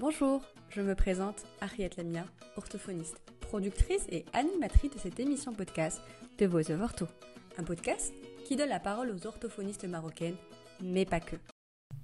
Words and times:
Bonjour, 0.00 0.42
je 0.70 0.80
me 0.80 0.96
présente 0.96 1.44
Ariette 1.60 1.96
Lamia, 1.96 2.24
orthophoniste, 2.56 3.20
productrice 3.38 4.04
et 4.10 4.24
animatrice 4.32 4.90
de 4.90 4.98
cette 4.98 5.20
émission 5.20 5.52
podcast 5.52 6.00
de 6.36 6.46
Voice 6.46 6.72
of 6.72 6.80
Ortho. 6.80 7.06
Un 7.58 7.62
podcast 7.62 8.12
qui 8.44 8.56
donne 8.56 8.70
la 8.70 8.80
parole 8.80 9.12
aux 9.12 9.24
orthophonistes 9.28 9.84
marocaines, 9.84 10.34
mais 10.82 11.04
pas 11.04 11.20
que. 11.20 11.36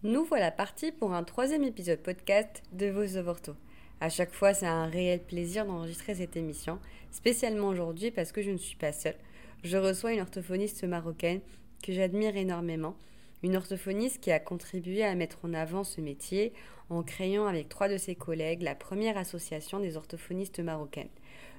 Nous 0.04 0.24
voilà 0.24 0.52
partis 0.52 0.92
pour 0.92 1.14
un 1.14 1.24
troisième 1.24 1.64
épisode 1.64 1.98
podcast 1.98 2.62
de 2.70 2.86
Voice 2.86 3.16
of 3.18 3.26
Ortho. 3.26 3.56
À 4.00 4.08
chaque 4.08 4.32
fois, 4.32 4.54
c'est 4.54 4.68
un 4.68 4.86
réel 4.86 5.20
plaisir 5.24 5.66
d'enregistrer 5.66 6.14
cette 6.14 6.36
émission, 6.36 6.78
spécialement 7.10 7.66
aujourd'hui 7.66 8.12
parce 8.12 8.30
que 8.30 8.40
je 8.40 8.52
ne 8.52 8.56
suis 8.56 8.76
pas 8.76 8.92
seule. 8.92 9.18
Je 9.64 9.76
reçois 9.76 10.12
une 10.12 10.20
orthophoniste 10.20 10.84
marocaine 10.84 11.40
que 11.82 11.92
j'admire 11.92 12.36
énormément, 12.36 12.94
une 13.42 13.56
orthophoniste 13.56 14.20
qui 14.20 14.30
a 14.30 14.38
contribué 14.38 15.04
à 15.04 15.14
mettre 15.14 15.38
en 15.44 15.54
avant 15.54 15.84
ce 15.84 16.00
métier 16.00 16.52
en 16.90 17.02
créant 17.02 17.46
avec 17.46 17.68
trois 17.68 17.88
de 17.88 17.96
ses 17.96 18.14
collègues 18.14 18.62
la 18.62 18.74
première 18.74 19.16
association 19.16 19.80
des 19.80 19.96
orthophonistes 19.96 20.60
marocaines. 20.60 21.08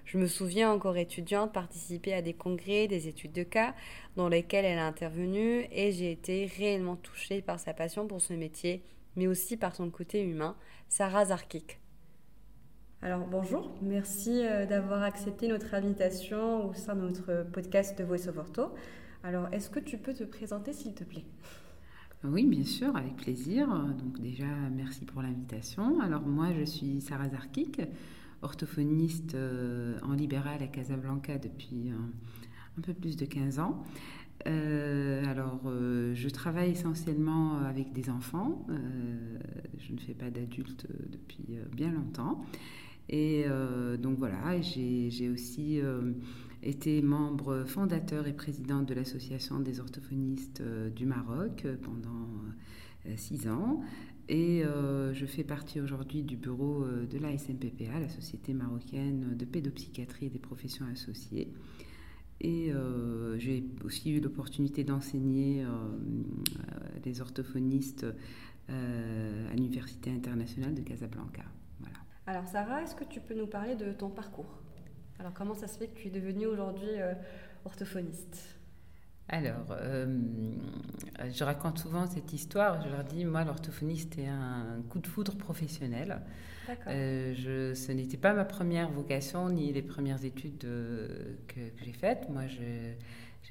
Je 0.05 0.17
me 0.17 0.27
souviens 0.27 0.71
encore 0.71 0.97
étudiante 0.97 1.53
participer 1.53 2.13
à 2.13 2.21
des 2.21 2.33
congrès, 2.33 2.87
des 2.87 3.07
études 3.07 3.31
de 3.31 3.43
cas 3.43 3.73
dans 4.15 4.29
lesquels 4.29 4.65
elle 4.65 4.79
a 4.79 4.87
intervenu 4.87 5.67
et 5.71 5.91
j'ai 5.91 6.11
été 6.11 6.45
réellement 6.57 6.95
touchée 6.95 7.41
par 7.41 7.59
sa 7.59 7.73
passion 7.73 8.07
pour 8.07 8.21
ce 8.21 8.33
métier, 8.33 8.83
mais 9.15 9.27
aussi 9.27 9.57
par 9.57 9.75
son 9.75 9.89
côté 9.89 10.21
humain, 10.21 10.55
Sarah 10.89 11.25
Zarkik. 11.25 11.79
Alors 13.03 13.25
bonjour, 13.25 13.71
merci 13.81 14.45
euh, 14.45 14.65
d'avoir 14.67 15.01
accepté 15.01 15.47
notre 15.47 15.73
invitation 15.73 16.69
au 16.69 16.73
sein 16.73 16.95
de 16.95 17.01
notre 17.01 17.45
podcast 17.51 17.97
de 17.97 18.03
Voice 18.03 18.27
of 18.27 18.37
Ortho. 18.37 18.73
Alors 19.23 19.47
est-ce 19.51 19.69
que 19.69 19.79
tu 19.79 19.97
peux 19.97 20.13
te 20.13 20.23
présenter 20.23 20.73
s'il 20.73 20.93
te 20.93 21.03
plaît? 21.03 21.25
Oui, 22.23 22.45
bien 22.45 22.63
sûr, 22.63 22.95
avec 22.95 23.15
plaisir. 23.15 23.67
Donc 23.97 24.19
déjà, 24.19 24.45
merci 24.75 25.05
pour 25.05 25.23
l'invitation. 25.23 25.99
Alors 26.01 26.21
moi, 26.21 26.49
je 26.53 26.63
suis 26.63 27.01
Sarah 27.01 27.29
Zarkik, 27.29 27.81
orthophoniste 28.43 29.33
euh, 29.33 29.97
en 30.03 30.13
libéral 30.13 30.61
à 30.61 30.67
Casablanca 30.67 31.39
depuis 31.39 31.89
un, 31.89 32.81
peu 32.81 32.93
plus 32.93 33.17
de 33.17 33.25
15 33.25 33.57
ans. 33.57 33.83
Euh, 34.45 35.25
alors, 35.25 35.61
euh, 35.65 36.13
je 36.13 36.29
travaille 36.29 36.71
essentiellement 36.71 37.57
avec 37.57 37.91
des 37.91 38.11
enfants. 38.11 38.67
je 39.79 39.91
ne 39.91 39.99
fais 39.99 40.13
pas 40.13 40.29
d'adultes 40.29 40.85
depuis 41.09 41.57
bien 41.71 41.91
longtemps. 41.91 42.45
Et 43.09 43.45
donc 43.99 44.19
voilà, 44.19 44.61
j'ai 44.61 45.29
aussi 45.29 45.81
été 46.63 47.01
membre 47.01 47.63
fondateur 47.65 48.27
et 48.27 48.33
présidente 48.33 48.85
de 48.87 48.93
l'Association 48.93 49.59
des 49.59 49.79
orthophonistes 49.79 50.61
euh, 50.61 50.89
du 50.89 51.05
Maroc 51.05 51.63
euh, 51.65 51.75
pendant 51.81 52.27
euh, 53.05 53.13
six 53.15 53.47
ans. 53.47 53.81
Et 54.29 54.63
je 54.63 55.25
fais 55.25 55.43
partie 55.43 55.81
aujourd'hui 55.81 56.23
du 56.23 56.37
bureau 56.37 56.85
de 56.85 57.17
la 57.17 57.37
SMPPA, 57.37 57.99
la 57.99 58.07
Société 58.07 58.53
marocaine 58.53 59.35
de 59.35 59.43
pédopsychiatrie 59.43 60.27
et 60.27 60.29
des 60.29 60.39
professions 60.39 60.85
associées. 60.89 61.51
Et 62.39 62.71
j'ai 63.39 63.65
aussi 63.83 64.11
eu 64.11 64.21
l'opportunité 64.21 64.85
d'enseigner 64.85 65.65
les 67.03 67.19
orthophonistes 67.19 68.05
à 68.69 69.53
l'Université 69.53 70.11
internationale 70.11 70.75
de 70.75 70.81
Casablanca. 70.81 71.43
Voilà. 71.81 71.97
Alors 72.25 72.47
Sarah, 72.47 72.83
est-ce 72.83 72.95
que 72.95 73.03
tu 73.03 73.19
peux 73.19 73.33
nous 73.33 73.47
parler 73.47 73.75
de 73.75 73.91
ton 73.91 74.09
parcours? 74.09 74.61
Alors 75.21 75.33
comment 75.35 75.53
ça 75.53 75.67
se 75.67 75.77
fait 75.77 75.85
que 75.85 75.99
tu 75.99 76.07
es 76.07 76.09
devenue 76.09 76.47
aujourd'hui 76.47 76.89
euh, 76.97 77.13
orthophoniste? 77.63 78.57
Alors, 79.29 79.67
euh, 79.69 80.19
je 81.31 81.43
raconte 81.43 81.77
souvent 81.77 82.07
cette 82.07 82.33
histoire. 82.33 82.81
Je 82.81 82.89
leur 82.89 83.03
dis, 83.03 83.23
moi, 83.23 83.43
l'orthophonie, 83.43 83.99
c'était 83.99 84.25
un 84.25 84.81
coup 84.89 84.97
de 84.97 85.05
foudre 85.05 85.37
professionnel. 85.37 86.21
Euh, 86.87 87.35
je, 87.35 87.75
ce 87.75 87.91
n'était 87.91 88.17
pas 88.17 88.33
ma 88.33 88.45
première 88.45 88.89
vocation 88.89 89.47
ni 89.49 89.71
les 89.71 89.83
premières 89.83 90.25
études 90.25 90.57
que, 90.57 91.61
j'ai 91.83 91.93
faites. 91.93 92.27
Moi, 92.29 92.47
j'ai 92.47 92.97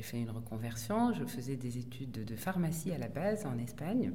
fait 0.03 0.19
une 0.19 0.31
reconversion. 0.31 1.13
Je 1.13 1.25
faisais 1.25 1.55
des 1.55 1.79
études 1.79 2.25
de 2.25 2.35
pharmacie 2.35 2.91
à 2.91 2.99
la 2.99 3.09
base 3.09 3.47
en 3.47 3.57
Espagne. 3.59 4.13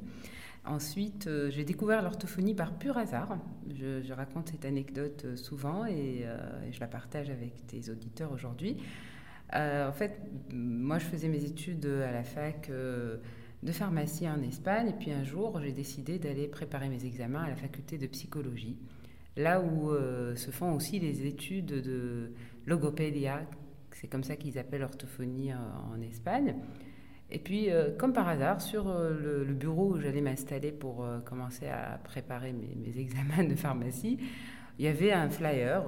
Ensuite, 0.66 1.28
euh, 1.28 1.48
j'ai 1.48 1.64
découvert 1.64 2.02
l'orthophonie 2.02 2.54
par 2.54 2.76
pur 2.76 2.98
hasard. 2.98 3.38
Je, 3.72 4.12
raconte 4.12 4.48
cette 4.48 4.64
anecdote 4.64 5.22
euh, 5.24 5.36
souvent 5.36 5.84
euh, 5.84 5.88
et, 5.88 6.72
je 6.72 6.80
la 6.80 6.88
partage 6.88 7.30
avec 7.30 7.66
tes 7.68 7.88
auditeurs 7.88 8.32
aujourd'hui. 8.32 8.76
en 9.52 9.92
fait, 9.92 10.20
moi, 10.52 10.98
je 10.98 11.04
faisais 11.04 11.28
mes 11.28 11.44
études 11.44 11.86
à 11.86 12.10
la 12.10 12.24
fac 12.24 12.68
de 12.68 13.72
pharmacie 13.72 14.28
en 14.28 14.42
Espagne 14.42 14.88
et 14.88 14.92
puis 14.92 15.12
un 15.12 15.22
jour, 15.22 15.60
j'ai 15.60 15.72
décidé 15.72 16.18
d'aller 16.18 16.48
préparer 16.48 16.88
mes 16.88 17.04
examens 17.04 17.44
à 17.44 17.48
la 17.48 17.56
faculté 17.56 17.96
de 17.96 18.08
psychologie, 18.08 18.76
là 19.36 19.60
où 19.60 19.92
se 20.34 20.50
font 20.50 20.74
aussi 20.74 20.98
les 20.98 21.26
études 21.26 21.66
de 21.66 22.32
logopédia. 22.66 23.42
C'est 23.92 24.08
comme 24.08 24.24
ça 24.24 24.34
qu'ils 24.34 24.58
appellent 24.58 24.80
l'orthophonie 24.80 25.54
en 25.54 26.00
Espagne. 26.02 26.56
Et 27.30 27.38
puis, 27.38 27.70
euh, 27.70 27.90
comme 27.96 28.12
par 28.12 28.28
hasard, 28.28 28.60
sur 28.60 28.88
euh, 28.88 29.44
le, 29.44 29.54
bureau 29.54 29.94
où 29.94 30.00
j'allais 30.00 30.20
m'installer 30.20 30.70
pour 30.70 31.04
euh, 31.04 31.18
commencer 31.20 31.66
à 31.66 31.98
préparer 32.04 32.52
mes, 32.52 32.98
examens 32.98 33.44
de 33.44 33.54
pharmacie, 33.54 34.18
il 34.78 34.84
y 34.84 34.88
avait 34.88 35.10
un 35.10 35.30
flyer 35.30 35.84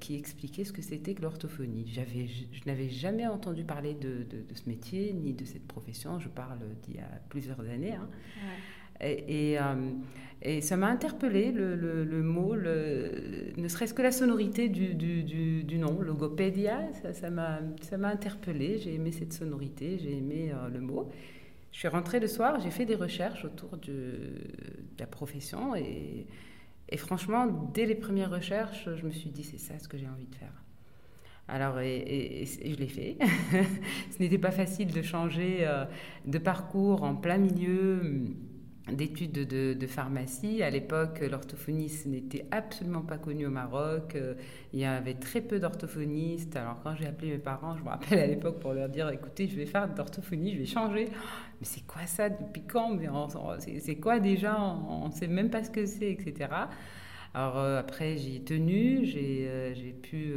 qui 0.00 0.16
expliquait 0.16 0.64
ce 0.64 0.72
que 0.72 0.80
c'était 0.80 1.12
que 1.12 1.20
l'orthophonie. 1.20 1.84
J'avais, 1.86 2.26
je, 2.26 2.60
n'avais 2.64 2.88
jamais 2.88 3.26
entendu 3.26 3.64
parler 3.64 3.92
de, 3.92 4.26
ce 4.54 4.66
métier 4.66 5.12
ni 5.12 5.34
de 5.34 5.44
cette 5.44 5.66
profession. 5.68 6.18
Je 6.18 6.30
parle 6.30 6.60
d'il 6.84 6.96
y 6.96 7.00
a 7.00 7.20
plusieurs 7.28 7.60
années. 7.60 7.92
Hein. 7.92 8.08
Et, 9.02 9.58
et 10.44 10.60
ça 10.60 10.76
m'a 10.76 10.88
interpellé 10.88 11.52
le, 11.52 12.22
mot, 12.22 12.56
ne 12.56 13.68
serait-ce 13.68 13.94
que 13.94 14.02
la 14.02 14.10
sonorité 14.10 14.68
du, 14.68 14.94
du, 14.94 15.22
du, 15.62 15.78
nom, 15.78 16.00
logopédia, 16.00 16.80
ça 17.12 17.30
m'a 17.30 17.60
ça, 17.80 17.96
interpellé. 17.96 18.78
J'ai 18.78 18.94
aimé 18.94 19.12
cette 19.12 19.32
sonorité, 19.32 19.98
j'ai 19.98 20.16
aimé 20.16 20.52
euh, 20.52 20.68
le 20.68 20.80
mot. 20.80 21.08
Je 21.70 21.78
suis 21.78 21.88
rentrée 21.88 22.18
le 22.18 22.26
soir, 22.26 22.58
j'ai 22.60 22.70
fait 22.70 22.84
des 22.84 22.96
recherches 22.96 23.44
autour 23.44 23.76
de, 23.78 24.32
la 24.98 25.06
profession 25.06 25.76
et, 25.76 26.26
et, 26.88 26.96
franchement, 26.96 27.46
dès 27.72 27.86
les 27.86 27.94
premières 27.94 28.30
recherches, 28.30 28.88
je 28.96 29.06
me 29.06 29.12
suis 29.12 29.30
dit 29.30 29.44
c'est 29.44 29.58
ça 29.58 29.78
ce 29.78 29.86
que 29.88 29.96
j'ai 29.96 30.08
envie 30.08 30.26
de 30.26 30.34
faire. 30.34 30.62
Alors, 31.46 31.78
et, 31.78 32.44
je 32.64 32.76
l'ai 32.76 32.88
fait. 32.88 33.16
Ce 34.10 34.18
n'était 34.20 34.38
pas 34.38 34.50
facile 34.50 34.92
de 34.92 35.02
changer 35.02 35.58
euh, 35.60 35.84
de 36.26 36.38
parcours 36.38 37.02
en 37.02 37.14
plein 37.14 37.38
milieu 37.38 38.00
d'études 38.90 39.32
de, 39.32 39.86
pharmacie. 39.86 40.62
À 40.62 40.70
l'époque, 40.70 41.20
l'orthophonie 41.30 41.90
n'était 42.06 42.46
absolument 42.50 43.02
pas 43.02 43.18
connu 43.18 43.46
au 43.46 43.50
Maroc. 43.50 44.14
Euh, 44.16 44.34
il 44.72 44.80
y 44.80 44.84
avait 44.84 45.14
très 45.14 45.40
peu 45.40 45.60
d'orthophonistes. 45.60 46.56
Alors 46.56 46.80
quand 46.82 46.94
j'ai 46.96 47.06
appelé 47.06 47.32
mes 47.32 47.38
parents, 47.38 47.76
je 47.76 47.82
me 47.84 47.88
rappelle 47.88 48.18
à 48.18 48.26
l'époque 48.26 48.58
pour 48.60 48.72
leur 48.72 48.88
dire, 48.88 49.08
écoutez, 49.10 49.46
je 49.46 49.56
vais 49.56 49.66
faire 49.66 49.88
d'orthophonie, 49.88 50.54
je 50.54 50.58
vais 50.58 50.66
changer. 50.66 51.06
Mais 51.06 51.66
c'est 51.66 51.86
quoi 51.86 52.06
ça 52.06 52.28
depuis 52.28 52.62
quand 52.62 52.98
C'est 53.58 53.96
quoi 53.96 54.18
déjà? 54.18 54.58
On 54.60 55.08
ne 55.08 55.12
sait 55.12 55.28
même 55.28 55.50
pas 55.50 55.62
ce 55.62 55.70
que 55.70 55.86
c'est, 55.86 56.10
etc. 56.10 56.48
Alors 57.34 57.58
euh, 57.58 57.78
après, 57.78 58.16
j'y 58.16 58.36
ai 58.36 58.40
tenu, 58.42 59.04
j'ai 59.04 59.46
euh, 59.48 59.74
pu 60.02 60.34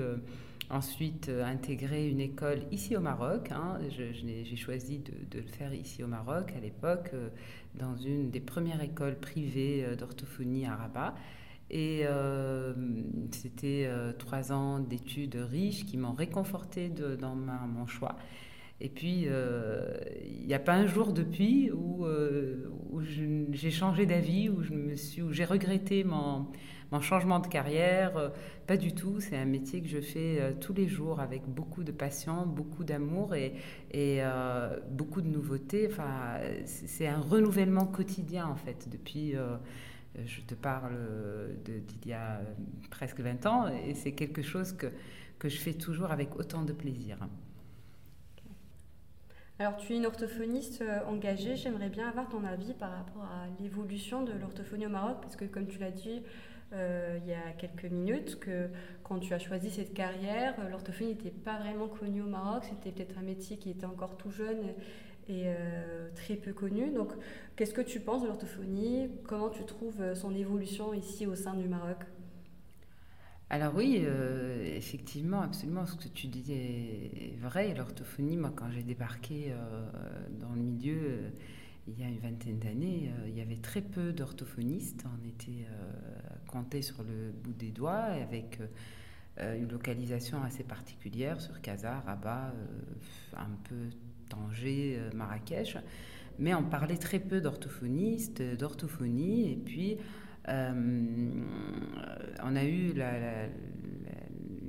ensuite 0.69 1.29
euh, 1.29 1.45
intégrer 1.45 2.09
une 2.09 2.19
école 2.19 2.61
ici 2.71 2.95
au 2.95 2.99
Maroc. 2.99 3.51
Hein. 3.51 3.77
J'ai 3.89 4.55
choisi 4.55 4.99
de, 4.99 5.39
le 5.39 5.47
faire 5.47 5.73
ici 5.73 6.03
au 6.03 6.07
Maroc 6.07 6.53
à 6.55 6.59
l'époque, 6.59 7.11
euh, 7.13 7.29
dans 7.75 7.95
une 7.95 8.31
des 8.31 8.39
premières 8.39 8.81
écoles 8.81 9.15
privées 9.15 9.83
euh, 9.85 9.95
d'orthophonie 9.95 10.65
à 10.65 10.75
Rabat. 10.75 11.15
Et 11.71 12.05
c'était 13.31 13.89
trois 14.19 14.51
ans 14.51 14.79
d'études 14.79 15.35
riches 15.35 15.83
qui 15.87 15.97
m'ont 15.97 16.13
réconforté 16.13 16.89
dans 16.89 17.35
mon 17.35 17.87
choix. 17.87 18.17
Et 18.79 18.87
puis, 18.87 19.25
il 19.25 20.45
n'y 20.45 20.53
a 20.53 20.59
pas 20.59 20.75
un 20.75 20.85
jour 20.85 21.11
depuis 21.11 21.71
où, 21.71 22.05
où 22.05 23.01
j'ai 23.01 23.71
changé 23.71 24.05
d'avis, 24.05 24.47
où 24.47 24.61
j'ai 25.31 25.43
regretté 25.43 26.03
mon, 26.03 26.45
mon 26.91 27.01
changement 27.01 27.39
de 27.39 27.47
carrière, 27.47 28.17
euh, 28.17 28.29
pas 28.67 28.77
du 28.77 28.93
tout. 28.93 29.19
C'est 29.19 29.37
un 29.37 29.45
métier 29.45 29.81
que 29.81 29.87
je 29.87 29.99
fais 29.99 30.39
euh, 30.39 30.53
tous 30.59 30.73
les 30.73 30.87
jours 30.87 31.19
avec 31.19 31.43
beaucoup 31.47 31.83
de 31.83 31.91
passion, 31.91 32.45
beaucoup 32.45 32.83
d'amour 32.83 33.35
et, 33.35 33.53
euh, 33.93 34.79
beaucoup 34.89 35.21
de 35.21 35.27
nouveautés. 35.27 35.87
Enfin, 35.91 36.39
c'est 36.65 37.07
un 37.07 37.19
renouvellement 37.19 37.85
quotidien 37.85 38.47
en 38.47 38.55
fait 38.55 38.87
depuis. 38.89 39.33
je 40.25 40.41
te 40.41 40.55
parle 40.55 40.95
d'il 41.63 42.09
y 42.09 42.13
a 42.13 42.41
presque 42.89 43.19
20 43.19 43.45
ans 43.45 43.67
et 43.67 43.93
c'est 43.93 44.13
quelque 44.13 44.41
chose 44.41 44.73
que, 44.73 44.87
que 45.39 45.49
je 45.49 45.57
fais 45.57 45.73
toujours 45.73 46.11
avec 46.11 46.35
autant 46.37 46.63
de 46.63 46.73
plaisir. 46.73 47.17
Alors, 49.57 49.77
tu 49.77 49.93
es 49.93 49.97
une 49.97 50.05
orthophoniste 50.05 50.83
engagée. 51.07 51.55
J'aimerais 51.55 51.89
bien 51.89 52.09
avoir 52.09 52.27
ton 52.27 52.43
avis 52.43 52.73
par 52.73 52.91
rapport 52.91 53.23
à 53.23 53.47
l'évolution 53.61 54.23
de 54.23 54.33
l'orthophonie 54.33 54.85
au 54.85 54.89
Maroc, 54.89 55.17
parce 55.21 55.37
que, 55.37 55.45
comme 55.45 55.67
tu 55.67 55.79
l'as 55.79 55.91
dit, 55.91 56.21
euh, 56.75 57.17
il 57.23 57.29
y 57.29 57.33
a 57.33 57.51
quelques 57.57 57.85
minutes 57.85 58.39
que 58.39 58.69
quand 59.03 59.19
tu 59.19 59.33
as 59.33 59.39
choisi 59.39 59.69
cette 59.69 59.93
carrière, 59.93 60.55
euh, 60.59 60.69
l'orthophonie 60.69 61.11
n'était 61.11 61.31
pas 61.31 61.57
vraiment 61.57 61.87
connue 61.87 62.21
au 62.21 62.27
Maroc, 62.27 62.63
c'était 62.69 62.91
peut-être 62.91 63.17
un 63.17 63.23
métier 63.23 63.57
qui 63.57 63.69
était 63.69 63.85
encore 63.85 64.17
tout 64.17 64.31
jeune 64.31 64.73
est 65.27 65.57
très 66.13 66.35
peu 66.35 66.53
connu. 66.53 66.91
Donc, 66.91 67.11
qu'est-ce 67.55 67.73
que 67.73 67.81
tu 67.81 67.99
penses 67.99 68.21
de 68.21 68.27
l'orthophonie? 68.27 69.09
Comment 69.27 69.49
tu 69.49 69.65
trouves 69.65 70.13
son 70.13 70.35
évolution 70.35 70.93
ici 70.93 71.25
au 71.25 71.33
sein 71.33 71.55
du 71.55 71.67
Maroc? 71.67 71.97
Alors 73.49 73.75
oui, 73.75 74.01
euh, 74.03 74.75
effectivement, 74.75 75.41
absolument, 75.41 75.85
ce 75.85 75.95
que 75.95 76.07
tu 76.07 76.27
dis 76.27 76.51
est 76.51 77.37
vrai. 77.39 77.73
L'orthophonie, 77.75 78.37
moi, 78.37 78.51
quand 78.55 78.71
j'ai 78.71 78.81
débarqué 78.81 79.51
euh, 79.51 79.87
dans 80.39 80.53
le 80.53 80.61
milieu 80.61 80.97
euh, 80.97 81.29
il 81.87 81.99
y 81.99 82.03
a 82.03 82.07
une 82.07 82.19
vingtaine 82.19 82.59
d'années, 82.59 83.11
il 83.27 83.35
y 83.35 83.41
avait 83.41 83.57
très 83.57 83.81
peu 83.81 84.11
d'orthophonistes. 84.11 85.05
On 85.05 85.27
était 85.27 85.67
comptés 86.47 86.81
sur 86.81 87.03
le 87.03 87.31
bout 87.31 87.53
des 87.53 87.71
doigts, 87.71 87.93
avec 87.93 88.59
une 89.37 89.69
localisation 89.69 90.41
assez 90.43 90.63
particulière 90.63 91.39
sur 91.39 91.61
Casa, 91.61 91.99
Rabat, 92.05 92.53
un 93.37 93.51
peu 93.69 93.89
Tanger, 94.29 94.99
Marrakech. 95.13 95.77
Mais 96.39 96.53
on 96.53 96.63
parlait 96.63 96.97
très 96.97 97.19
peu 97.19 97.39
d'orthophonistes, 97.39 98.41
d'orthophonie, 98.41 99.51
et 99.51 99.55
puis 99.55 99.97
euh, 100.47 101.31
on 102.43 102.55
a 102.55 102.63
eu 102.65 102.93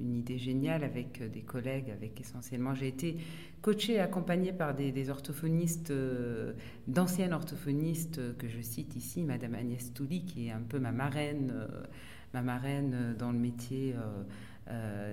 une 0.06 0.17
idée 0.17 0.38
géniale 0.38 0.85
avec 0.85 1.23
des 1.31 1.43
collègues, 1.43 1.91
avec 1.91 2.20
essentiellement, 2.20 2.75
j'ai 2.75 2.88
été 2.88 3.17
coachée 3.61 3.99
accompagnée 3.99 4.53
par 4.53 4.75
des, 4.75 5.11
orthophonistes, 5.11 5.91
euh, 5.91 6.53
d'anciennes 6.87 7.32
orthophonistes 7.32 8.37
que 8.38 8.49
je 8.49 8.61
cite 8.61 8.97
ici, 8.97 9.23
Madame 9.23 9.55
Agnès 9.55 9.93
Touli, 9.93 10.25
qui 10.25 10.47
est 10.47 10.53
un 10.53 10.62
peu 10.62 10.79
ma 10.79 10.93
marraine, 10.93 11.53
euh, 11.55 11.67
ma 12.32 12.43
marraine 12.43 13.14
dans 13.19 13.32
le 13.32 13.38
métier. 13.38 13.94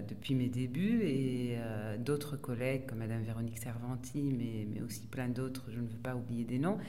depuis 0.10 0.34
mes 0.34 0.50
débuts 0.50 1.04
et 1.04 1.58
d'autres 2.00 2.38
collègues 2.38 2.88
comme 2.88 2.98
Madame 3.00 3.22
Véronique 3.22 3.60
Servanti, 3.60 4.34
mais, 4.36 4.66
mais 4.74 4.82
aussi 4.82 5.06
plein 5.06 5.30
d'autres, 5.30 5.66
je 5.70 5.80
ne 5.80 5.86
veux 5.86 6.02
pas 6.02 6.16
oublier 6.16 6.44
des 6.44 6.58
noms 6.58 6.80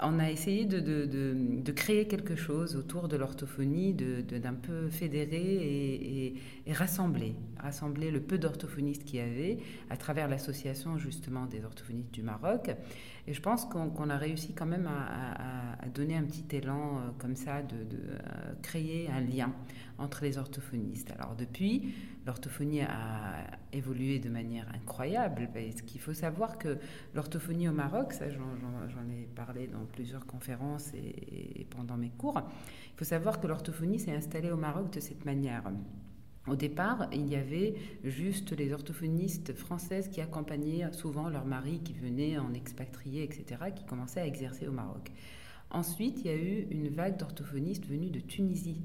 on 0.00 0.18
a 0.18 0.30
essayé 0.30 0.64
de, 0.64 1.72
créer 1.72 2.06
quelque 2.06 2.36
chose 2.36 2.76
autour 2.76 3.08
de 3.08 3.16
l'orthophonie, 3.16 3.94
d'un 3.94 4.54
peu 4.54 4.88
fédérer 4.88 5.36
et, 5.36 6.34
rassembler, 6.72 7.34
rassembler 7.58 8.10
le 8.10 8.20
peu 8.20 8.38
d'orthophonistes 8.38 9.04
qu'il 9.04 9.16
y 9.18 9.22
avait 9.22 9.58
à 9.90 9.96
travers 9.96 10.28
l'association 10.28 10.98
justement 10.98 11.46
des 11.46 11.64
orthophonistes 11.64 12.12
du 12.12 12.22
Maroc. 12.22 12.70
Et 13.26 13.34
je 13.34 13.40
pense 13.42 13.64
qu'on 13.64 14.10
a 14.10 14.16
réussi 14.16 14.54
quand 14.54 14.66
même 14.66 14.86
à, 14.86 15.86
donner 15.94 16.16
un 16.16 16.24
petit 16.24 16.56
élan 16.56 16.98
euh, 16.98 17.10
comme 17.18 17.34
ça, 17.34 17.62
de, 17.62 17.74
euh, 17.74 18.18
créer 18.62 19.08
un 19.10 19.20
lien 19.20 19.52
entre 19.98 20.22
les 20.22 20.38
orthophonistes. 20.38 21.10
Alors 21.12 21.34
depuis, 21.34 21.94
l'orthophonie 22.26 22.82
a 22.82 23.46
évolué 23.72 24.18
de 24.18 24.28
manière 24.28 24.66
incroyable. 24.74 25.48
Parce 25.52 25.82
qu'il 25.82 26.00
faut 26.00 26.14
savoir 26.14 26.58
que 26.58 26.78
l'orthophonie 27.14 27.68
au 27.68 27.72
Maroc, 27.72 28.12
ça 28.12 28.26
j'en 28.30 29.08
ai 29.10 29.26
parlé 29.34 29.66
dans 29.66 29.84
plusieurs 29.86 30.26
conférences 30.26 30.92
et, 30.94 31.66
pendant 31.70 31.96
mes 31.96 32.10
cours, 32.10 32.40
il 32.94 32.98
faut 32.98 33.04
savoir 33.04 33.40
que 33.40 33.46
l'orthophonie 33.46 33.98
s'est 33.98 34.14
installée 34.14 34.50
au 34.50 34.56
Maroc 34.56 34.92
de 34.92 35.00
cette 35.00 35.24
manière. 35.24 35.64
Au 36.50 36.56
départ, 36.56 37.08
il 37.12 37.26
y 37.28 37.36
avait 37.36 37.74
juste 38.04 38.56
les 38.56 38.72
orthophonistes 38.72 39.54
françaises 39.54 40.08
qui 40.08 40.20
accompagnaient 40.20 40.90
souvent 40.92 41.28
leur 41.28 41.44
mari 41.44 41.80
qui 41.84 41.92
venait 41.92 42.38
en 42.38 42.54
expatrié, 42.54 43.22
etc., 43.22 43.44
qui 43.74 43.84
commençaient 43.84 44.20
à 44.20 44.26
exercer 44.26 44.66
au 44.66 44.72
Maroc. 44.72 45.12
Ensuite, 45.70 46.20
il 46.20 46.26
y 46.26 46.30
a 46.30 46.36
eu 46.36 46.66
une 46.70 46.88
vague 46.88 47.18
d'orthophonistes 47.18 47.86
venus 47.86 48.10
de 48.10 48.20
Tunisie 48.20 48.80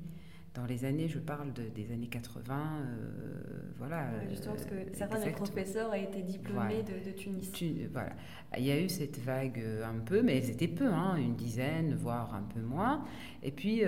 dans 0.53 0.65
les 0.65 0.85
années, 0.85 1.07
je 1.07 1.17
parle 1.17 1.51
des 1.51 1.91
années 1.91 2.07
80, 2.07 2.53
euh, 2.53 3.41
voilà. 3.79 4.07
justement, 4.29 4.53
parce 4.53 4.67
que 4.67 4.75
euh, 4.75 4.85
certains 4.93 5.25
de 5.25 5.31
professeurs 5.31 5.89
ont 5.89 5.93
été 5.93 6.21
diplômés 6.21 6.83
de, 6.83 7.11
Tunis. 7.11 7.51
voilà. 7.91 8.13
Il 8.57 8.63
y 8.63 8.71
a 8.71 8.79
eu 8.79 8.87
cette 8.87 9.17
vague 9.19 9.59
euh, 9.59 9.83
un 9.83 9.97
peu, 9.99 10.21
mais 10.21 10.37
elles 10.37 10.51
étaient 10.51 10.67
peu, 10.67 10.87
hein, 10.87 11.15
une 11.15 11.35
dizaine, 11.35 11.95
voire 11.95 12.35
un 12.35 12.43
peu 12.43 12.61
moins. 12.61 13.03
Et 13.41 13.51
puis, 13.51 13.81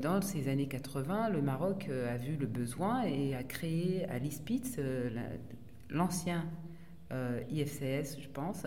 dans 0.00 0.22
ces 0.22 0.48
années 0.48 0.68
80, 0.68 1.30
le 1.30 1.42
Maroc 1.42 1.90
a 1.90 2.16
vu 2.16 2.36
le 2.36 2.46
besoin 2.46 3.02
et 3.02 3.34
a 3.34 3.42
créé 3.42 4.06
à 4.08 4.18
l'ISPITS, 4.18 4.80
l'ancien 5.90 6.46
IFCS, 7.50 8.20
je 8.20 8.28
pense, 8.32 8.66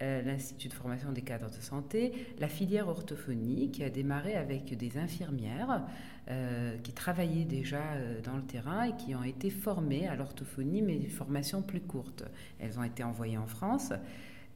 l'Institut 0.00 0.68
de 0.68 0.74
formation 0.74 1.12
des 1.12 1.22
cadres 1.22 1.50
de 1.50 1.60
santé, 1.60 2.12
la 2.38 2.48
filière 2.48 2.88
orthophonie 2.88 3.70
qui 3.70 3.84
a 3.84 3.90
démarré 3.90 4.34
avec 4.34 4.76
des 4.76 4.96
infirmières 4.96 5.82
euh, 6.30 6.76
qui 6.84 6.92
travaillaient 6.92 7.44
déjà 7.44 7.82
euh, 7.94 8.20
dans 8.20 8.36
le 8.36 8.42
terrain 8.42 8.84
et 8.84 8.94
qui 8.94 9.16
ont 9.16 9.24
été 9.24 9.50
formées 9.50 10.06
à 10.06 10.14
l'orthophonie, 10.14 10.80
mais 10.80 10.96
des 10.96 11.08
formations 11.08 11.60
plus 11.60 11.80
courtes. 11.80 12.22
Elles 12.60 12.78
ont 12.78 12.84
été 12.84 13.02
envoyées 13.02 13.38
en 13.38 13.48
France 13.48 13.92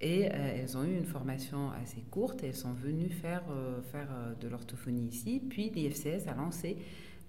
et 0.00 0.26
euh, 0.26 0.62
elles 0.62 0.76
ont 0.76 0.84
eu 0.84 0.94
une 0.94 1.06
formation 1.06 1.72
assez 1.82 2.02
courte 2.12 2.44
et 2.44 2.48
elles 2.48 2.54
sont 2.54 2.74
venues 2.74 3.10
faire, 3.10 3.42
faire 3.90 4.08
de 4.40 4.46
l'orthophonie 4.46 5.08
ici. 5.08 5.42
Puis 5.48 5.70
l'IFCS 5.70 6.28
a 6.28 6.34
lancé 6.34 6.76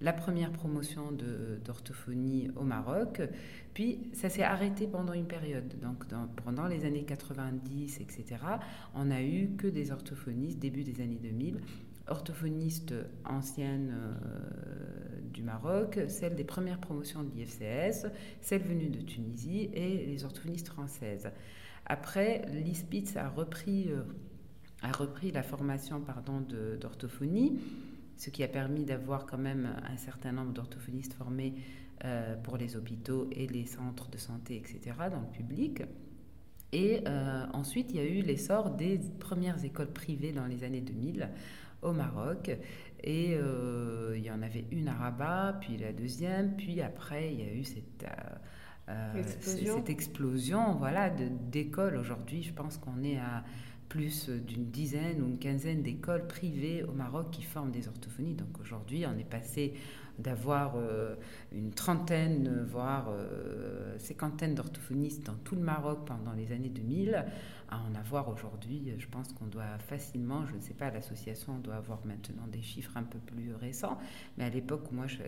la 0.01 0.13
première 0.13 0.51
promotion 0.51 1.11
d'orthophonie 1.63 2.49
au 2.55 2.63
Maroc. 2.63 3.21
Puis 3.73 4.09
ça 4.13 4.29
s'est 4.29 4.43
arrêté 4.43 4.87
pendant 4.87 5.13
une 5.13 5.27
période. 5.27 5.73
Donc 5.81 6.05
pendant 6.43 6.67
les 6.67 6.85
années 6.85 7.05
90, 7.05 8.01
etc., 8.01 8.25
on 8.93 9.05
n'a 9.05 9.23
eu 9.23 9.51
que 9.57 9.67
des 9.67 9.91
orthophonistes 9.91 10.59
début 10.59 10.83
des 10.83 11.01
années 11.01 11.19
2000 11.21 11.59
orthophoniste 12.07 12.93
ancienne 13.25 13.93
euh, 13.95 15.21
du 15.33 15.41
Maroc, 15.41 15.99
celle 16.07 16.35
des 16.35 16.43
premières 16.43 16.79
promotions 16.79 17.23
de 17.23 17.31
l'IFCS, 17.31 18.07
celle 18.41 18.61
venue 18.61 18.89
de 18.89 19.01
Tunisie 19.01 19.69
et 19.73 20.05
les 20.05 20.23
orthophonistes 20.23 20.67
françaises. 20.67 21.29
Après, 21.85 22.45
l'ISPITS 22.51 23.17
a 23.17 23.29
repris, 23.29 23.89
euh, 23.89 24.03
a 24.81 24.91
repris 24.91 25.31
la 25.31 25.43
formation 25.43 26.01
d'orthophonie, 26.79 27.59
ce 28.17 28.29
qui 28.29 28.43
a 28.43 28.47
permis 28.47 28.85
d'avoir 28.85 29.25
quand 29.25 29.37
même 29.37 29.69
un 29.83 29.97
certain 29.97 30.31
nombre 30.31 30.53
d'orthophonistes 30.53 31.13
formés 31.13 31.55
euh, 32.03 32.35
pour 32.37 32.57
les 32.57 32.75
hôpitaux 32.75 33.27
et 33.31 33.47
les 33.47 33.65
centres 33.65 34.09
de 34.09 34.17
santé, 34.17 34.57
etc., 34.57 34.95
dans 35.11 35.21
le 35.21 35.31
public. 35.31 35.83
Et 36.73 37.03
ensuite, 37.53 37.91
il 37.91 37.95
y 37.95 37.99
a 37.99 38.03
eu 38.03 38.21
l'essor 38.21 38.71
des 38.71 38.99
premières 39.19 39.63
écoles 39.63 39.93
privées 39.93 40.33
dans 40.33 40.45
les 40.45 40.65
années 40.65 40.81
2000 40.81 41.29
au 41.81 41.93
Maroc. 41.93 42.51
Et 43.03 43.35
euh, 43.35 44.15
il 44.17 44.23
y 44.23 44.31
en 44.31 44.41
avait 44.41 44.65
une 44.71 44.87
à 44.87 44.93
Rabat, 44.93 45.57
puis 45.61 45.77
la 45.77 45.93
deuxième, 45.93 46.55
puis 46.55 46.81
après 46.81 47.31
il 47.31 47.39
y 47.39 47.43
a 47.43 47.53
eu 47.53 47.63
cette, 47.63 48.03
euh, 48.03 48.89
euh, 48.89 49.21
explosion. 49.21 49.75
cette 49.77 49.89
explosion 49.89 50.75
voilà, 50.75 51.09
d'écoles. 51.09 51.97
Aujourd'hui, 51.97 52.41
je 52.41 52.53
pense 52.53 52.77
qu'on 52.77 53.03
est 53.03 53.17
à 53.17 53.43
plus 53.89 54.29
d'une 54.29 54.65
dizaine 54.65 55.21
ou 55.21 55.27
une 55.27 55.39
quinzaine 55.39 55.81
d'écoles 55.81 56.27
privées 56.27 56.83
au 56.83 56.91
Maroc 56.91 57.31
qui 57.31 57.43
forment 57.43 57.71
des 57.71 57.87
orthophonies. 57.87 58.35
Donc 58.35 58.59
aujourd'hui, 58.59 59.05
on 59.05 59.17
est 59.17 59.29
passé 59.29 59.73
d'avoir 60.17 60.75
une 61.51 61.71
trentaine, 61.71 62.63
voire 62.63 63.09
cinquantaine 63.97 64.55
d'orthophonistes 64.55 65.25
dans 65.25 65.35
tout 65.35 65.55
le 65.55 65.61
Maroc 65.61 66.05
pendant 66.05 66.31
les 66.31 66.53
années 66.53 66.69
2000 66.69 67.25
à 67.69 67.79
en 67.79 67.95
avoir 67.95 68.29
aujourd'hui. 68.29 68.93
Je 68.97 69.07
pense 69.07 69.31
qu'on 69.33 69.45
doit 69.45 69.77
facilement, 69.79 70.45
je 70.45 70.55
ne 70.55 70.61
sais 70.61 70.73
pas, 70.73 70.91
l'association 70.91 71.57
doit 71.59 71.75
avoir 71.75 72.05
maintenant 72.05 72.47
des 72.47 72.61
chiffres 72.61 72.95
un 72.95 73.03
peu 73.03 73.19
plus 73.19 73.53
récents, 73.53 73.97
mais 74.37 74.45
à 74.45 74.49
l'époque 74.49 74.91
où 74.91 74.95
moi 74.95 75.07
je, 75.07 75.21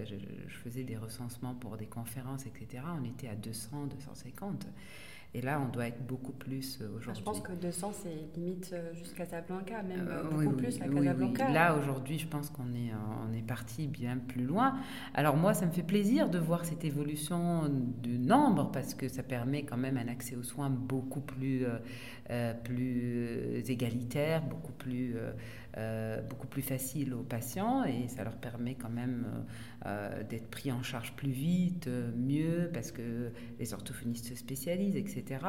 faisais 0.63 0.83
des 0.83 0.97
recensements 0.97 1.55
pour 1.55 1.77
des 1.77 1.87
conférences, 1.87 2.45
etc., 2.45 2.83
on 2.99 3.03
était 3.05 3.29
à 3.29 3.35
200, 3.35 3.87
250. 3.87 4.67
Et 5.33 5.41
là, 5.41 5.61
on 5.63 5.69
doit 5.69 5.87
être 5.87 6.05
beaucoup 6.07 6.31
plus 6.31 6.79
euh, 6.81 6.87
aujourd'hui. 6.97 7.21
Je 7.21 7.23
pense 7.23 7.41
que 7.41 7.51
200, 7.51 7.91
c'est 7.93 8.39
limite 8.39 8.71
euh, 8.73 8.93
jusqu'à 8.93 9.25
Casablanca, 9.25 9.83
même 9.83 10.07
euh, 10.09 10.23
beaucoup 10.23 10.55
plus 10.55 10.81
à 10.81 10.87
Casablanca. 10.87 11.49
Là, 11.51 11.75
aujourd'hui, 11.77 12.17
je 12.17 12.27
pense 12.27 12.49
qu'on 12.49 12.73
est, 12.73 12.91
on 13.29 13.33
est 13.33 13.45
parti 13.45 13.87
bien 13.87 14.17
plus 14.17 14.45
loin. 14.45 14.77
Alors 15.13 15.35
moi, 15.35 15.53
ça 15.53 15.65
me 15.65 15.71
fait 15.71 15.83
plaisir 15.83 16.29
de 16.29 16.39
voir 16.39 16.65
cette 16.65 16.85
évolution 16.85 17.69
du 18.01 18.17
nombre, 18.17 18.71
parce 18.71 18.95
que 18.95 19.09
ça 19.09 19.21
permet 19.21 19.63
quand 19.63 19.77
même 19.77 19.97
un 19.97 20.07
accès 20.07 20.35
aux 20.35 20.43
soins 20.43 20.69
beaucoup 20.69 21.21
plus, 21.21 21.65
plus 22.63 23.63
égalitaire, 23.69 24.41
beaucoup 24.43 24.73
plus... 24.73 25.15
beaucoup 26.29 26.47
plus 26.47 26.61
facile 26.61 27.13
aux 27.13 27.23
patients 27.23 27.83
et 27.83 28.07
ça 28.07 28.23
leur 28.23 28.35
permet 28.35 28.75
quand 28.75 28.89
même 28.89 29.25
d'être 30.29 30.49
pris 30.49 30.71
en 30.71 30.83
charge 30.83 31.13
plus 31.13 31.29
vite, 31.31 31.87
mieux, 32.15 32.69
parce 32.73 32.91
que 32.91 33.31
les 33.59 33.73
orthophonistes 33.73 34.27
se 34.27 34.35
spécialisent, 34.35 34.95
etc. 34.95 35.39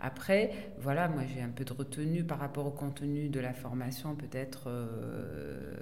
Après, 0.00 0.50
voilà, 0.78 1.08
moi 1.08 1.22
j'ai 1.26 1.42
un 1.42 1.48
peu 1.48 1.64
de 1.64 1.72
retenue 1.72 2.24
par 2.24 2.38
rapport 2.38 2.66
au 2.66 2.70
contenu 2.70 3.28
de 3.28 3.40
la 3.40 3.52
formation, 3.52 4.14
peut-être 4.14 4.64
euh, 4.68 5.74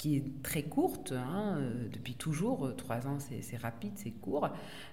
qui 0.00 0.16
est 0.16 0.42
très 0.42 0.62
courte, 0.62 1.12
hein, 1.12 1.58
euh, 1.58 1.86
depuis 1.92 2.14
toujours, 2.14 2.74
trois 2.74 3.06
ans 3.06 3.18
c'est 3.20 3.56
rapide, 3.58 3.92
c'est 3.96 4.12
court. 4.12 4.48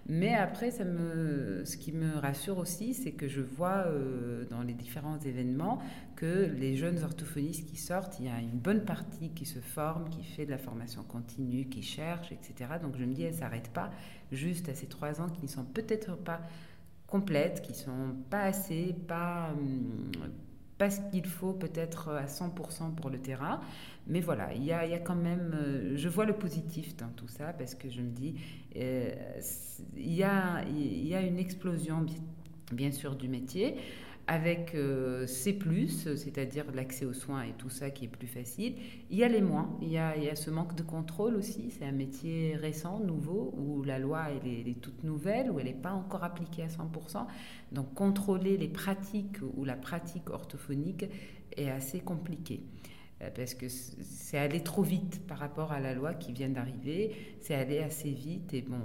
Mais 0.05 0.35
après, 0.35 0.69
ça 0.69 0.83
me, 0.83 1.63
ce 1.63 1.77
qui 1.77 1.93
me 1.93 2.17
rassure 2.17 2.57
aussi, 2.57 2.93
c'est 2.93 3.13
que 3.13 3.29
je 3.29 3.39
vois 3.39 3.85
euh, 3.87 4.43
dans 4.49 4.63
les 4.63 4.73
différents 4.73 5.17
événements 5.19 5.79
que 6.17 6.51
les 6.59 6.75
jeunes 6.75 7.01
orthophonistes 7.01 7.65
qui 7.69 7.77
sortent, 7.77 8.19
il 8.19 8.25
y 8.25 8.29
a 8.29 8.41
une 8.41 8.59
bonne 8.59 8.83
partie 8.83 9.29
qui 9.29 9.45
se 9.45 9.59
forme, 9.59 10.09
qui 10.09 10.23
fait 10.23 10.45
de 10.45 10.51
la 10.51 10.57
formation 10.57 11.03
continue, 11.03 11.69
qui 11.69 11.83
cherche, 11.83 12.33
etc. 12.33 12.71
Donc 12.81 12.97
je 12.97 13.05
me 13.05 13.13
dis, 13.13 13.23
elle 13.23 13.33
ne 13.33 13.39
s'arrête 13.39 13.69
pas 13.69 13.91
juste 14.33 14.67
à 14.67 14.75
ces 14.75 14.87
trois 14.87 15.21
ans 15.21 15.29
qui 15.29 15.43
ne 15.43 15.49
sont 15.49 15.63
peut-être 15.63 16.17
pas 16.17 16.41
complètes, 17.07 17.61
qui 17.61 17.73
sont 17.73 18.13
pas 18.29 18.41
assez, 18.41 18.93
pas, 19.07 19.51
hum, 19.53 20.11
pas 20.77 20.89
ce 20.89 21.01
qu'il 21.11 21.25
faut 21.25 21.53
peut-être 21.53 22.09
à 22.09 22.25
100% 22.25 22.95
pour 22.95 23.09
le 23.09 23.19
terrain. 23.19 23.61
Mais 24.07 24.21
voilà, 24.21 24.53
il 24.53 24.63
y 24.63 24.71
a, 24.71 24.85
y 24.85 24.93
a 24.93 24.99
quand 24.99 25.15
même, 25.15 25.53
euh, 25.53 25.93
je 25.95 26.07
vois 26.07 26.25
le 26.25 26.33
positif 26.33 26.95
dans 26.95 27.09
tout 27.09 27.27
ça 27.27 27.53
parce 27.53 27.75
que 27.75 27.89
je 27.89 28.01
me 28.01 28.09
dis, 28.09 28.35
euh, 28.75 29.11
il, 29.97 30.13
y 30.13 30.23
a, 30.23 30.63
il 30.69 31.07
y 31.07 31.15
a 31.15 31.21
une 31.21 31.39
explosion 31.39 32.05
bien 32.71 32.91
sûr 32.91 33.15
du 33.15 33.27
métier 33.27 33.75
avec 34.27 34.75
euh, 34.75 35.25
plus, 35.57 36.13
c'est-à-dire 36.15 36.65
l'accès 36.73 37.05
aux 37.05 37.13
soins 37.13 37.43
et 37.43 37.53
tout 37.57 37.69
ça 37.69 37.89
qui 37.89 38.05
est 38.05 38.09
plus 38.09 38.27
facile. 38.27 38.75
Il 39.09 39.17
y 39.17 39.23
a 39.23 39.29
les 39.29 39.41
moins, 39.41 39.77
il 39.81 39.87
y 39.87 39.97
a, 39.97 40.35
ce 40.35 40.49
manque 40.49 40.75
de 40.75 40.83
contrôle 40.83 41.35
aussi. 41.35 41.71
C'est 41.71 41.85
un 41.85 41.93
métier 41.93 42.55
récent, 42.57 42.99
nouveau, 42.99 43.53
où 43.57 43.83
la 43.83 43.99
loi 43.99 44.27
elle 44.29 44.67
est, 44.67 44.81
toute 44.81 45.03
nouvelle, 45.05 45.49
où 45.49 45.59
elle 45.59 45.67
n'est 45.67 45.73
pas 45.73 45.93
encore 45.93 46.25
appliquée 46.25 46.63
à 46.63 46.67
100%. 46.67 47.25
Donc 47.71 47.93
contrôler 47.93 48.57
les 48.57 48.67
pratiques 48.67 49.37
ou 49.55 49.63
la 49.63 49.75
pratique 49.75 50.29
orthophonique 50.29 51.05
est 51.55 51.69
assez 51.69 52.01
compliqué 52.01 52.61
euh, 53.21 53.29
parce 53.33 53.53
que 53.53 53.67
c'est 53.69 54.37
aller 54.37 54.61
trop 54.61 54.83
vite 54.83 55.25
par 55.25 55.39
rapport 55.39 55.71
à 55.71 55.79
la 55.79 55.93
loi 55.93 56.13
qui 56.13 56.33
vient 56.33 56.49
d'arriver, 56.49 57.15
c'est 57.39 57.55
aller 57.55 57.79
assez 57.79 58.11
vite 58.11 58.53
et 58.53 58.61
bon, 58.61 58.81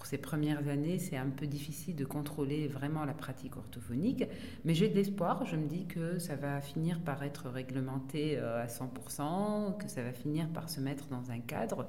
pour 0.00 0.06
ces 0.06 0.16
premières 0.16 0.66
années, 0.68 0.98
c'est 0.98 1.18
un 1.18 1.28
peu 1.28 1.46
difficile 1.46 1.94
de 1.94 2.06
contrôler 2.06 2.68
vraiment 2.68 3.04
la 3.04 3.12
pratique 3.12 3.58
orthophonique, 3.58 4.24
mais 4.64 4.72
j'ai 4.72 4.88
de 4.88 4.94
l'espoir. 4.94 5.44
Je 5.44 5.56
me 5.56 5.66
dis 5.66 5.84
que 5.84 6.18
ça 6.18 6.36
va 6.36 6.62
finir 6.62 7.00
par 7.00 7.22
être 7.22 7.50
réglementé 7.50 8.38
euh, 8.38 8.62
à 8.62 8.66
100%, 8.66 9.76
que 9.76 9.90
ça 9.90 10.02
va 10.02 10.14
finir 10.14 10.48
par 10.48 10.70
se 10.70 10.80
mettre 10.80 11.08
dans 11.08 11.30
un 11.30 11.40
cadre, 11.40 11.86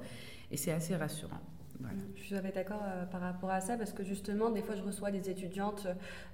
et 0.50 0.58
c'est 0.58 0.72
assez 0.72 0.94
rassurant. 0.94 1.40
Je 2.14 2.22
suis 2.22 2.36
d'accord 2.54 2.82
euh, 2.84 3.04
par 3.06 3.20
rapport 3.20 3.50
à 3.50 3.60
ça 3.60 3.76
parce 3.76 3.92
que 3.92 4.04
justement, 4.04 4.50
des 4.50 4.62
fois, 4.62 4.74
je 4.74 4.82
reçois 4.82 5.10
des 5.10 5.28
étudiantes 5.28 5.86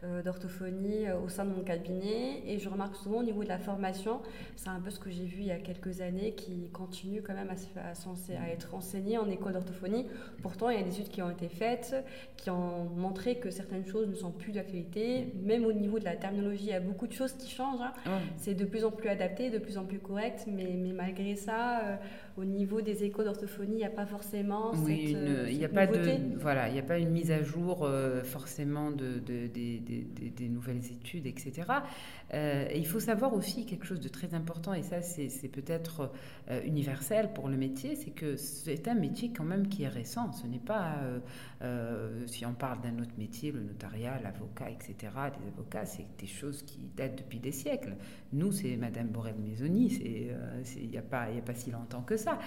euh, 0.04 0.22
d'orthophonie 0.22 1.06
euh, 1.06 1.18
au 1.18 1.28
sein 1.28 1.44
de 1.44 1.50
mon 1.50 1.62
cabinet 1.62 2.42
et 2.46 2.58
je 2.58 2.68
remarque 2.68 2.96
souvent 2.96 3.20
au 3.20 3.22
niveau 3.22 3.42
de 3.42 3.48
la 3.48 3.58
formation, 3.58 4.20
c'est 4.56 4.68
un 4.68 4.80
peu 4.80 4.90
ce 4.90 4.98
que 4.98 5.10
j'ai 5.10 5.24
vu 5.24 5.40
il 5.40 5.46
y 5.46 5.50
a 5.50 5.58
quelques 5.58 6.00
années 6.00 6.32
qui 6.32 6.68
continue 6.70 7.22
quand 7.22 7.34
même 7.34 7.50
à, 7.50 7.80
à, 7.80 8.42
à 8.42 8.48
être 8.50 8.74
enseigné 8.74 9.18
en 9.18 9.28
école 9.30 9.54
d'orthophonie. 9.54 10.06
Pourtant, 10.42 10.70
il 10.70 10.78
y 10.78 10.80
a 10.80 10.84
des 10.84 11.00
études 11.00 11.08
qui 11.08 11.22
ont 11.22 11.30
été 11.30 11.48
faites 11.48 11.94
qui 12.36 12.50
ont 12.50 12.84
montré 12.96 13.38
que 13.38 13.50
certaines 13.50 13.86
choses 13.86 14.08
ne 14.08 14.14
sont 14.14 14.30
plus 14.30 14.52
d'actualité. 14.52 15.32
Même 15.42 15.64
au 15.64 15.72
niveau 15.72 15.98
de 15.98 16.04
la 16.04 16.16
terminologie, 16.16 16.64
il 16.64 16.70
y 16.70 16.72
a 16.72 16.80
beaucoup 16.80 17.06
de 17.06 17.12
choses 17.12 17.32
qui 17.32 17.50
changent. 17.50 17.80
Hein. 17.80 18.20
C'est 18.36 18.54
de 18.54 18.64
plus 18.64 18.84
en 18.84 18.90
plus 18.90 19.08
adapté, 19.08 19.50
de 19.50 19.58
plus 19.58 19.78
en 19.78 19.84
plus 19.84 19.98
correct, 19.98 20.44
mais, 20.46 20.76
mais 20.78 20.92
malgré 20.92 21.34
ça, 21.34 21.98
au 22.38 22.44
niveau 22.44 22.80
des 22.80 23.02
écoles 23.02 23.24
d'orthophonie, 23.24 23.72
il 23.72 23.78
n'y 23.78 23.84
a 23.84 23.90
pas 23.90 24.06
forcément 24.06 24.70
oui, 24.76 25.12
cette, 25.12 25.50
il 25.50 25.58
n'y 25.58 25.64
a 25.64 25.68
pas 25.68 25.86
de 25.86 26.36
voilà, 26.36 26.68
il 26.68 26.74
n'y 26.74 26.78
a 26.78 26.84
pas 26.84 26.98
une 26.98 27.10
mise 27.10 27.32
à 27.32 27.42
jour 27.42 27.82
euh, 27.82 28.22
forcément 28.22 28.92
de, 28.92 29.18
des 29.18 30.48
nouvelles 30.48 30.84
études, 30.92 31.26
etc. 31.26 31.66
Euh, 32.34 32.68
il 32.74 32.86
faut 32.86 33.00
savoir 33.00 33.34
aussi 33.34 33.66
quelque 33.66 33.84
chose 33.84 34.00
de 34.00 34.08
très 34.08 34.34
important, 34.34 34.72
et 34.72 34.84
ça 34.84 35.02
c'est 35.02 35.48
peut-être 35.48 36.12
euh, 36.50 36.60
universel 36.64 37.32
pour 37.34 37.48
le 37.48 37.56
métier, 37.56 37.96
c'est 37.96 38.10
que 38.10 38.36
c'est 38.36 38.86
un 38.86 38.94
métier 38.94 39.32
quand 39.36 39.44
même 39.44 39.66
qui 39.68 39.82
est 39.82 39.88
récent. 39.88 40.32
Ce 40.32 40.46
n'est 40.46 40.58
pas, 40.58 40.94
si 42.26 42.46
on 42.46 42.54
parle 42.54 42.80
d'un 42.82 43.02
autre 43.02 43.14
métier, 43.18 43.50
le 43.50 43.60
notariat, 43.60 44.20
l'avocat, 44.22 44.70
etc. 44.70 44.94
Les 45.40 45.48
avocats, 45.48 45.86
c'est 45.86 46.06
des 46.18 46.26
choses 46.26 46.62
qui 46.62 46.78
datent 46.96 47.18
depuis 47.18 47.40
des 47.40 47.52
siècles. 47.52 47.96
Nous, 48.32 48.52
c'est 48.52 48.76
Madame 48.76 49.08
Borel-Maisoni, 49.08 49.86
il 50.76 50.88
n'y 50.88 50.98
a, 50.98 51.02
pas, 51.02 51.22
a 51.22 51.40
pas 51.44 51.54
si 51.54 51.70
longtemps 51.70 52.02
que 52.02 52.16
ça. 52.16 52.38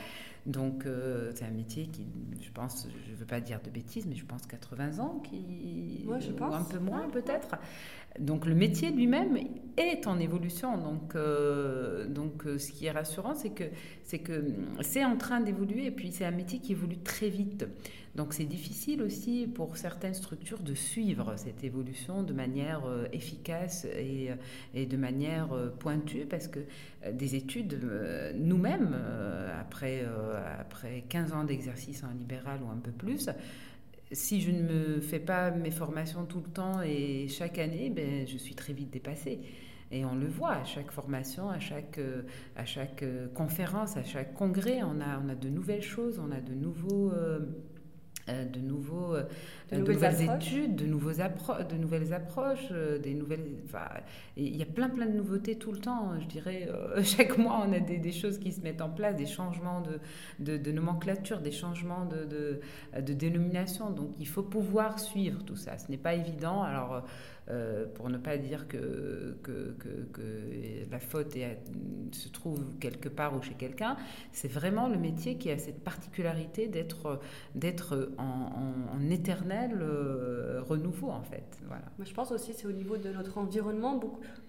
Donc, 0.46 0.86
euh, 0.86 1.32
c'est 1.36 1.46
un 1.46 1.52
métier 1.52 1.88
qui, 1.88 2.06
je 2.42 2.52
pense, 2.52 2.88
je 3.06 3.12
ne 3.12 3.16
veux 3.16 3.26
pas 3.26 3.40
dire 3.40 3.60
de 3.64 3.70
bêtises, 3.70 4.06
mais 4.08 4.16
je 4.16 4.26
pense 4.26 4.46
80 4.46 5.00
ans, 5.00 5.22
qui, 5.24 6.06
je 6.20 6.32
pense. 6.32 6.52
ou 6.52 6.56
un 6.56 6.64
peu 6.64 6.80
moins 6.80 7.10
peut-être. 7.10 7.56
Donc, 8.20 8.46
le 8.46 8.56
métier 8.56 8.92
lui-même 8.92 9.38
est 9.78 10.08
en 10.08 10.20
évolution. 10.20 10.78
Donc, 10.78 11.16
euh, 11.16 12.08
donc 12.08 12.46
euh, 12.46 12.58
ce 12.58 12.72
qui 12.72 12.86
est 12.86 12.92
rassurant, 12.92 13.34
c'est 13.36 13.50
que 13.50 14.44
c'est 14.82 15.06
en 15.06 15.18
train 15.18 15.40
d'évoluer, 15.40 15.86
et 15.86 15.92
puis 15.92 16.12
c'est 16.12 16.26
un 16.26 16.32
métier 16.32 16.60
qui 16.60 16.74
évolue 16.74 16.98
très 16.98 17.30
vite. 17.30 17.66
Donc 18.16 18.34
c'est 18.34 18.46
difficile 18.46 19.02
aussi 19.02 19.48
pour 19.48 19.78
certaines 19.78 20.14
structures 20.14 20.60
de 20.60 20.74
suivre 20.74 21.36
cette 21.38 21.64
évolution 21.64 22.24
de 22.24 22.34
manière 22.34 22.84
euh, 22.86 23.06
efficace 23.14 23.86
et, 23.86 24.32
et, 24.74 24.86
de 24.86 24.98
manière 24.98 25.48
pointue 25.80 26.26
parce 26.30 26.50
que 26.50 26.60
des 27.14 27.36
études, 27.36 27.80
nous-mêmes, 28.36 28.96
après, 29.60 30.06
après 30.60 31.06
15 31.08 31.34
ans 31.34 31.44
d'exercice 31.46 32.04
en 32.04 32.12
libéral 32.18 32.60
ou 32.64 32.70
un 32.70 32.78
peu 32.78 32.92
plus, 32.92 33.30
si 34.12 34.42
je 34.42 34.52
ne 34.52 34.62
me 34.62 35.02
fais 35.02 35.20
pas 35.20 35.52
mes 35.52 35.72
formations 35.72 36.26
tout 36.26 36.42
le 36.46 36.52
temps 36.52 36.82
et 36.82 37.28
chaque 37.28 37.58
année, 37.58 37.90
ben, 37.90 38.28
je 38.28 38.38
suis 38.38 38.56
très 38.56 38.74
vite 38.74 38.92
dépassée. 38.92 39.40
Et 39.94 40.06
on 40.06 40.16
le 40.16 40.28
voit 40.28 40.54
à 40.54 40.64
chaque 40.64 40.92
formation, 40.92 41.50
à 41.50 41.60
chaque, 41.60 42.00
à 42.56 42.64
chaque 42.64 43.04
conférence, 43.34 43.98
à 43.98 44.04
chaque 44.04 44.34
congrès, 44.34 44.82
on 44.84 45.02
a, 45.02 45.20
on 45.20 45.28
a 45.28 45.36
de 45.36 45.50
nouvelles 45.50 45.82
choses, 45.82 46.20
on 46.20 46.32
a 46.32 46.40
de 46.40 46.54
nouveaux... 46.54 47.12
Euh, 47.12 47.40
de, 48.28 48.60
nouveaux, 48.60 49.16
euh, 49.16 49.24
de, 49.72 49.78
nouvelles, 49.78 50.22
études, 50.22 50.76
de, 50.76 50.86
nouveaux 50.86 51.12
de 51.12 51.76
nouvelles 51.76 52.14
approches, 52.14 52.68
euh, 52.72 52.98
des 52.98 53.14
nouvelles. 53.14 53.46
il 54.38 54.56
y 54.56 54.62
a 54.62 54.66
plein 54.66 54.90
plein 54.90 55.06
de 55.06 55.14
nouveautés 55.14 55.56
tout 55.56 55.72
le 55.72 55.80
temps. 55.80 56.12
Je 56.20 56.26
dirais 56.28 56.70
chaque 57.04 57.38
mois 57.38 57.66
on 57.68 57.74
a 57.74 57.80
des, 57.80 58.12
choses 58.12 58.38
qui 58.38 58.52
se 58.52 58.62
mettent 58.62 58.82
en 58.82 58.90
place, 58.90 59.16
des 59.16 59.26
changements 59.26 59.82
de, 60.40 60.58
de 60.58 60.72
nomenclature, 60.72 61.40
des 61.40 61.52
changements 61.52 62.06
de, 62.06 62.62
dénomination. 63.14 63.90
Donc 63.90 64.12
il 64.20 64.28
faut 64.28 64.44
pouvoir 64.44 65.00
suivre 65.00 65.44
tout 65.44 65.56
ça. 65.56 65.78
Ce 65.78 65.90
n'est 65.90 65.98
pas 65.98 66.14
évident. 66.14 66.62
Alors 66.64 67.04
euh, 67.50 67.86
pour 67.96 68.10
ne 68.10 68.18
pas 68.18 68.38
dire 68.38 68.68
que, 68.68 69.36
que, 69.42 69.76
que, 69.80 70.22
la 70.92 71.00
faute 71.00 71.36
se 72.12 72.30
trouve 72.30 72.64
quelque 72.80 73.10
part 73.10 73.36
ou 73.36 73.42
chez 73.42 73.56
quelqu'un. 73.56 73.98
C'est 74.32 74.48
vraiment 74.48 74.88
le 74.88 74.98
métier 74.98 75.38
qui 75.38 75.50
a 75.50 75.58
cette 75.58 75.84
particularité 75.84 76.68
d'être, 76.68 77.20
d'être 77.56 78.12
en, 78.20 78.94
en, 78.94 79.10
éternel 79.10 79.80
euh, 79.82 80.62
renouveau, 80.62 81.10
en 81.10 81.24
fait. 81.24 81.60
Voilà. 81.66 81.84
Moi, 81.98 82.06
je 82.06 82.14
pense 82.14 82.32
aussi 82.32 82.54
c'est 82.54 82.68
au 82.68 82.72
niveau 82.72 82.98
de 82.98 83.10
notre 83.10 83.40
environnement 83.40 84.00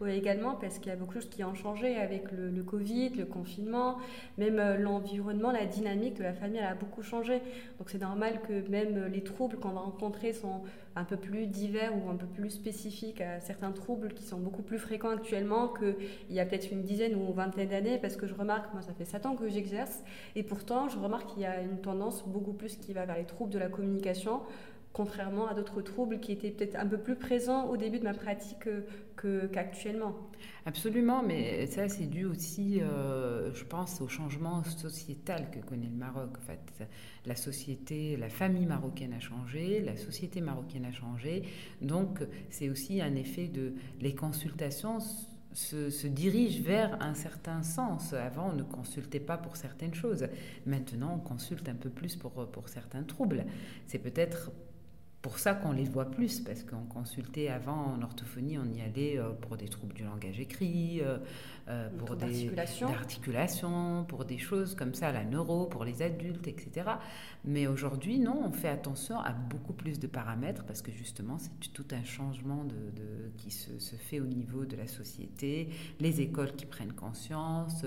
également, 0.07 0.55
parce 0.55 0.79
qu'il 0.79 0.89
y 0.89 0.95
a 0.95 0.97
beaucoup 0.97 1.15
de 1.15 1.21
choses 1.21 1.31
qui 1.31 1.45
ont 1.45 1.55
changé 1.55 1.97
avec 1.97 2.31
le, 2.31 2.51
le 2.51 2.63
Covid, 2.63 3.11
le 3.11 3.25
confinement, 3.25 3.99
même 4.37 4.59
euh, 4.59 4.77
l'environnement, 4.77 5.51
la 5.51 5.65
dynamique 5.65 6.19
de 6.19 6.25
la 6.25 6.35
famille, 6.35 6.59
elle 6.59 6.67
a 6.67 6.75
beaucoup 6.75 7.03
changé. 7.03 7.41
Donc 7.79 7.89
c'est 7.89 8.01
normal 8.01 8.41
que 8.47 8.69
même 8.69 9.07
les 9.07 9.23
troubles 9.23 9.57
qu'on 9.57 9.71
va 9.71 9.81
rencontrer 9.81 10.35
sont 10.35 10.63
un 10.95 11.05
peu 11.05 11.17
plus 11.17 11.47
divers 11.47 11.93
ou 11.97 12.11
un 12.11 12.17
peu 12.17 12.27
plus 12.27 12.51
spécifiques 12.51 12.82
à 13.21 13.41
certains 13.41 13.73
troubles 13.73 14.13
qui 14.15 14.25
sont 14.25 14.39
beaucoup 14.39 14.63
plus 14.63 14.79
fréquents 14.79 15.11
actuellement 15.11 15.69
qu'il 15.69 15.97
y 16.31 16.41
a 16.41 16.47
peut-être 16.47 16.71
une 16.73 16.83
dizaine 16.83 17.15
ou 17.15 17.33
vingtaine 17.33 17.69
d'années, 17.69 17.99
parce 17.99 18.17
que 18.17 18.27
je 18.27 18.35
remarque, 18.35 18.73
moi 18.73 18.83
ça 18.83 18.93
fait 18.93 19.05
7 19.05 19.27
ans 19.27 19.37
que 19.37 19.49
j'exerce, 19.49 20.03
et 20.35 20.43
pourtant 20.43 20.89
je 20.89 20.99
remarque 20.99 21.33
qu'il 21.33 21.43
y 21.43 21.47
a 21.47 21.61
une 21.61 21.79
tendance 21.79 22.25
beaucoup 22.27 22.53
plus 22.53 22.77
qui 22.77 22.93
va 22.93 23.05
vers 23.05 23.17
les 23.17 23.25
troubles 23.25 23.53
de 23.53 23.59
la 23.59 23.69
communication, 23.69 24.41
contrairement 24.93 25.49
à 25.49 25.55
d'autres 25.55 25.81
troubles 25.81 26.21
qui 26.21 26.33
étaient 26.33 26.51
peut-être 26.51 26.77
un 26.77 26.87
peu 26.87 26.99
plus 26.99 27.17
présents 27.17 27.69
au 27.69 27.77
début 27.77 27.99
de 27.99 28.05
ma 28.05 28.15
pratique 28.15 28.69
qu'actuellement. 29.53 30.17
Absolument, 30.67 31.23
mais 31.23 31.67
ça 31.67 31.89
c'est 31.89 32.07
dû 32.07 32.25
aussi, 32.25 32.81
euh, 32.81 33.53
je 33.55 33.65
pense, 33.65 34.01
au 34.01 34.09
changement 34.09 34.65
sociétal 34.65 35.51
que 35.51 35.61
connaît 35.61 35.87
le 35.87 35.97
Maroc. 35.97 36.31
En 36.39 36.43
fait, 36.43 36.87
la 37.27 37.37
société, 37.37 38.17
la 38.17 38.29
famille 38.29 38.67
marocaine 38.67 39.13
a 39.13 39.21
changé, 39.21 39.81
la 39.81 39.97
société 39.97 40.41
marocaine 40.41 40.85
a 40.85 40.93
changé, 40.93 41.43
donc 41.81 42.21
c'est 42.51 42.69
aussi 42.69 43.01
un 43.01 43.15
effet 43.15 43.49
de 43.49 43.75
les 44.01 44.15
consultations 44.15 44.99
se, 45.55 45.91
se, 45.91 46.07
dirigent 46.07 46.63
vers 46.63 47.01
un 47.03 47.15
certain 47.15 47.63
sens. 47.63 48.15
Avant, 48.15 48.51
on 48.51 48.55
ne 48.55 48.63
consultait 48.63 49.21
pas 49.21 49.37
pour 49.37 49.57
certaines 49.57 49.95
choses. 49.95 50.27
Maintenant, 50.67 51.17
on 51.17 51.19
consulte 51.19 51.69
un 51.69 51.75
peu 51.75 51.91
plus 51.91 52.17
pour, 52.17 52.33
pour 52.51 52.69
certains 52.69 53.03
troubles. 53.03 53.45
C'est 53.87 53.99
peut-être 53.99 54.51
pour 55.23 55.39
ça 55.39 55.55
qu'on 55.55 55.71
les 55.71 55.85
voit 55.85 56.11
plus, 56.11 56.41
parce 56.41 56.65
qu'on 56.65 56.85
consultait 56.85 57.49
avant 57.49 57.95
en 57.95 58.03
orthophonie, 58.03 58.59
on 58.59 58.69
y 58.73 58.83
allait 58.83 59.19
euh, 59.19 59.31
pour 59.31 59.57
des 59.57 59.69
troubles 59.69 59.95
du 59.95 60.03
langage 60.03 60.41
écrit, 60.41 61.01
euh, 61.01 61.19
euh, 61.69 61.89
pour 61.97 62.17
des 62.17 62.51
articulations, 62.83 64.05
pour 64.09 64.25
des 64.25 64.39
choses 64.39 64.75
comme 64.75 64.95
ça, 64.95 65.13
la 65.13 65.25
neuro, 65.25 65.67
pour 65.67 65.85
les 65.85 66.03
adultes, 66.03 66.49
etc. 66.49 66.91
Mais 67.45 67.69
aujourd'hui, 67.69 68.19
non, 68.19 68.43
on 68.45 68.51
fait 68.51 68.69
attention 68.69 69.21
à 69.21 69.31
beaucoup 69.31 69.73
plus 69.73 70.01
de 70.01 70.09
paramètres, 70.09 70.65
parce 70.65 70.83
que 70.83 70.91
justement, 70.91 71.39
c'est 71.39 71.73
tout 71.73 71.87
un 71.93 72.03
changement 72.03 72.65
de, 72.65 73.31
qui 73.39 73.53
se, 73.53 73.79
se, 73.79 73.95
fait 73.95 74.19
au 74.19 74.27
niveau 74.27 74.65
de 74.65 74.75
la 74.75 74.89
société, 74.89 75.69
les 76.01 76.21
écoles 76.21 76.57
qui 76.57 76.67
prennent 76.67 76.95
conscience, 76.95 77.85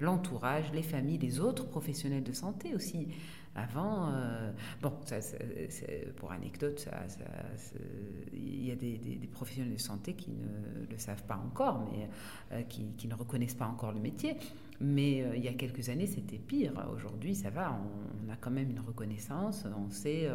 l'entourage, 0.00 0.72
les 0.72 0.82
familles, 0.82 1.18
les 1.18 1.38
autres 1.38 1.66
professionnels 1.66 2.24
de 2.24 2.32
santé 2.32 2.74
aussi. 2.74 3.08
Avant, 3.58 4.12
euh, 4.12 4.52
bon, 4.82 4.92
pour 6.16 6.30
anecdote, 6.30 6.88
il 8.32 8.66
y 8.66 8.70
a 8.70 8.76
des, 8.76 9.28
professionnels 9.32 9.72
de 9.72 9.80
santé 9.80 10.14
qui 10.14 10.30
ne 10.30 10.86
le 10.88 10.98
savent 10.98 11.24
pas 11.24 11.40
encore, 11.44 11.84
mais 11.90 12.08
euh, 12.52 12.62
qui, 12.62 13.08
ne 13.08 13.14
reconnaissent 13.14 13.54
pas 13.54 13.66
encore 13.66 13.92
le 13.92 14.00
métier. 14.00 14.36
Mais 14.80 15.24
il 15.34 15.42
y 15.42 15.48
a 15.48 15.54
quelques 15.54 15.88
années, 15.88 16.06
c'était 16.06 16.38
pire. 16.38 16.72
Aujourd'hui, 16.94 17.34
ça 17.34 17.50
va. 17.50 17.76
On, 18.24 18.32
a 18.32 18.36
quand 18.36 18.52
même 18.52 18.70
une 18.70 18.78
reconnaissance. 18.78 19.64
On 19.76 19.90
sait 19.90 20.30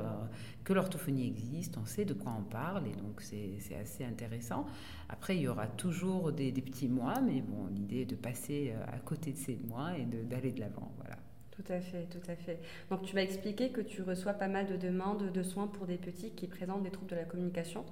que 0.65 0.73
l'orthophonie 0.73 1.25
existe. 1.25 1.77
On 1.77 1.85
sait 1.85 2.03
de 2.03 2.13
quoi 2.13 2.35
on 2.37 2.43
parle. 2.43 2.87
Et 2.87 2.95
donc, 2.95 3.21
c'est 3.21 3.75
assez 3.81 4.03
intéressant. 4.03 4.65
Après, 5.07 5.37
il 5.37 5.43
y 5.43 5.47
aura 5.47 5.67
toujours 5.67 6.33
des, 6.33 6.51
des 6.51 6.61
petits 6.61 6.89
mois. 6.89 7.21
Mais 7.21 7.39
bon, 7.39 7.67
l'idée 7.73 8.01
est 8.01 8.05
de 8.05 8.15
passer 8.15 8.73
à 8.91 8.99
côté 8.99 9.31
de 9.31 9.37
ces 9.37 9.55
mois 9.65 9.97
et 9.97 10.03
d'aller 10.03 10.51
de 10.51 10.59
l'avant. 10.59 10.91
Voilà. 10.97 11.15
Tout 11.55 11.72
à 11.72 11.79
fait, 11.79 12.07
tout 12.10 12.31
à 12.31 12.36
fait. 12.36 12.57
Donc 12.89 13.03
tu 13.03 13.13
m'as 13.13 13.22
expliqué 13.22 13.69
que 13.69 13.81
tu 13.81 14.01
reçois 14.01 14.33
pas 14.33 14.48
mal 14.48 14.65
de 14.65 14.75
demandes 14.75 15.31
de 15.31 15.43
soins 15.43 15.67
pour 15.67 15.86
des 15.86 15.98
petits 15.98 16.31
qui 16.31 16.48
présentent 16.48 16.81
des 16.81 16.89
troubles 16.89 17.12
de 17.12 17.15
la 17.15 17.25
communication, 17.25 17.86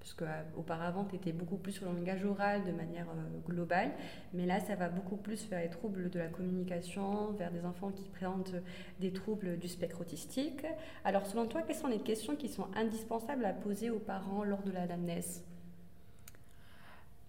puisque 0.00 0.22
euh, 0.22 0.42
auparavant 0.56 1.04
tu 1.04 1.14
étais 1.14 1.30
beaucoup 1.30 1.56
plus 1.56 1.70
sur 1.70 1.88
le 1.88 1.96
langage 1.96 2.24
oral 2.24 2.64
de 2.64 2.72
manière 2.72 3.06
euh, 3.08 3.48
globale, 3.48 3.92
mais 4.32 4.46
là 4.46 4.58
ça 4.58 4.74
va 4.74 4.88
beaucoup 4.88 5.16
plus 5.16 5.48
vers 5.48 5.60
les 5.60 5.70
troubles 5.70 6.10
de 6.10 6.18
la 6.18 6.26
communication, 6.26 7.30
vers 7.38 7.52
des 7.52 7.64
enfants 7.64 7.92
qui 7.92 8.08
présentent 8.08 8.54
des 8.98 9.12
troubles 9.12 9.58
du 9.58 9.68
spectre 9.68 10.00
autistique. 10.00 10.66
Alors 11.04 11.24
selon 11.26 11.46
toi, 11.46 11.62
quelles 11.62 11.76
sont 11.76 11.86
les 11.86 12.00
questions 12.00 12.34
qui 12.34 12.48
sont 12.48 12.66
indispensables 12.74 13.44
à 13.44 13.52
poser 13.52 13.90
aux 13.90 14.00
parents 14.00 14.42
lors 14.42 14.64
de 14.64 14.72
l'anamnèse? 14.72 15.44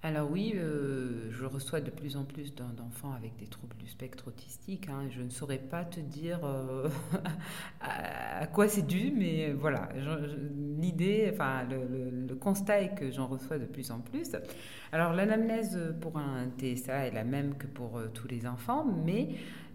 Alors 0.06 0.30
oui, 0.30 0.54
euh, 0.56 1.32
je 1.32 1.46
reçois 1.46 1.82
de 1.82 1.90
plus 1.90 2.16
en 2.16 2.26
plus 2.26 2.54
d'enfants 2.54 3.14
avec 3.14 3.36
des 3.38 3.48
troubles 3.48 3.76
du 3.78 3.88
spectre 3.88 4.28
autistique. 4.28 4.88
Hein. 4.88 5.08
Je 5.10 5.24
ne 5.24 5.32
saurais 5.32 5.58
pas 5.58 5.84
te 5.84 6.00
dire 6.00 6.46
euh, 6.46 6.88
à, 7.82 8.46
quoi 8.46 8.68
c'est 8.68 8.86
dû, 8.86 9.12
mais 9.18 9.52
voilà, 9.54 9.90
l'idée, 10.78 11.32
enfin 11.34 11.64
le, 11.68 12.36
constat 12.36 12.82
est 12.82 12.94
que 12.94 13.10
j'en 13.10 13.26
reçois 13.26 13.58
de 13.58 13.66
plus 13.66 13.90
en 13.90 14.00
plus. 14.00 14.36
Alors 14.92 15.14
l'anamnèse 15.14 15.96
pour 16.02 16.20
un 16.20 16.50
TSA 16.60 17.08
est 17.08 17.12
la 17.12 17.24
même 17.24 17.56
que 17.56 17.66
pour 17.66 17.98
euh, 17.98 18.08
tous 18.14 18.28
les 18.28 18.46
enfants, 18.46 18.86
mais 19.04 19.30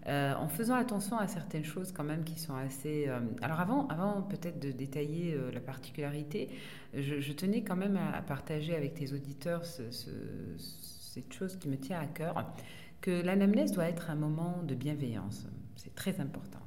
euh, 0.07 0.33
en 0.33 0.47
faisant 0.47 0.75
attention 0.75 1.17
à 1.19 1.27
certaines 1.27 1.63
choses 1.63 1.91
quand 1.91 2.03
même 2.03 2.23
qui 2.23 2.39
sont 2.39 2.55
assez... 2.55 3.07
Euh, 3.07 3.19
alors 3.41 3.59
avant, 3.59 3.87
avant 3.87 4.23
peut-être 4.23 4.59
de 4.59 4.71
détailler 4.71 5.35
euh, 5.35 5.51
la 5.51 5.59
particularité, 5.59 6.49
je, 6.95 7.31
tenais 7.33 7.63
quand 7.63 7.75
même 7.75 7.97
à, 7.97 8.21
partager 8.23 8.75
avec 8.75 8.95
tes 8.95 9.13
auditeurs 9.13 9.63
cette 9.65 11.31
chose 11.31 11.55
qui 11.57 11.69
me 11.69 11.77
tient 11.77 11.99
à 11.99 12.07
cœur, 12.07 12.51
que 12.99 13.11
l'anamnèse 13.11 13.73
doit 13.73 13.87
être 13.87 14.09
un 14.09 14.15
moment 14.15 14.63
de 14.63 14.73
bienveillance. 14.73 15.45
C'est 15.75 15.93
très 15.93 16.19
important. 16.19 16.59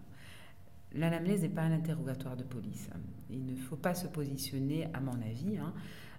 L'anamnèse 0.93 1.43
n'est 1.43 1.49
pas 1.49 1.63
un 1.63 1.73
interrogatoire 1.73 2.37
de 2.37 2.45
police. 2.45 2.89
Il 3.31 3.45
ne 3.45 3.57
faut 3.57 3.77
pas 3.77 3.95
se 3.95 4.07
positionner, 4.07 4.87
à 4.95 5.01
mon 5.01 5.21
avis, 5.23 5.59
hein, 5.59 5.75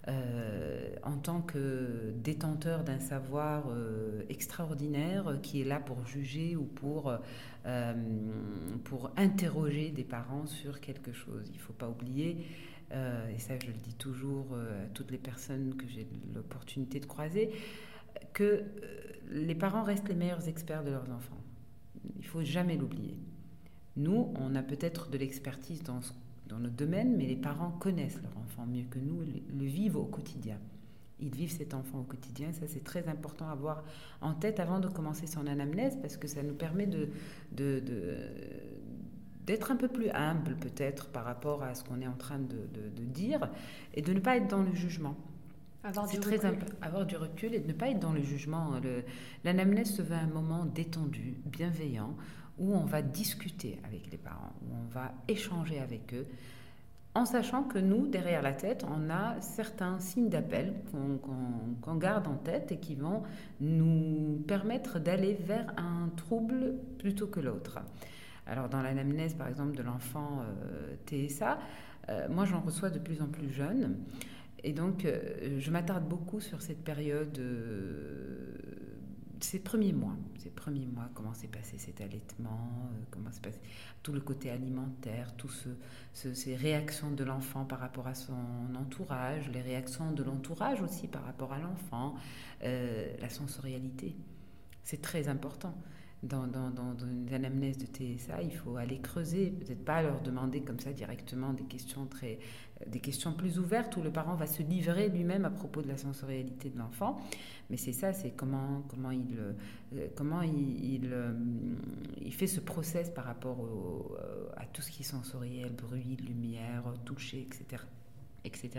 euh, 0.07 0.93
en 1.01 1.17
tant 1.17 1.41
que 1.41 2.13
détenteur 2.17 2.83
d'un 2.83 3.00
savoir 3.00 3.63
euh, 3.69 4.21
extraordinaire 4.29 5.39
qui 5.41 5.62
est 5.62 5.63
là 5.63 5.79
pour 5.79 6.05
juger 6.05 6.55
ou 6.55 6.63
pour, 6.63 7.12
euh, 7.65 7.93
pour 8.83 9.12
interroger 9.17 9.89
des 9.89 10.03
parents 10.03 10.45
sur 10.45 10.79
quelque 10.79 11.12
chose. 11.12 11.50
Il 11.50 11.57
ne 11.57 11.62
faut 11.62 11.74
pas 11.74 11.89
oublier, 11.89 12.45
et 12.91 13.39
ça 13.39 13.55
je 13.59 13.67
le 13.67 13.74
dis 13.74 13.95
toujours 13.95 14.55
à 14.55 14.88
toutes 14.93 15.09
les 15.09 15.17
personnes 15.17 15.75
que 15.75 15.88
j'ai 15.88 16.07
l'opportunité 16.33 17.00
de 17.00 17.07
croiser, 17.07 17.50
que 18.33 18.63
les 19.31 19.55
parents 19.55 19.83
restent 19.83 20.07
les 20.07 20.15
meilleurs 20.15 20.47
experts 20.47 20.83
de 20.83 20.91
leurs 20.91 21.09
enfants. 21.12 21.41
Il 22.19 22.25
faut 22.25 22.43
jamais 22.43 22.77
l'oublier. 22.77 23.17
Nous, 23.97 24.31
on 24.35 24.55
a 24.55 24.62
peut-être 24.62 25.09
de 25.09 25.17
l'expertise 25.17 25.81
dans 25.81 26.01
ce 26.01 26.12
dans 26.55 26.62
notre 26.62 26.75
domaine, 26.75 27.15
mais 27.17 27.25
les 27.25 27.35
parents 27.35 27.71
connaissent 27.71 28.21
leur 28.21 28.38
enfant 28.38 28.65
mieux 28.65 28.85
que 28.89 29.00
nous, 29.00 29.21
le, 29.21 29.65
vivent 29.65 29.97
au 29.97 30.05
quotidien. 30.05 30.57
Ils 31.19 31.33
vivent 31.33 31.51
cet 31.51 31.74
enfant 31.74 32.00
au 32.00 32.03
quotidien. 32.03 32.51
Ça, 32.53 32.67
c'est 32.67 32.83
très 32.83 33.07
important 33.07 33.47
à 33.47 33.51
avoir 33.51 33.83
en 34.21 34.33
tête 34.33 34.59
avant 34.59 34.79
de 34.79 34.88
commencer 34.88 35.27
son 35.27 35.47
anamnèse 35.47 35.97
parce 36.01 36.17
que 36.17 36.27
ça 36.27 36.43
nous 36.43 36.53
permet 36.53 36.88
de, 36.88 37.09
d'être 39.45 39.71
un 39.71 39.75
peu 39.75 39.88
plus 39.88 40.09
humble 40.12 40.55
peut-être 40.55 41.07
par 41.07 41.25
rapport 41.25 41.63
à 41.63 41.75
ce 41.75 41.83
qu'on 41.83 42.01
est 42.01 42.07
en 42.07 42.17
train 42.17 42.39
de, 42.39 43.03
dire 43.03 43.50
et 43.93 44.01
de 44.01 44.13
ne 44.13 44.19
pas 44.19 44.38
être 44.38 44.47
dans 44.47 44.63
le 44.63 44.74
jugement. 44.74 45.15
Avoir 45.86 46.08
du, 46.08 46.20
très 46.20 46.38
recul. 46.38 46.65
avoir 46.82 47.06
du 47.06 47.15
recul 47.15 47.54
et 47.54 47.60
de 47.60 47.68
ne 47.68 47.74
pas 47.74 47.89
être 47.89 48.00
dans 48.00 48.12
le 48.12 48.22
jugement. 48.22 48.72
L'anamnèse 49.44 49.96
se 49.96 50.01
veut 50.01 50.15
un 50.15 50.27
moment 50.27 50.65
détendu, 50.65 51.36
bienveillant, 51.46 52.15
où 52.58 52.74
on 52.74 52.86
va 52.86 53.01
discuter 53.01 53.80
avec 53.86 54.12
les 54.12 54.18
parents, 54.18 54.54
où 54.63 54.74
on 54.74 54.94
va 54.94 55.13
échanger 55.27 55.80
avec 55.80 56.13
eux, 56.13 56.25
en 57.15 57.24
sachant 57.24 57.63
que 57.63 57.80
nous, 57.80 58.08
derrière 58.08 58.41
la 58.41 58.52
tête, 58.52 58.86
on 58.89 59.10
a 59.10 59.39
certains 59.39 60.00
signes 60.00 60.28
d'appel 60.28 60.74
qu'on 60.91 61.95
garde 61.95 62.28
en 62.28 62.36
tête 62.36 62.74
et 62.74 62.78
qui 62.78 62.95
vont 62.95 63.24
nous 63.62 64.43
permettre 64.45 65.00
d'aller 65.00 65.34
vers 65.36 65.67
un 65.78 66.10
trouble 66.17 66.74
plutôt 67.00 67.28
que 67.28 67.39
l'autre. 67.39 67.80
Alors 68.45 68.67
dans 68.67 68.82
l'anamnèse, 68.82 69.34
par 69.34 69.48
exemple, 69.48 69.78
de 69.78 69.82
l'enfant 69.82 70.41
euh, 70.41 70.95
TSA, 71.08 71.58
euh, 72.10 72.28
moi 72.30 72.43
j'en 72.43 72.60
reçois 72.60 72.89
de 72.89 73.00
plus 73.00 73.21
en 73.21 73.28
plus 73.28 73.50
jeunes. 73.50 73.98
Et 74.65 74.73
donc, 74.73 75.06
euh, 75.06 75.60
je 75.60 75.71
m'attarde 75.71 76.08
beaucoup 76.08 76.41
sur 76.41 76.62
cette 76.62 76.84
période 76.84 77.39
ces 79.45 79.60
premiers 79.60 79.93
mois, 79.93 80.15
ces 80.38 80.49
premiers 80.49 80.88
mois, 80.88 81.10
comment 81.13 81.34
s'est 81.34 81.47
passé 81.47 81.78
cet 81.78 82.01
allaitement, 82.01 82.89
euh, 82.93 83.04
comment 83.12 83.32
s'est 83.32 83.41
passé 83.41 83.60
tout 84.04 84.12
le 84.13 84.21
côté 84.21 84.49
alimentaire, 84.49 85.36
toutes 85.36 85.51
ce, 86.13 86.34
ces 86.34 86.56
réactions 86.56 87.12
de 87.12 87.23
l'enfant 87.23 87.65
par 87.65 87.80
rapport 87.80 88.08
à 88.08 88.15
son 88.15 88.34
entourage, 88.75 89.49
les 89.49 89.62
réactions 89.62 90.12
de 90.12 90.23
l'entourage 90.23 90.82
aussi 90.82 91.08
par 91.08 91.23
rapport 91.23 91.54
à 91.54 91.60
l'enfant, 91.60 92.15
euh, 92.63 93.08
la 93.19 93.30
sensorialité. 93.30 94.15
C'est 94.84 95.01
très 95.01 95.28
important. 95.28 95.75
Dans, 96.23 96.47
dans, 96.47 96.71
dans, 96.71 96.97
une 96.97 97.32
anamnèse 97.32 97.78
de 97.78 97.86
TSA, 97.86 98.41
il 98.41 98.56
faut 98.56 98.78
aller 98.78 98.99
creuser, 98.99 99.51
peut-être 99.51 99.86
pas 99.86 100.01
leur 100.01 100.21
demander 100.21 100.62
comme 100.62 100.80
ça 100.80 100.91
directement 100.91 101.54
des 101.54 101.65
questions 101.65 102.08
très, 102.08 102.39
des 102.88 102.99
questions 102.99 103.33
plus 103.33 103.57
ouvertes 103.57 103.95
où 103.97 104.01
le 104.01 104.11
parent 104.11 104.35
va 104.35 104.47
se 104.47 104.61
livrer 104.61 105.09
lui-même 105.09 105.45
à 105.45 105.49
propos 105.49 105.81
de 105.81 105.88
la 105.88 105.97
sensorialité 105.97 106.69
de 106.69 106.77
l'enfant. 106.77 107.19
Mais 107.69 107.77
c'est 107.77 107.93
ça, 107.93 108.13
c'est 108.13 108.31
comment, 108.31 108.83
comment, 108.89 109.11
il, 109.11 109.38
euh, 109.39 110.07
comment 110.15 110.41
il, 110.41 110.93
il, 110.93 111.09
euh, 111.13 111.33
il, 112.21 112.33
fait 112.33 112.47
ce 112.47 112.59
process 112.59 113.09
par 113.09 113.25
rapport 113.25 113.65
euh, 113.65 114.49
à 114.57 114.65
tout 114.65 114.81
ce 114.81 114.91
qui 114.91 115.01
est 115.01 115.05
sensoriel, 115.05 115.71
bruit, 115.71 116.17
lumière, 116.17 116.83
toucher, 117.05 117.41
etc 117.41 117.83
etc. 118.45 118.69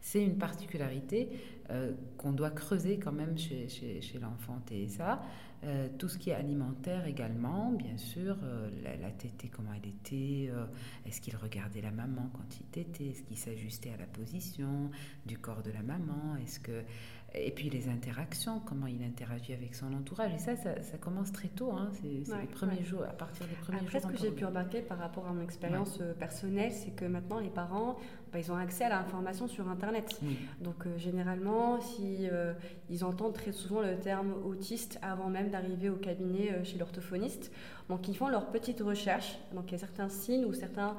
C'est 0.00 0.22
une 0.22 0.38
particularité 0.38 1.28
qu'on 2.18 2.32
doit 2.32 2.50
creuser 2.50 2.98
quand 2.98 3.12
même 3.12 3.38
chez, 3.38 3.68
chez, 3.68 4.00
chez 4.02 4.18
l'enfant 4.18 4.60
TSA. 4.66 5.22
Euh, 5.64 5.86
tout 5.96 6.08
ce 6.08 6.18
qui 6.18 6.30
est 6.30 6.34
alimentaire 6.34 7.06
également, 7.06 7.70
bien 7.70 7.96
sûr, 7.96 8.36
euh, 8.42 8.68
la, 8.82 8.96
la, 8.96 9.12
tétée, 9.12 9.48
comment 9.48 9.70
elle 9.72 9.88
était, 9.88 10.50
euh, 10.50 10.66
est-ce 11.06 11.20
qu'il 11.20 11.36
regardait 11.36 11.80
la 11.80 11.92
maman 11.92 12.28
quand 12.32 12.58
il 12.58 12.66
tétait, 12.66 13.10
est-ce 13.10 13.22
qu'il 13.22 13.38
s'ajustait 13.38 13.92
à 13.92 13.96
la 13.96 14.06
position 14.06 14.90
du 15.24 15.38
corps 15.38 15.62
de 15.62 15.70
la 15.70 15.82
maman, 15.82 16.34
est-ce 16.42 16.58
que 16.58 16.82
et 17.34 17.50
puis 17.50 17.70
les 17.70 17.88
interactions, 17.88 18.60
comment 18.60 18.86
il 18.86 19.02
interagit 19.02 19.52
avec 19.52 19.74
son 19.74 19.92
entourage. 19.94 20.34
Et 20.34 20.38
ça, 20.38 20.54
ça, 20.56 20.98
commence 20.98 21.32
très 21.32 21.48
tôt. 21.48 21.72
Hein. 21.72 21.90
C'est 21.92 22.36
les 22.36 22.46
premiers 22.46 22.82
jours, 22.82 23.04
à 23.04 23.12
partir 23.12 23.46
des 23.46 23.54
premiers 23.54 23.78
Après, 23.78 24.00
jours. 24.00 24.10
ce 24.10 24.16
que 24.16 24.22
j'ai 24.22 24.30
pu 24.30 24.44
remarquer 24.44 24.82
par 24.82 24.98
rapport 24.98 25.26
à 25.26 25.32
mon 25.32 25.42
expérience 25.42 25.98
euh, 26.00 26.12
personnelle, 26.12 26.72
c'est 26.72 26.90
que 26.90 27.04
maintenant, 27.04 27.40
les 27.40 27.50
parents, 27.50 27.96
bah, 28.32 28.38
ils 28.38 28.50
ont 28.50 28.56
accès 28.56 28.84
à 28.84 28.88
l'information 28.88 29.46
sur 29.46 29.68
Internet. 29.68 30.20
Donc, 30.60 30.86
euh, 30.86 30.96
généralement, 30.98 31.80
si 31.80 32.28
euh, 32.30 32.52
ils 32.90 33.04
entendent 33.04 33.34
très 33.34 33.52
souvent 33.52 33.82
le 33.82 33.96
terme 33.96 34.32
autiste 34.44 34.98
avant 35.02 35.28
même 35.28 35.50
d'arriver 35.50 35.90
au 35.90 35.96
cabinet 35.96 36.64
chez 36.64 36.78
l'orthophoniste, 36.78 37.52
donc 37.88 38.08
ils 38.08 38.16
font 38.16 38.28
leur 38.28 38.46
petite 38.46 38.80
recherche. 38.80 39.38
Donc 39.52 39.64
il 39.68 39.72
y 39.72 39.74
a 39.74 39.78
certains 39.78 40.08
signes 40.08 40.44
ou 40.44 40.52
certains 40.52 40.96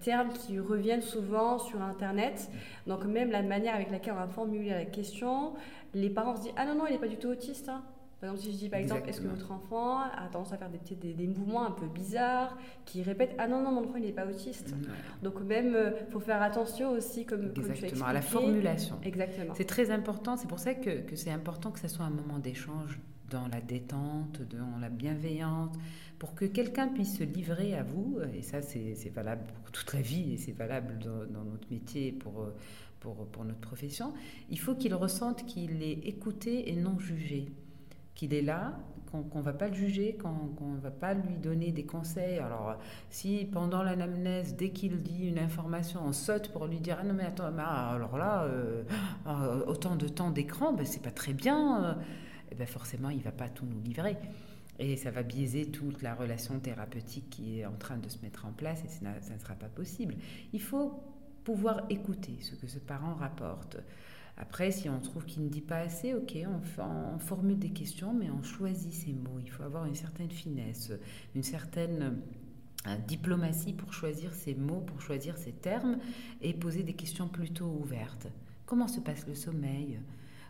termes 0.00 0.32
qui 0.32 0.60
reviennent 0.60 1.02
souvent 1.02 1.58
sur 1.58 1.82
Internet. 1.82 2.50
Donc 2.86 3.04
même 3.04 3.30
la 3.30 3.42
manière 3.42 3.74
avec 3.74 3.90
laquelle 3.90 4.12
on 4.12 4.20
va 4.20 4.28
formuler 4.28 4.70
la 4.70 4.84
question, 4.84 5.54
les 5.94 6.10
parents 6.10 6.36
se 6.36 6.42
disent 6.42 6.54
Ah 6.56 6.66
non, 6.66 6.74
non, 6.74 6.86
il 6.86 6.92
n'est 6.92 6.98
pas 6.98 7.08
du 7.08 7.16
tout 7.16 7.28
autiste. 7.28 7.68
Hein. 7.68 7.82
Par 8.20 8.30
exemple, 8.30 8.46
si 8.46 8.52
je 8.52 8.58
dis 8.64 8.68
par 8.70 8.80
exemple, 8.80 9.08
est-ce 9.08 9.20
que 9.20 9.28
votre 9.28 9.52
enfant 9.52 10.00
a 10.00 10.28
tendance 10.32 10.52
à 10.52 10.56
faire 10.56 10.70
des, 10.70 10.78
petits, 10.78 10.94
des, 10.96 11.26
mouvements 11.26 11.66
un 11.66 11.70
peu 11.70 11.86
bizarres, 11.86 12.56
qui 12.86 13.02
répètent 13.02 13.34
Ah 13.38 13.46
non, 13.46 13.62
non, 13.62 13.72
mon 13.72 13.84
enfant, 13.84 13.96
il 13.96 14.04
n'est 14.04 14.12
pas 14.12 14.26
autiste. 14.26 14.74
Donc, 15.22 15.40
même, 15.42 15.68
il 15.68 15.76
euh, 15.76 16.06
faut 16.10 16.20
faire 16.20 16.40
attention 16.42 16.90
aussi, 16.92 17.26
comme, 17.26 17.52
Exactement, 17.54 18.06
à 18.06 18.14
la 18.14 18.22
formulation. 18.22 18.98
Exactement. 19.04 19.52
C'est 19.54 19.66
très 19.66 19.90
important. 19.90 20.36
C'est 20.36 20.48
pour 20.48 20.60
ça 20.60 20.74
que, 20.74 21.00
que 21.00 21.14
c'est 21.14 21.30
important 21.30 21.70
que 21.70 21.80
ce 21.80 21.88
soit 21.88 22.06
un 22.06 22.10
moment 22.10 22.38
d'échange 22.38 22.98
dans 23.28 23.48
la 23.48 23.60
détente, 23.60 24.40
dans 24.48 24.78
la 24.80 24.88
bienveillance, 24.88 25.76
pour 26.18 26.34
que 26.34 26.46
quelqu'un 26.46 26.88
puisse 26.88 27.18
se 27.18 27.24
livrer 27.24 27.74
à 27.74 27.82
vous. 27.82 28.18
Et 28.34 28.40
ça, 28.40 28.62
c'est 28.62 29.12
valable 29.14 29.42
pour 29.52 29.70
toute 29.72 29.92
la 29.92 30.00
vie 30.00 30.32
et 30.32 30.36
c'est 30.38 30.52
valable 30.52 30.98
dans, 31.00 31.26
dans, 31.26 31.44
notre 31.44 31.70
métier 31.70 32.12
pour 32.12 32.40
euh, 32.40 32.54
pour, 33.00 33.44
notre 33.44 33.60
profession, 33.60 34.12
il 34.50 34.58
faut 34.58 34.74
qu'il 34.74 34.94
ressente 34.94 35.44
qu'il 35.46 35.82
est 35.82 36.06
écouté 36.06 36.70
et 36.70 36.76
non 36.76 36.98
jugé, 36.98 37.46
qu'il 38.16 38.34
est 38.34 38.42
là, 38.42 38.76
qu'on 39.12 39.38
ne 39.38 39.44
va 39.44 39.52
pas 39.52 39.68
le 39.68 39.74
juger, 39.74 40.18
qu'on 40.20 40.74
ne 40.74 40.80
va 40.80 40.90
pas 40.90 41.14
lui 41.14 41.36
donner 41.36 41.70
des 41.70 41.84
conseils. 41.84 42.38
Alors, 42.38 42.76
si 43.08 43.44
pendant 43.44 43.82
l'anamnèse, 43.82 44.56
dès 44.56 44.70
qu'il 44.70 45.02
dit 45.02 45.28
une 45.28 45.38
information, 45.38 46.00
on 46.04 46.12
saute 46.12 46.50
pour 46.52 46.66
lui 46.66 46.80
dire 46.80 46.98
Ah 47.00 47.04
non, 47.04 47.14
mais 47.14 47.24
attends, 47.24 47.56
alors 47.56 48.18
là, 48.18 48.42
euh, 48.44 48.82
autant 49.66 49.94
de 49.94 50.08
temps 50.08 50.30
d'écran, 50.30 50.72
ben, 50.72 50.84
c'est 50.84 51.02
pas 51.02 51.12
très 51.12 51.32
bien, 51.32 51.92
et 51.92 52.52
eh 52.52 52.54
ben 52.56 52.66
forcément, 52.66 53.10
il 53.10 53.22
va 53.22 53.32
pas 53.32 53.48
tout 53.48 53.64
nous 53.64 53.80
livrer. 53.80 54.16
Et 54.78 54.96
ça 54.96 55.10
va 55.10 55.22
biaiser 55.22 55.70
toute 55.70 56.02
la 56.02 56.14
relation 56.14 56.58
thérapeutique 56.60 57.30
qui 57.30 57.60
est 57.60 57.66
en 57.66 57.72
train 57.72 57.96
de 57.96 58.08
se 58.08 58.18
mettre 58.22 58.44
en 58.44 58.52
place 58.52 58.84
et 58.84 58.88
ça, 58.88 59.34
ne 59.34 59.38
sera 59.38 59.54
pas 59.54 59.68
possible. 59.68 60.16
Il 60.52 60.60
faut 60.60 61.02
pouvoir 61.44 61.86
écouter 61.88 62.36
ce 62.42 62.54
que 62.54 62.66
ce 62.66 62.78
parent 62.78 63.14
rapporte. 63.14 63.78
Après, 64.38 64.70
si 64.70 64.88
on 64.88 65.00
trouve 65.00 65.24
qu'il 65.24 65.44
ne 65.44 65.48
dit 65.48 65.62
pas 65.62 65.78
assez, 65.78 66.12
ok, 66.12 66.36
on, 66.46 67.18
formule 67.18 67.58
des 67.58 67.70
questions, 67.70 68.12
mais 68.12 68.30
on 68.30 68.42
choisit 68.42 68.92
ses 68.92 69.12
mots. 69.12 69.38
Il 69.42 69.50
faut 69.50 69.62
avoir 69.62 69.86
une 69.86 69.94
certaine 69.94 70.30
finesse, 70.30 70.92
une 71.34 71.42
certaine 71.42 72.18
euh, 72.86 72.96
diplomatie 73.08 73.72
pour 73.72 73.94
choisir 73.94 74.34
ses 74.34 74.54
mots, 74.54 74.80
pour 74.80 75.00
choisir 75.00 75.38
ses 75.38 75.52
termes 75.52 75.98
et 76.42 76.52
poser 76.52 76.82
des 76.82 76.92
questions 76.92 77.28
plutôt 77.28 77.78
ouvertes. 77.80 78.28
Comment 78.66 78.88
se 78.88 79.00
passe 79.00 79.26
le 79.26 79.34
sommeil? 79.34 80.00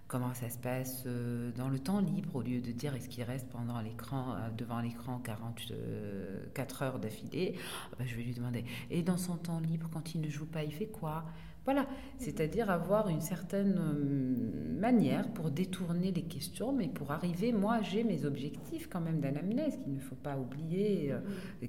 Comment 0.09 0.35
ça 0.35 0.49
se 0.51 0.59
passe 0.59 1.03
euh, 1.07 1.51
dans 1.57 1.68
le 1.68 1.81
temps 1.81 2.01
libre, 2.01 2.37
au 2.37 2.42
lieu 2.42 2.61
de 2.61 2.70
dire 2.70 2.94
est-ce 2.94 3.09
qu'il 3.09 3.25
reste 3.25 3.49
pendant 3.49 3.81
l'écran, 3.81 4.35
euh, 4.35 4.51
devant 4.51 4.81
l'écran 4.81 5.18
44 5.18 6.83
heures 6.83 6.99
d'affilée, 6.99 7.55
ah 7.92 7.96
ben, 7.99 8.07
je 8.07 8.14
vais 8.16 8.22
lui 8.22 8.35
demander. 8.35 8.64
Et 8.90 9.03
dans 9.03 9.16
son 9.16 9.37
temps 9.37 9.59
libre, 9.59 9.88
quand 9.92 10.14
il 10.14 10.20
ne 10.20 10.29
joue 10.29 10.46
pas, 10.46 10.62
il 10.64 10.72
fait 10.72 10.87
quoi? 10.87 11.25
Voilà, 11.67 11.87
c'est-à-dire 12.19 12.71
avoir 12.71 13.09
une 13.09 13.21
certaine 13.21 13.79
euh, 13.79 14.81
manière 14.81 15.29
pour 15.35 15.51
détourner 15.51 16.13
les 16.13 16.23
questions, 16.23 16.73
mais 16.73 16.89
pour 16.89 17.13
arriver, 17.13 17.53
moi 17.53 17.83
j'ai 17.83 18.05
mes 18.05 18.25
objectifs 18.25 18.89
quand 18.89 19.01
même 19.01 19.21
d'anamnèse 19.21 19.77
qu'il 19.83 19.93
ne 19.93 20.01
faut 20.01 20.15
pas 20.15 20.39
oublier, 20.39 21.13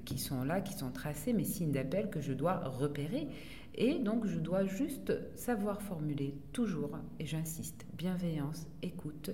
qui 0.06 0.18
sont 0.18 0.44
là, 0.44 0.62
qui 0.62 0.72
sont 0.72 0.90
tracés, 0.90 1.32
mes 1.32 1.44
signes 1.44 1.72
d'appel 1.72 2.08
que 2.08 2.20
je 2.20 2.32
dois 2.32 2.60
repérer. 2.60 3.28
Et 3.80 4.00
donc, 4.00 4.26
je 4.26 4.40
dois 4.40 4.64
juste 4.64 5.12
savoir 5.36 5.82
formuler 5.82 6.34
toujours, 6.52 6.98
et 7.20 7.26
j'insiste, 7.26 7.86
bienveillance, 7.96 8.66
écoute, 8.82 9.30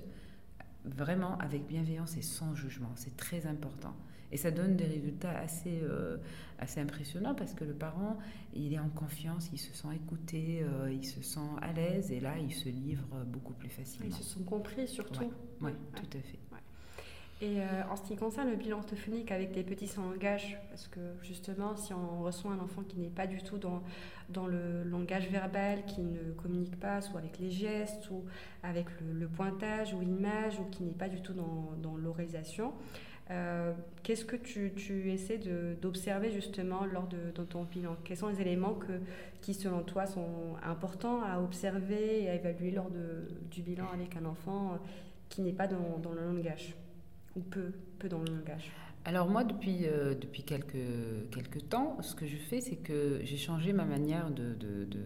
vraiment 0.85 1.37
avec 1.39 1.65
bienveillance 1.65 2.15
et 2.17 2.21
sans 2.21 2.53
jugement. 2.53 2.91
C'est 2.93 3.17
très 3.17 3.47
important. 3.47 3.95
Et 4.31 4.37
ça 4.37 4.51
donne 4.51 4.75
des 4.75 4.85
résultats 4.85 5.37
assez, 5.37 5.79
euh, 5.83 6.17
assez 6.59 6.79
impressionnants 6.79 7.35
parce 7.35 7.53
que 7.53 7.63
le 7.63 7.73
parent, 7.73 8.17
il 8.53 8.73
est 8.73 8.79
en 8.79 8.89
confiance, 8.89 9.49
il 9.53 9.59
se 9.59 9.73
sent 9.73 9.87
écouté, 9.95 10.63
euh, 10.63 10.91
il 10.91 11.05
se 11.05 11.21
sent 11.21 11.39
à 11.61 11.71
l'aise 11.73 12.11
et 12.11 12.19
là, 12.19 12.33
il 12.39 12.53
se 12.53 12.69
livre 12.69 13.23
beaucoup 13.27 13.53
plus 13.53 13.69
facilement. 13.69 14.07
Ils 14.07 14.15
se 14.15 14.23
sont 14.23 14.43
compris 14.43 14.87
surtout. 14.87 15.31
Oui, 15.61 15.71
tout 15.95 16.17
à 16.17 16.21
fait. 16.21 16.39
Et 17.41 17.59
euh, 17.59 17.65
en 17.91 17.97
ce 17.97 18.03
qui 18.03 18.15
concerne 18.15 18.49
le 18.49 18.55
bilan 18.55 18.77
orthophonique 18.77 19.29
avec 19.29 19.53
les 19.55 19.63
petits 19.63 19.91
langages, 19.97 20.57
parce 20.69 20.87
que 20.87 21.01
justement, 21.21 21.75
si 21.75 21.93
on 21.93 22.23
reçoit 22.23 22.51
un 22.51 22.59
enfant 22.59 22.81
qui 22.83 22.97
n'est 22.97 23.09
pas 23.09 23.27
du 23.27 23.43
tout 23.43 23.57
dans, 23.57 23.83
dans 24.29 24.47
le 24.47 24.83
langage 24.83 25.29
verbal, 25.29 25.83
qui 25.85 26.01
ne 26.01 26.31
communique 26.31 26.79
pas, 26.79 27.01
soit 27.01 27.19
avec 27.19 27.37
les 27.39 27.51
gestes, 27.51 28.09
ou 28.09 28.23
avec 28.63 28.85
le, 29.01 29.27
pointage 29.27 29.93
ou 29.93 29.99
l'image, 29.99 30.61
ou 30.61 30.65
qui 30.71 30.83
n'est 30.83 30.93
pas 30.93 31.09
du 31.09 31.21
tout 31.21 31.33
dans, 31.33 31.73
dans 31.83 31.97
l'oralisation, 31.97 32.73
euh, 33.31 33.73
qu'est-ce 34.03 34.23
que 34.23 34.35
tu, 34.35 34.71
tu 34.75 35.11
essaies 35.11 35.39
d'observer 35.81 36.31
justement 36.31 36.85
lors 36.85 37.07
de, 37.07 37.31
ton 37.43 37.63
bilan? 37.63 37.95
Quels 38.03 38.17
sont 38.17 38.29
les 38.29 38.41
éléments 38.41 38.77
qui, 39.41 39.53
selon 39.53 39.81
toi, 39.81 40.05
sont 40.05 40.55
importants 40.63 41.21
à 41.23 41.39
observer 41.41 42.23
et 42.23 42.29
à 42.29 42.35
évaluer 42.35 42.71
lors 42.71 42.89
de, 42.89 43.27
du 43.49 43.61
bilan 43.61 43.87
avec 43.93 44.15
un 44.15 44.25
enfant 44.25 44.77
qui 45.29 45.41
n'est 45.41 45.53
pas 45.53 45.67
dans, 45.67 45.97
dans 46.01 46.13
le 46.13 46.21
langage? 46.21 46.75
Ou 47.35 47.41
peu, 47.41 47.73
peu 47.99 48.07
dans 48.07 48.19
le 48.19 48.31
langage. 48.33 48.71
Alors 49.07 49.29
moi, 49.29 49.43
depuis, 49.43 49.85
euh, 49.85 50.15
depuis 50.15 50.43
quelques, 50.43 51.29
quelques 51.31 51.69
temps, 51.69 51.97
ce 52.01 52.15
que 52.15 52.25
je 52.25 52.37
fais, 52.37 52.59
c'est 52.59 52.77
que 52.77 53.19
j'ai 53.23 53.37
changé 53.37 53.71
ma 53.71 53.85
manière 53.85 54.31
de... 54.31 54.53
de, 54.53 54.85
de 54.85 54.99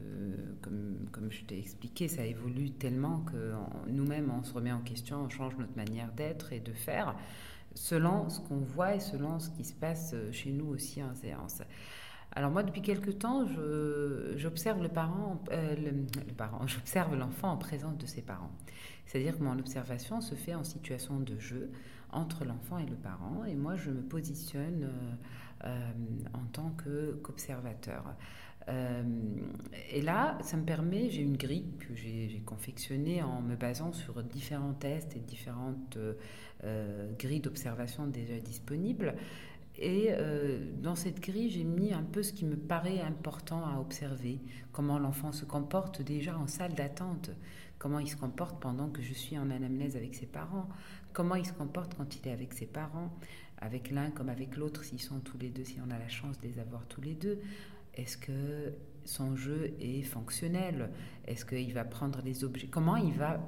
comme, 0.62 1.08
comme, 1.12 1.32
je 1.32 1.43
t'ai 1.43 1.58
expliqué, 1.58 2.08
ça 2.08 2.25
évolue 2.25 2.71
tellement 2.71 3.19
que 3.21 3.53
nous-mêmes, 3.88 4.32
on 4.38 4.43
se 4.43 4.53
remet 4.53 4.71
en 4.71 4.82
question, 4.82 5.23
on 5.23 5.29
change 5.29 5.58
notre 5.58 5.75
manière 5.75 6.12
d'être 6.13 6.53
et 6.53 6.60
de 6.60 6.71
faire, 6.71 7.15
selon 7.79 8.29
ce 8.29 8.41
qu'on 8.41 8.57
voit 8.57 8.95
et 8.95 8.99
selon 8.99 9.39
ce 9.39 9.49
qui 9.49 9.63
se 9.63 9.73
passe 9.73 10.13
chez 10.31 10.51
nous 10.51 10.67
aussi 10.67 11.01
en 11.01 11.15
séance. 11.15 11.61
Alors 12.35 12.51
moi, 12.51 12.61
depuis 12.61 12.81
quelques 12.81 13.17
temps, 13.19 13.45
j'observe 14.35 14.83
le 14.83 14.89
parent, 14.89 15.41
euh, 15.51 15.75
le 15.75 16.33
parent, 16.33 16.59
j'observe 16.67 17.15
l'enfant 17.15 17.51
en 17.51 17.57
présence 17.57 17.97
de 17.97 18.05
ses 18.05 18.21
parents. 18.21 18.51
C'est-à-dire 19.05 19.37
que 19.37 19.43
mon 19.43 19.57
observation 19.57 20.21
se 20.21 20.35
fait 20.35 20.53
en 20.53 20.63
situation 20.63 21.19
de 21.19 21.39
jeu 21.39 21.71
entre 22.11 22.45
l'enfant 22.45 22.77
et 22.77 22.85
le 22.85 22.95
parent. 22.95 23.43
Et 23.45 23.55
moi, 23.55 23.75
je 23.75 23.89
me 23.89 24.01
positionne 24.01 24.83
euh, 24.83 25.65
euh, 25.65 25.91
en 26.33 26.45
tant 26.51 26.75
qu'observateur. 27.23 28.03
Euh, 28.69 29.03
et 29.91 30.01
là, 30.01 30.38
ça 30.41 30.58
me 30.58 30.63
permet, 30.63 31.10
j'ai 31.10 31.21
une 31.21 31.38
grille 31.38 31.73
que 31.79 31.93
j'ai 31.95 32.41
confectionnée 32.45 33.21
en 33.21 33.41
me 33.41 33.55
basant 33.55 33.91
sur 33.91 34.23
différents 34.23 34.73
tests 34.73 35.15
et 35.15 35.19
différentes 35.19 35.97
grilles 37.17 37.39
d'observation 37.39 38.08
déjà 38.08 38.38
disponibles. 38.39 39.15
Et 39.82 40.10
dans 40.82 40.95
cette 40.95 41.21
grille, 41.21 41.49
j'ai 41.49 41.63
mis 41.63 41.93
un 41.93 42.03
peu 42.03 42.21
ce 42.21 42.34
qui 42.34 42.45
me 42.45 42.58
paraît 42.58 42.99
important 42.99 43.65
à 43.65 43.79
observer, 43.79 44.39
comment 44.73 44.99
l'enfant 44.99 45.32
se 45.32 45.45
comporte 45.45 46.01
déjà 46.01 46.38
en 46.38 46.47
salle 46.47 46.73
d'attente, 46.73 47.32
comment 47.79 47.99
il 47.99 48.10
se 48.10 48.17
comporte 48.17 48.60
pendant 48.60 48.89
que 48.89 49.01
je 49.01 49.13
suis 49.13 49.38
en 49.38 49.49
anamnèse 49.49 49.95
avec 49.95 50.13
ses 50.13 50.25
parents, 50.25 50.67
comment 51.13 51.36
il 51.36 51.45
se 51.45 51.53
comporte 51.53 51.95
quand 51.95 52.17
il 52.17 52.27
est 52.27 52.32
avec 52.32 52.53
ses 52.53 52.65
parents, 52.65 53.10
avec 53.58 53.89
l'un 53.89 54.12
comme 54.12 54.29
avec 54.29 54.58
l'autre, 54.58 54.84
s'ils 54.84 55.01
sont 55.01 55.19
tous 55.21 55.38
les 55.38 55.49
deux, 55.49 55.63
si 55.63 55.79
on 55.86 55.89
a 55.89 55.97
la 55.97 56.10
chance 56.10 56.39
de 56.39 56.47
les 56.47 56.60
avoir 56.60 56.86
tous 56.88 57.01
les 57.01 57.15
deux. 57.15 57.39
Est-ce 57.99 58.17
que 58.17 58.73
son 59.03 59.35
jeu 59.35 59.75
est 59.81 60.03
fonctionnel? 60.03 60.89
Est-ce 61.27 61.43
qu'il 61.45 61.73
va 61.73 61.83
prendre 61.83 62.21
les 62.23 62.45
objets? 62.45 62.67
Comment 62.67 62.95
il 62.95 63.13
va 63.13 63.39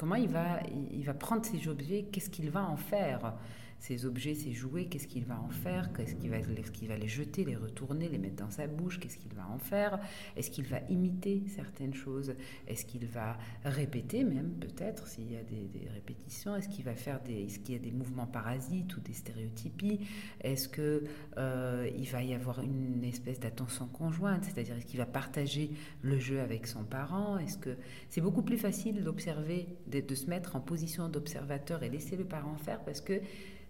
il 0.00 1.04
va 1.04 1.14
prendre 1.14 1.44
ces 1.44 1.66
objets? 1.66 2.04
Qu'est-ce 2.12 2.30
qu'il 2.30 2.50
va 2.50 2.64
en 2.64 2.76
faire? 2.76 3.34
Ces 3.80 4.04
objets, 4.04 4.34
ces 4.34 4.52
jouets, 4.52 4.86
qu'est-ce 4.86 5.06
qu'il 5.06 5.24
va 5.24 5.40
en 5.40 5.50
faire 5.50 5.92
Qu'est-ce 5.92 6.14
qu'il 6.16 6.30
va, 6.30 6.96
les 6.96 7.08
jeter, 7.08 7.44
les 7.44 7.56
retourner, 7.56 8.08
les 8.08 8.18
mettre 8.18 8.36
dans 8.36 8.50
sa 8.50 8.66
bouche 8.66 8.98
Qu'est-ce 8.98 9.18
qu'il 9.18 9.32
va 9.34 9.46
en 9.48 9.58
faire 9.58 10.00
Est-ce 10.36 10.50
qu'il 10.50 10.64
va 10.64 10.80
imiter 10.88 11.44
certaines 11.54 11.94
choses 11.94 12.34
Est-ce 12.66 12.84
qu'il 12.84 13.06
va 13.06 13.38
répéter 13.64 14.24
même 14.24 14.50
peut-être 14.60 15.06
s'il 15.06 15.32
y 15.32 15.36
a 15.36 15.42
des, 15.42 15.88
répétitions 15.94 16.56
Est-ce 16.56 16.68
qu'il 16.68 16.84
va 16.84 16.94
faire 16.94 17.20
des, 17.22 17.44
est-ce 17.44 17.60
qu'il 17.60 17.74
y 17.74 17.78
a 17.78 17.80
des 17.80 17.92
mouvements 17.92 18.26
parasites 18.26 18.96
ou 18.96 19.00
des 19.00 19.12
stéréotypies 19.12 20.00
Est-ce 20.40 20.68
que 20.68 21.04
euh, 21.36 21.88
il 21.96 22.08
va 22.10 22.22
y 22.22 22.34
avoir 22.34 22.60
une 22.60 23.04
espèce 23.04 23.38
d'attention 23.38 23.86
conjointe 23.86 24.44
C'est-à-dire 24.44 24.76
est-ce 24.76 24.86
qu'il 24.86 24.98
va 24.98 25.06
partager 25.06 25.70
le 26.02 26.18
jeu 26.18 26.40
avec 26.40 26.66
son 26.66 26.84
parent 26.84 27.38
Est-ce 27.38 27.58
que 27.58 27.76
c'est 28.10 28.20
beaucoup 28.20 28.42
plus 28.42 28.58
facile 28.58 29.04
d'observer, 29.04 29.68
de, 29.86 30.00
de 30.00 30.14
se 30.14 30.26
mettre 30.26 30.56
en 30.56 30.60
position 30.60 31.08
d'observateur 31.08 31.82
et 31.82 31.88
laisser 31.88 32.16
le 32.16 32.24
parent 32.24 32.56
faire 32.56 32.80
parce 32.84 33.00
que 33.00 33.20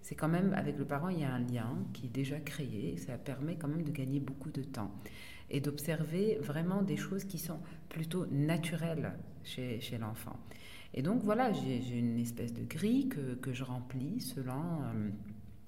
c'est 0.08 0.14
quand 0.14 0.28
même, 0.28 0.54
avec 0.54 0.78
le 0.78 0.86
parent, 0.86 1.10
il 1.10 1.20
y 1.20 1.24
a 1.24 1.34
un 1.34 1.40
lien 1.40 1.76
qui 1.92 2.06
est 2.06 2.08
déjà 2.08 2.40
créé. 2.40 2.96
Ça 2.96 3.18
permet 3.18 3.56
quand 3.56 3.68
même 3.68 3.82
de 3.82 3.90
gagner 3.90 4.20
beaucoup 4.20 4.48
de 4.50 4.62
temps 4.62 4.90
et 5.50 5.60
d'observer 5.60 6.38
vraiment 6.40 6.80
des 6.80 6.96
choses 6.96 7.24
qui 7.24 7.38
sont 7.38 7.60
plutôt 7.90 8.24
naturelles 8.30 9.12
chez, 9.44 9.98
l'enfant. 10.00 10.38
Et 10.94 11.02
donc 11.02 11.22
voilà, 11.24 11.52
j'ai 11.52 11.98
une 11.98 12.18
espèce 12.18 12.54
de 12.54 12.64
grille 12.64 13.10
que, 13.10 13.34
que 13.34 13.52
je 13.52 13.64
remplis 13.64 14.22
selon, 14.22 14.80
euh, 14.82 15.10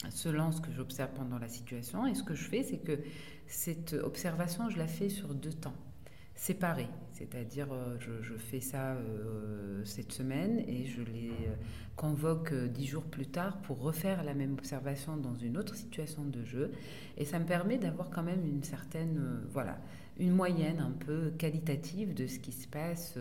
selon 0.09 0.53
ce 0.53 0.63
que 0.63 0.73
j'observe 0.73 1.11
pendant 1.13 1.39
la 1.39 1.49
situation. 1.49 2.07
Et 2.07 2.15
ce 2.15 2.23
que 2.23 2.35
je 2.35 2.45
fais, 2.45 2.63
c'est 2.63 2.79
que 2.79 2.99
cette 3.47 3.93
observation, 3.93 4.71
je 4.71 4.79
la 4.79 4.87
fais 4.87 5.11
sur 5.11 5.35
deux 5.35 5.53
temps 5.53 5.77
C'est-à-dire, 6.41 7.69
euh, 7.71 7.99
je, 7.99 8.35
fais 8.35 8.61
ça 8.61 8.93
euh, 8.93 9.85
cette 9.85 10.11
semaine 10.11 10.59
et 10.61 10.87
je 10.87 11.03
les 11.03 11.29
euh, 11.29 11.55
convoque 11.97 12.55
dix 12.55 12.87
jours 12.87 13.05
plus 13.05 13.27
tard 13.27 13.59
pour 13.59 13.83
refaire 13.83 14.25
la 14.25 14.33
même 14.33 14.55
observation 14.55 15.19
dans 15.19 15.35
une 15.35 15.59
autre 15.59 15.75
situation 15.75 16.25
de 16.25 16.43
jeu. 16.43 16.73
Et 17.19 17.27
ça 17.27 17.39
me 17.39 17.45
permet 17.45 17.77
d'avoir 17.77 18.09
quand 18.09 18.23
même 18.23 18.47
une 18.47 18.63
certaine, 18.63 19.43
voilà, 19.53 19.77
une 20.19 20.33
moyenne 20.33 20.81
un 20.81 20.93
peu 20.93 21.31
qualitative 21.37 22.15
de 22.15 22.27
ce 22.27 22.39
qui 22.39 22.53
se 22.53 22.67
passe 22.67 23.19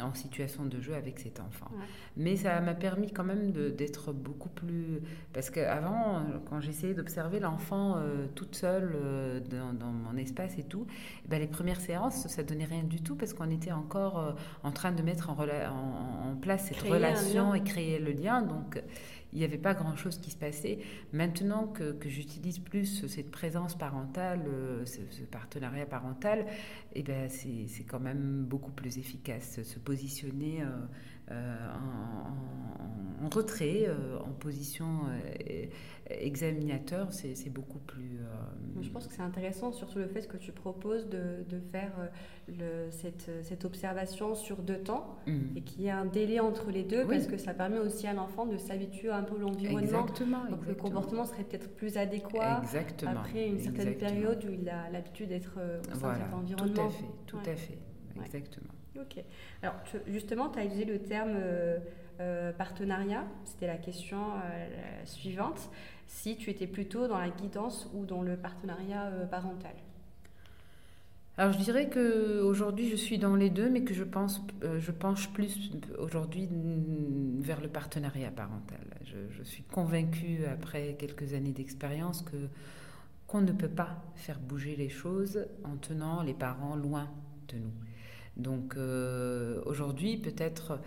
en 0.00 0.14
situation 0.14 0.64
de 0.64 0.80
jeu 0.80 0.94
avec 0.94 1.18
cet 1.18 1.40
enfant. 1.40 1.70
Mais 2.16 2.36
ça 2.36 2.60
m'a 2.60 2.74
permis 2.74 3.10
quand 3.10 3.24
même 3.24 3.50
d'être 3.50 4.12
beaucoup 4.12 4.48
plus... 4.48 5.00
Parce 5.32 5.50
qu'avant, 5.50 6.22
quand 6.48 6.60
j'essayais 6.60 6.94
d'observer 6.94 7.40
l'enfant 7.40 7.96
euh, 7.96 8.26
toute 8.34 8.54
seule 8.54 8.92
euh, 8.94 9.40
dans, 9.40 9.86
mon 9.86 10.16
espace 10.16 10.58
et 10.58 10.62
tout, 10.62 10.86
eh 11.24 11.28
ben 11.28 11.40
les 11.40 11.48
premières 11.48 11.80
séances, 11.80 12.26
ça 12.28 12.42
donnait 12.42 12.64
rien 12.64 12.84
du 12.84 13.02
tout 13.02 13.16
parce 13.16 13.34
qu'on 13.34 13.50
était 13.50 13.72
encore 13.72 14.18
euh, 14.18 14.32
en 14.62 14.70
train 14.70 14.92
de 14.92 15.02
mettre 15.02 15.30
en, 15.30 15.36
en, 15.38 16.30
en 16.30 16.36
place 16.36 16.66
cette 16.68 16.82
relation 16.82 17.54
et 17.54 17.62
créer 17.62 17.98
le 17.98 18.12
lien. 18.12 18.42
Donc 18.42 18.80
il 19.32 19.38
n'y 19.38 19.44
avait 19.44 19.58
pas 19.58 19.74
grand-chose 19.74 20.18
qui 20.18 20.30
se 20.30 20.36
passait. 20.36 20.78
Maintenant 21.12 21.66
que, 21.66 21.92
que 21.92 22.08
j'utilise 22.08 22.58
plus 22.58 23.06
cette 23.06 23.30
présence 23.30 23.76
parentale, 23.76 24.40
ce, 24.84 25.00
ce 25.10 25.22
partenariat 25.22 25.86
parental, 25.86 26.46
eh 26.94 27.02
ben 27.02 27.28
c'est 27.28 27.84
quand 27.84 28.00
même 28.00 28.44
beaucoup 28.44 28.72
plus 28.72 28.98
efficace. 28.98 29.60
Ce 29.62 29.78
positionner 29.78 30.62
en, 31.30 33.28
retrait, 33.28 33.86
en 34.24 34.32
position 34.32 34.88
examinateur, 36.08 37.12
c'est 37.12 37.52
beaucoup 37.52 37.78
plus... 37.78 38.18
Je 38.80 38.88
pense 38.90 39.06
que 39.06 39.14
c'est 39.14 39.22
intéressant, 39.22 39.72
surtout 39.72 39.98
le 39.98 40.06
fait 40.06 40.26
que 40.26 40.36
tu 40.36 40.52
proposes 40.52 41.08
de, 41.08 41.44
de 41.48 41.60
faire 41.70 41.92
le, 42.48 42.90
cette, 42.90 43.30
cette, 43.42 43.64
observation 43.64 44.34
sur 44.34 44.56
deux 44.62 44.78
temps 44.78 45.16
mmh. 45.26 45.32
et 45.56 45.60
qu'il 45.62 45.82
y 45.82 45.86
ait 45.86 45.90
un 45.90 46.06
délai 46.06 46.40
entre 46.40 46.70
les 46.70 46.82
deux 46.82 47.06
parce 47.06 47.26
que 47.26 47.36
ça 47.36 47.54
permet 47.54 47.78
aussi 47.78 48.06
à 48.06 48.14
l'enfant 48.14 48.46
de 48.46 48.56
s'habituer 48.56 49.10
un 49.10 49.22
peu 49.22 49.36
à 49.36 49.38
l'environnement. 49.38 49.80
Exactement. 49.80 50.44
Donc 50.50 50.66
le 50.66 50.74
comportement 50.74 51.24
serait 51.24 51.44
peut-être 51.44 51.70
plus 51.74 51.96
adéquat 51.96 52.62
après 53.06 53.46
une 53.46 53.60
certaine 53.60 53.96
période 53.96 54.44
où 54.44 54.52
il 54.52 54.68
a 54.68 54.90
l'habitude 54.90 55.28
d'être 55.28 55.58
au 55.92 55.98
sein 55.98 56.12
de 56.12 56.18
cet 56.18 56.34
environnement. 56.34 56.74
Tout 56.74 56.80
à 56.80 56.90
fait, 56.90 57.04
tout 57.26 57.50
à 57.50 57.56
fait. 57.56 57.78
Exactement. 58.24 58.72
Ok. 59.00 59.22
Alors 59.62 59.74
justement, 60.06 60.48
tu 60.50 60.58
as 60.58 60.64
utilisé 60.64 60.84
le 60.84 60.98
terme 61.00 61.34
euh, 61.34 61.78
euh, 62.20 62.52
partenariat. 62.52 63.24
C'était 63.44 63.66
la 63.66 63.76
question 63.76 64.18
euh, 64.18 65.04
suivante. 65.04 65.70
Si 66.06 66.36
tu 66.36 66.50
étais 66.50 66.66
plutôt 66.66 67.08
dans 67.08 67.18
la 67.18 67.30
guidance 67.30 67.88
ou 67.94 68.04
dans 68.04 68.22
le 68.22 68.36
partenariat 68.36 69.10
parental 69.30 69.72
alors 71.38 71.54
je 71.54 71.58
dirais 71.60 71.88
que 71.88 72.42
aujourd'hui 72.42 72.90
je 72.90 72.96
suis 72.96 73.16
dans 73.16 73.34
les 73.34 73.48
deux, 73.48 73.70
mais 73.70 73.82
que 73.82 73.94
je 73.94 74.04
pense, 74.04 74.42
je 74.60 74.90
penche 74.90 75.32
plus 75.32 75.70
aujourd'hui 75.98 76.46
vers 77.38 77.62
le 77.62 77.68
partenariat 77.68 78.30
parental. 78.30 78.80
Je, 79.04 79.16
je 79.30 79.42
suis 79.42 79.62
convaincue 79.62 80.44
après 80.44 80.96
quelques 80.98 81.32
années 81.32 81.52
d'expérience 81.52 82.20
que 82.20 82.36
qu'on 83.30 83.42
ne 83.42 83.52
peut 83.52 83.68
pas 83.68 84.02
faire 84.16 84.40
bouger 84.40 84.74
les 84.74 84.88
choses 84.88 85.46
en 85.62 85.76
tenant 85.76 86.20
les 86.20 86.34
parents 86.34 86.74
loin 86.74 87.08
de 87.46 87.58
nous. 87.58 87.72
Donc 88.40 88.74
euh, 88.76 89.60
aujourd'hui, 89.66 90.16
peut-être 90.16 90.78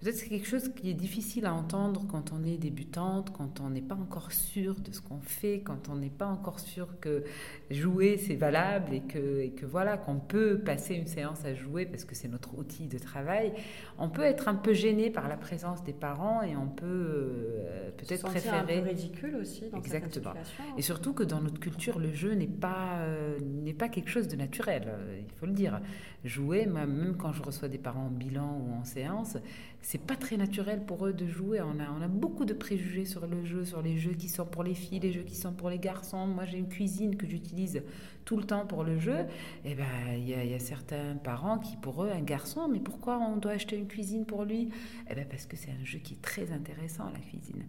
Peut-être 0.00 0.16
c'est 0.16 0.28
quelque 0.28 0.46
chose 0.46 0.70
qui 0.74 0.88
est 0.88 0.94
difficile 0.94 1.44
à 1.44 1.52
entendre 1.52 2.06
quand 2.10 2.32
on 2.32 2.42
est 2.42 2.56
débutante, 2.56 3.32
quand 3.36 3.60
on 3.60 3.68
n'est 3.68 3.82
pas 3.82 3.96
encore 3.96 4.32
sûr 4.32 4.76
de 4.76 4.92
ce 4.92 5.02
qu'on 5.02 5.20
fait, 5.20 5.60
quand 5.60 5.90
on 5.90 5.96
n'est 5.96 6.08
pas 6.08 6.26
encore 6.26 6.58
sûr 6.58 6.98
que 7.00 7.22
jouer 7.70 8.16
c'est 8.16 8.34
valable 8.34 8.94
et 8.94 9.00
que, 9.00 9.40
et 9.40 9.50
que 9.50 9.66
voilà 9.66 9.98
qu'on 9.98 10.16
peut 10.16 10.58
passer 10.58 10.94
une 10.94 11.06
séance 11.06 11.44
à 11.44 11.52
jouer 11.54 11.84
parce 11.84 12.06
que 12.06 12.14
c'est 12.14 12.28
notre 12.28 12.56
outil 12.56 12.86
de 12.86 12.98
travail. 12.98 13.52
On 13.98 14.08
peut 14.08 14.22
être 14.22 14.48
un 14.48 14.54
peu 14.54 14.72
gêné 14.72 15.10
par 15.10 15.28
la 15.28 15.36
présence 15.36 15.84
des 15.84 15.92
parents 15.92 16.42
et 16.42 16.56
on 16.56 16.68
peut 16.68 16.86
euh, 16.86 17.90
peut-être 17.98 18.24
préférer. 18.24 18.56
un 18.56 18.64
peu 18.64 18.88
ridicule 18.88 19.36
aussi 19.36 19.68
dans 19.68 19.76
Exactement. 19.76 20.32
Et 20.78 20.82
surtout 20.82 21.12
que 21.12 21.24
dans 21.24 21.42
notre 21.42 21.60
culture, 21.60 21.98
le 21.98 22.12
jeu 22.14 22.32
n'est 22.32 22.46
pas 22.46 23.00
euh, 23.00 23.38
n'est 23.40 23.74
pas 23.74 23.90
quelque 23.90 24.08
chose 24.08 24.28
de 24.28 24.36
naturel. 24.36 24.84
Euh, 24.86 25.20
il 25.20 25.32
faut 25.34 25.46
le 25.46 25.52
dire. 25.52 25.78
Jouer, 26.22 26.66
même 26.66 27.16
quand 27.18 27.32
je 27.32 27.42
reçois 27.42 27.68
des 27.68 27.78
parents 27.78 28.06
en 28.06 28.10
bilan 28.10 28.60
ou 28.60 28.74
en 28.74 28.84
séance 28.84 29.38
c'est 29.82 30.00
pas 30.00 30.16
très 30.16 30.36
naturel 30.36 30.84
pour 30.84 31.06
eux 31.06 31.12
de 31.12 31.26
jouer. 31.26 31.60
On 31.60 31.80
a, 31.80 31.90
on 31.98 32.02
a 32.02 32.08
beaucoup 32.08 32.44
de 32.44 32.52
préjugés 32.52 33.04
sur 33.04 33.26
le 33.26 33.44
jeu, 33.44 33.64
sur 33.64 33.82
les 33.82 33.96
jeux 33.96 34.12
qui 34.12 34.28
sont 34.28 34.44
pour 34.44 34.62
les 34.62 34.74
filles, 34.74 35.00
les 35.00 35.12
jeux 35.12 35.22
qui 35.22 35.36
sont 35.36 35.52
pour 35.52 35.70
les 35.70 35.78
garçons. 35.78 36.26
Moi, 36.26 36.44
j'ai 36.44 36.58
une 36.58 36.68
cuisine 36.68 37.16
que 37.16 37.26
j'utilise 37.26 37.82
tout 38.24 38.36
le 38.36 38.44
temps 38.44 38.66
pour 38.66 38.84
le 38.84 38.98
jeu. 38.98 39.20
Et 39.64 39.72
eh 39.72 39.74
ben, 39.74 39.84
il 40.14 40.28
y, 40.28 40.32
y, 40.32 40.54
a 40.54 40.58
certains 40.58 41.16
parents 41.16 41.58
qui, 41.58 41.76
pour 41.76 42.04
eux, 42.04 42.10
un 42.10 42.22
garçon, 42.22 42.68
mais 42.68 42.80
pourquoi 42.80 43.18
on 43.18 43.36
doit 43.36 43.52
acheter 43.52 43.76
une 43.76 43.88
cuisine 43.88 44.26
pour 44.26 44.44
lui? 44.44 44.70
Eh 45.10 45.14
ben, 45.14 45.26
parce 45.28 45.46
que 45.46 45.56
c'est 45.56 45.70
un 45.70 45.84
jeu 45.84 45.98
qui 45.98 46.14
est 46.14 46.22
très 46.22 46.52
intéressant, 46.52 47.10
la 47.12 47.20
cuisine. 47.20 47.64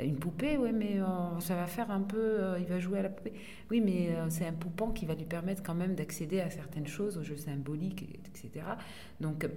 Une 0.00 0.16
poupée, 0.16 0.56
oui, 0.56 0.70
mais 0.72 1.00
euh, 1.00 1.40
ça 1.40 1.56
va 1.56 1.66
faire 1.66 1.90
un 1.90 2.02
peu. 2.02 2.16
Euh, 2.18 2.58
il 2.60 2.66
va 2.66 2.78
jouer 2.78 3.00
à 3.00 3.02
la 3.02 3.08
poupée. 3.08 3.32
Oui, 3.70 3.80
mais 3.80 4.10
euh, 4.10 4.26
c'est 4.28 4.46
un 4.46 4.52
poupon 4.52 4.90
qui 4.92 5.06
va 5.06 5.14
lui 5.14 5.24
permettre 5.24 5.62
quand 5.62 5.74
même 5.74 5.96
d'accéder 5.96 6.40
à 6.40 6.50
certaines 6.50 6.86
choses, 6.86 7.18
aux 7.18 7.24
jeux 7.24 7.36
symboliques, 7.36 8.04
etc. 8.24 8.64
Donc, 9.20 9.48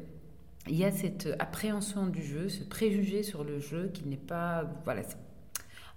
il 0.68 0.76
y 0.76 0.86
a 0.86 0.92
cette 0.92 1.30
appréhension 1.40 2.08
du 2.08 2.24
jeu, 2.24 2.50
ce 2.50 2.64
préjugé 2.64 3.24
sur 3.24 3.44
le 3.44 3.60
jeu 3.60 3.90
qui 3.94 4.08
n'est 4.08 4.18
pas. 4.18 4.64
Voilà, 4.84 5.02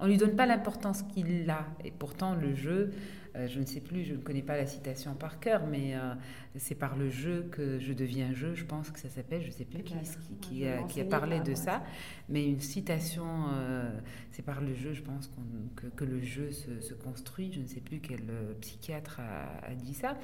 on 0.00 0.04
ne 0.04 0.10
lui 0.10 0.16
donne 0.16 0.36
pas 0.36 0.46
l'importance 0.46 1.02
qu'il 1.02 1.48
a. 1.50 1.66
Et 1.84 1.90
pourtant, 1.90 2.34
le 2.34 2.54
jeu, 2.54 2.90
euh, 3.36 3.48
je 3.48 3.60
ne 3.60 3.66
sais 3.66 3.80
plus, 3.80 4.04
je 4.04 4.14
ne 4.14 4.18
connais 4.18 4.42
pas 4.42 4.56
la 4.56 4.66
citation 4.66 5.14
par 5.14 5.40
cœur, 5.40 5.66
mais 5.66 5.94
euh, 5.94 6.14
c'est 6.56 6.74
par 6.74 6.96
le 6.96 7.10
jeu 7.10 7.48
que 7.50 7.78
je 7.78 7.92
deviens 7.92 8.32
jeu, 8.32 8.54
je 8.54 8.64
pense 8.64 8.90
que 8.90 8.98
ça 8.98 9.08
s'appelle, 9.08 9.42
je 9.42 9.48
ne 9.48 9.52
sais 9.52 9.64
plus 9.64 9.82
qui, 9.82 9.94
qui, 10.40 10.66
a, 10.66 10.82
qui, 10.84 11.00
a, 11.00 11.04
parlé 11.04 11.40
de 11.40 11.54
ça, 11.54 11.82
mais 12.28 12.44
une 12.46 12.60
citation, 12.60 13.26
euh, 13.52 13.90
c'est 14.30 14.44
par 14.44 14.60
le 14.60 14.74
jeu, 14.74 14.92
je 14.92 15.02
pense 15.02 15.30
que, 15.76 15.86
que, 15.86 16.04
le 16.04 16.20
jeu 16.20 16.52
se, 16.52 16.80
se, 16.80 16.94
construit, 16.94 17.52
je 17.52 17.60
ne 17.60 17.66
sais 17.66 17.80
plus 17.80 18.00
quel 18.00 18.22
psychiatre 18.60 19.20
a, 19.20 19.66
a 19.66 19.74
dit 19.74 19.94
ça. 19.94 20.16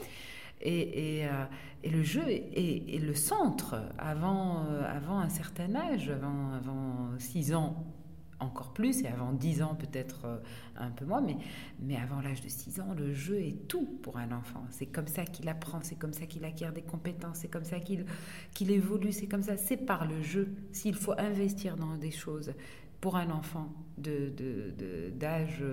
Et, 0.62 1.26
euh, 1.26 1.44
et, 1.82 1.90
le 1.90 2.02
jeu 2.02 2.22
est, 2.28 3.02
le 3.02 3.14
centre 3.14 3.76
avant, 3.98 4.66
euh, 4.66 4.82
avant 4.84 5.18
un 5.18 5.30
certain 5.30 5.74
âge, 5.74 6.10
avant, 6.10 6.52
avant 6.52 7.18
6 7.18 7.54
ans 7.54 7.84
encore 8.40 8.72
plus, 8.72 9.02
et 9.02 9.06
avant 9.06 9.32
10 9.32 9.62
ans 9.62 9.74
peut-être 9.74 10.24
euh, 10.24 10.38
un 10.76 10.90
peu 10.90 11.04
moins, 11.04 11.20
mais, 11.20 11.36
mais 11.78 11.96
avant 11.96 12.20
l'âge 12.20 12.40
de 12.42 12.48
6 12.48 12.80
ans, 12.80 12.94
le 12.96 13.12
jeu 13.14 13.40
est 13.40 13.68
tout 13.68 13.86
pour 14.02 14.18
un 14.18 14.32
enfant. 14.32 14.62
C'est 14.70 14.86
comme 14.86 15.06
ça 15.06 15.24
qu'il 15.24 15.48
apprend, 15.48 15.80
c'est 15.82 15.98
comme 15.98 16.12
ça 16.12 16.26
qu'il 16.26 16.44
acquiert 16.44 16.72
des 16.72 16.82
compétences, 16.82 17.38
c'est 17.38 17.48
comme 17.48 17.64
ça 17.64 17.80
qu'il 17.80 18.04
qu'il 18.52 18.70
évolue, 18.70 19.12
c'est 19.12 19.26
comme 19.26 19.42
ça, 19.42 19.56
c'est 19.56 19.78
par 19.78 20.06
le 20.06 20.22
jeu. 20.22 20.54
S'il 20.72 20.94
faut 20.94 21.18
investir 21.18 21.76
dans 21.76 21.96
des 21.96 22.10
choses 22.10 22.52
pour 23.00 23.16
un 23.16 23.30
enfant 23.30 23.72
d'âge, 23.96 25.64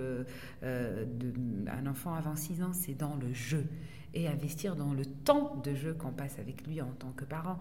un 0.62 1.88
enfant 1.88 2.14
avant 2.14 2.38
6 2.38 2.64
ans, 2.64 2.74
c'est 2.74 2.96
dans 2.96 3.16
le 3.16 3.34
jeu 3.34 3.66
et 4.18 4.28
investir 4.28 4.76
dans 4.76 4.94
le 4.94 5.06
temps 5.06 5.56
de 5.64 5.76
jeu 5.76 5.94
qu'on 5.94 6.12
passe 6.12 6.40
avec 6.40 6.66
lui 6.66 6.82
en 6.82 6.92
tant 6.98 7.12
que 7.12 7.24
parent. 7.24 7.60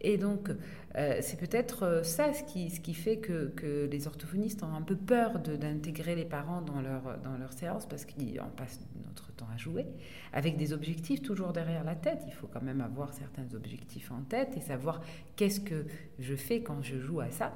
Et 0.00 0.16
donc, 0.16 0.48
euh, 0.96 1.18
c'est 1.20 1.38
peut-être 1.38 1.82
euh, 1.82 2.02
ça 2.02 2.32
ce 2.32 2.42
qui, 2.44 2.70
ce 2.70 2.80
qui 2.80 2.94
fait 2.94 3.18
que, 3.18 3.48
que 3.48 3.86
les 3.90 4.06
orthophonistes 4.06 4.62
ont 4.62 4.74
un 4.74 4.80
peu 4.80 4.96
peur 4.96 5.38
d'intégrer 5.38 6.14
les 6.14 6.24
parents 6.24 6.62
dans 6.62 6.80
leur, 6.80 7.18
dans 7.22 7.36
leur 7.36 7.52
séance 7.52 7.86
parce 7.86 8.06
qu'on 8.06 8.50
passe 8.56 8.80
notre 9.04 9.32
temps 9.32 9.48
à 9.52 9.58
jouer, 9.58 9.86
avec 10.32 10.56
des 10.56 10.72
objectifs 10.72 11.20
toujours 11.20 11.52
derrière 11.52 11.84
la 11.84 11.94
tête. 11.94 12.22
Il 12.26 12.32
faut 12.32 12.46
quand 12.46 12.62
même 12.62 12.80
avoir 12.80 13.12
certains 13.12 13.54
objectifs 13.54 14.10
en 14.10 14.22
tête 14.22 14.56
et 14.56 14.60
savoir 14.60 15.02
qu'est-ce 15.36 15.60
que 15.60 15.84
je 16.18 16.34
fais 16.34 16.62
quand 16.62 16.82
je 16.82 16.98
joue 16.98 17.20
à 17.20 17.30
ça. 17.30 17.52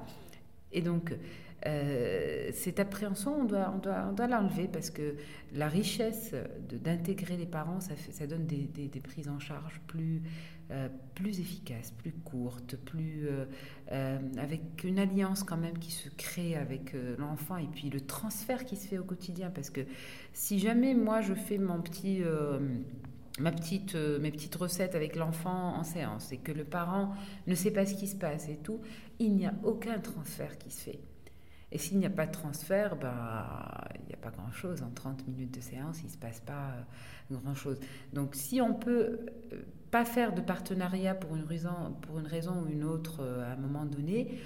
Et 0.71 0.81
donc, 0.81 1.15
euh, 1.65 2.49
cette 2.53 2.79
appréhension, 2.79 3.41
on 3.41 3.45
doit, 3.45 4.27
l'enlever 4.27 4.67
parce 4.67 4.89
que 4.89 5.15
la 5.53 5.67
richesse 5.67 6.33
d'intégrer 6.69 7.37
les 7.37 7.45
parents, 7.45 7.79
ça, 7.79 8.27
donne 8.27 8.45
des, 8.45 9.01
prises 9.01 9.29
en 9.29 9.39
charge 9.39 9.79
plus, 9.87 10.21
euh, 10.71 10.89
efficaces, 11.25 11.91
plus 11.91 12.11
courtes, 12.11 12.75
plus, 12.75 13.27
euh, 13.91 14.19
avec 14.37 14.83
une 14.83 14.99
alliance 14.99 15.43
quand 15.43 15.57
même 15.57 15.77
qui 15.77 15.91
se 15.91 16.09
crée 16.09 16.55
avec 16.55 16.95
l'enfant 17.17 17.57
et 17.57 17.67
puis 17.67 17.89
le 17.89 18.01
transfert 18.01 18.65
qui 18.65 18.75
se 18.75 18.87
fait 18.87 18.97
au 18.97 19.05
quotidien. 19.05 19.49
Parce 19.49 19.69
que 19.69 19.81
si 20.33 20.59
jamais 20.59 20.93
moi 20.93 21.21
je 21.21 21.33
fais 21.33 21.57
mon 21.57 21.81
petit 21.81 22.21
ma 23.39 23.51
petite, 23.51 23.95
mes 23.95 24.31
petites 24.31 24.55
recettes 24.55 24.95
avec 24.95 25.15
l'enfant 25.15 25.75
en 25.75 25.83
séance 25.83 26.31
et 26.31 26.37
que 26.37 26.51
le 26.51 26.65
parent 26.65 27.13
ne 27.47 27.55
sait 27.55 27.71
pas 27.71 27.85
ce 27.85 27.95
qui 27.95 28.07
se 28.07 28.15
passe 28.15 28.49
et 28.49 28.57
tout, 28.57 28.81
il 29.19 29.35
n'y 29.35 29.45
a 29.45 29.53
aucun 29.63 29.97
transfert 29.99 30.57
qui 30.57 30.69
se 30.69 30.81
fait. 30.81 30.99
Et 31.73 31.79
s'il 31.79 31.97
n'y 31.97 32.05
a 32.05 32.11
pas 32.11 32.27
de 32.27 32.31
transfert, 32.31 32.95
bah, 32.95 33.87
il 33.99 34.05
n'y 34.05 34.13
a 34.13 34.17
pas 34.17 34.29
grand-chose. 34.29 34.83
En 34.83 34.91
30 34.91 35.27
minutes 35.27 35.55
de 35.55 35.59
séance, 35.59 36.01
il 36.01 36.05
ne 36.05 36.11
se 36.11 36.17
passe 36.17 36.39
pas 36.39 36.75
euh, 37.31 37.35
grand-chose. 37.35 37.79
Donc 38.13 38.35
si 38.35 38.61
on 38.61 38.75
peut 38.75 39.19
euh, 39.51 39.63
pas 39.89 40.05
faire 40.05 40.35
de 40.35 40.41
partenariat 40.41 41.15
pour 41.15 41.35
une 41.35 41.43
raison, 41.43 41.95
pour 42.01 42.19
une 42.19 42.27
raison 42.27 42.61
ou 42.61 42.67
une 42.71 42.83
autre 42.83 43.21
euh, 43.21 43.43
à 43.43 43.53
un 43.53 43.55
moment 43.55 43.85
donné, 43.85 44.39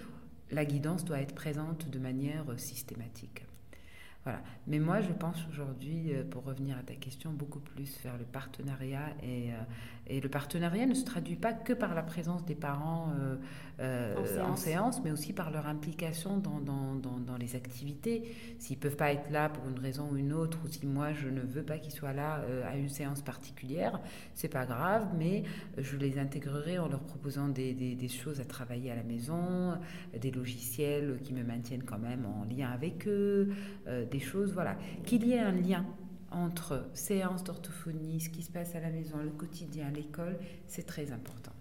la 0.51 0.63
guidance 0.63 1.03
doit 1.03 1.19
être 1.19 1.35
présente 1.35 1.89
de 1.89 1.99
manière 1.99 2.45
systématique. 2.55 3.45
Voilà. 4.23 4.41
Mais 4.65 4.79
moi, 4.79 5.01
je 5.01 5.11
pense 5.11 5.37
aujourd'hui, 5.51 6.13
pour 6.31 6.45
revenir 6.45 6.77
à 6.77 6.83
ta 6.83 6.95
question, 6.95 7.31
beaucoup 7.31 7.59
plus 7.59 7.99
vers 8.03 8.17
le 8.17 8.23
partenariat. 8.23 9.09
Et, 9.21 9.51
et 10.09 10.21
le 10.21 10.29
partenariat 10.29 10.85
ne 10.85 10.93
se 10.93 11.03
traduit 11.03 11.35
pas 11.35 11.53
que 11.53 11.73
par 11.73 11.93
la 11.93 12.03
présence 12.03 12.45
des 12.45 12.55
parents 12.55 13.11
euh, 13.79 14.15
en, 14.41 14.55
séance. 14.55 15.01
mais 15.03 15.11
aussi 15.11 15.33
par 15.33 15.51
leur 15.51 15.67
implication 15.67 16.37
dans, 16.37 16.59
dans, 16.59 16.95
dans, 16.95 17.37
les 17.37 17.55
activités. 17.55 18.23
S'ils 18.57 18.77
ne 18.77 18.81
peuvent 18.81 18.95
pas 18.95 19.11
être 19.11 19.29
là 19.29 19.49
pour 19.49 19.67
une 19.69 19.79
raison 19.79 20.09
ou 20.11 20.17
une 20.17 20.33
autre, 20.33 20.57
ou 20.65 20.67
si 20.67 20.85
moi 20.87 21.13
je 21.13 21.29
ne 21.29 21.41
veux 21.41 21.61
pas 21.61 21.77
qu'ils 21.77 21.91
soient 21.91 22.13
là 22.13 22.39
euh, 22.39 22.67
à 22.67 22.75
une 22.75 22.89
séance 22.89 23.21
particulière, 23.21 23.99
c'est 24.33 24.47
pas 24.47 24.65
grave, 24.65 25.09
mais 25.17 25.43
je 25.77 25.97
les 25.97 26.17
intégrerai 26.17 26.79
en 26.79 26.87
leur 26.87 27.01
proposant 27.01 27.49
des, 27.49 27.73
des, 27.73 27.95
des, 27.95 28.07
choses 28.07 28.39
à 28.39 28.45
travailler 28.45 28.91
à 28.91 28.95
la 28.95 29.03
maison, 29.03 29.77
des 30.19 30.31
logiciels 30.31 31.19
qui 31.23 31.33
me 31.33 31.43
maintiennent 31.43 31.83
quand 31.83 31.99
même 31.99 32.25
en 32.25 32.45
lien 32.45 32.69
avec 32.69 33.07
eux, 33.07 33.49
euh, 33.87 34.05
des 34.05 34.19
choses, 34.19 34.53
voilà. 34.53 34.77
Qu'il 35.05 35.25
y 35.27 35.33
ait 35.33 35.39
un 35.39 35.51
lien 35.51 35.85
entre 36.31 36.85
séance 36.93 37.43
d'orthophonie, 37.43 38.19
ce 38.19 38.29
qui 38.29 38.43
se 38.43 38.51
passe 38.51 38.75
à 38.75 38.79
la 38.79 38.89
maison, 38.89 39.17
le 39.23 39.31
quotidien, 39.31 39.89
l'école, 39.91 40.37
c'est 40.67 40.85
très 40.85 41.11
important 41.11 41.53